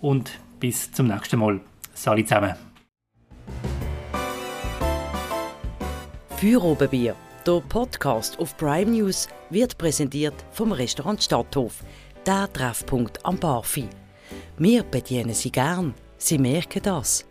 und 0.00 0.30
bis 0.58 0.90
zum 0.90 1.08
nächsten 1.08 1.38
Mal. 1.38 1.60
Salut 1.92 2.26
zusammen. 2.26 2.54
Für 6.38 6.64
Oberbier, 6.64 7.14
der 7.46 7.60
Podcast 7.68 8.38
auf 8.38 8.56
Prime 8.56 8.92
News, 8.92 9.28
wird 9.50 9.76
präsentiert 9.76 10.46
vom 10.52 10.72
Restaurant 10.72 11.22
Stadthof, 11.22 11.84
der 12.24 12.50
Treffpunkt 12.50 13.22
am 13.26 13.36
Barfi. 13.38 13.86
Wir 14.56 14.82
bedienen 14.82 15.34
Sie 15.34 15.52
gern, 15.52 15.92
Sie 16.16 16.38
merken 16.38 16.80
das. 16.82 17.26